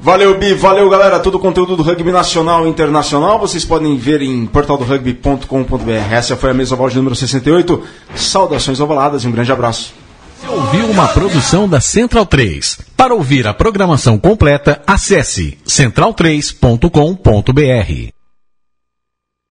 Valeu, 0.00 0.38
Bi, 0.38 0.54
valeu, 0.54 0.88
galera. 0.88 1.18
Todo 1.18 1.34
o 1.34 1.40
conteúdo 1.40 1.76
do 1.76 1.82
rugby 1.82 2.12
nacional 2.12 2.66
e 2.66 2.70
internacional 2.70 3.38
vocês 3.38 3.64
podem 3.64 3.96
ver 3.96 4.22
em 4.22 4.46
portaldorugby.com.br. 4.46 5.90
Essa 6.10 6.36
foi 6.36 6.50
a 6.50 6.54
mesa 6.54 6.74
oval 6.74 6.88
de 6.88 6.96
número 6.96 7.14
68. 7.14 7.82
Saudações 8.14 8.80
ovaladas 8.80 9.24
e 9.24 9.28
um 9.28 9.32
grande 9.32 9.52
abraço. 9.52 9.92
Você 10.40 10.48
ouviu 10.48 10.86
uma 10.86 11.08
produção 11.08 11.68
da 11.68 11.80
Central 11.80 12.24
3. 12.24 12.78
Para 12.96 13.12
ouvir 13.12 13.46
a 13.46 13.52
programação 13.52 14.18
completa, 14.18 14.80
acesse 14.86 15.58
central3.com.br. 15.66 18.17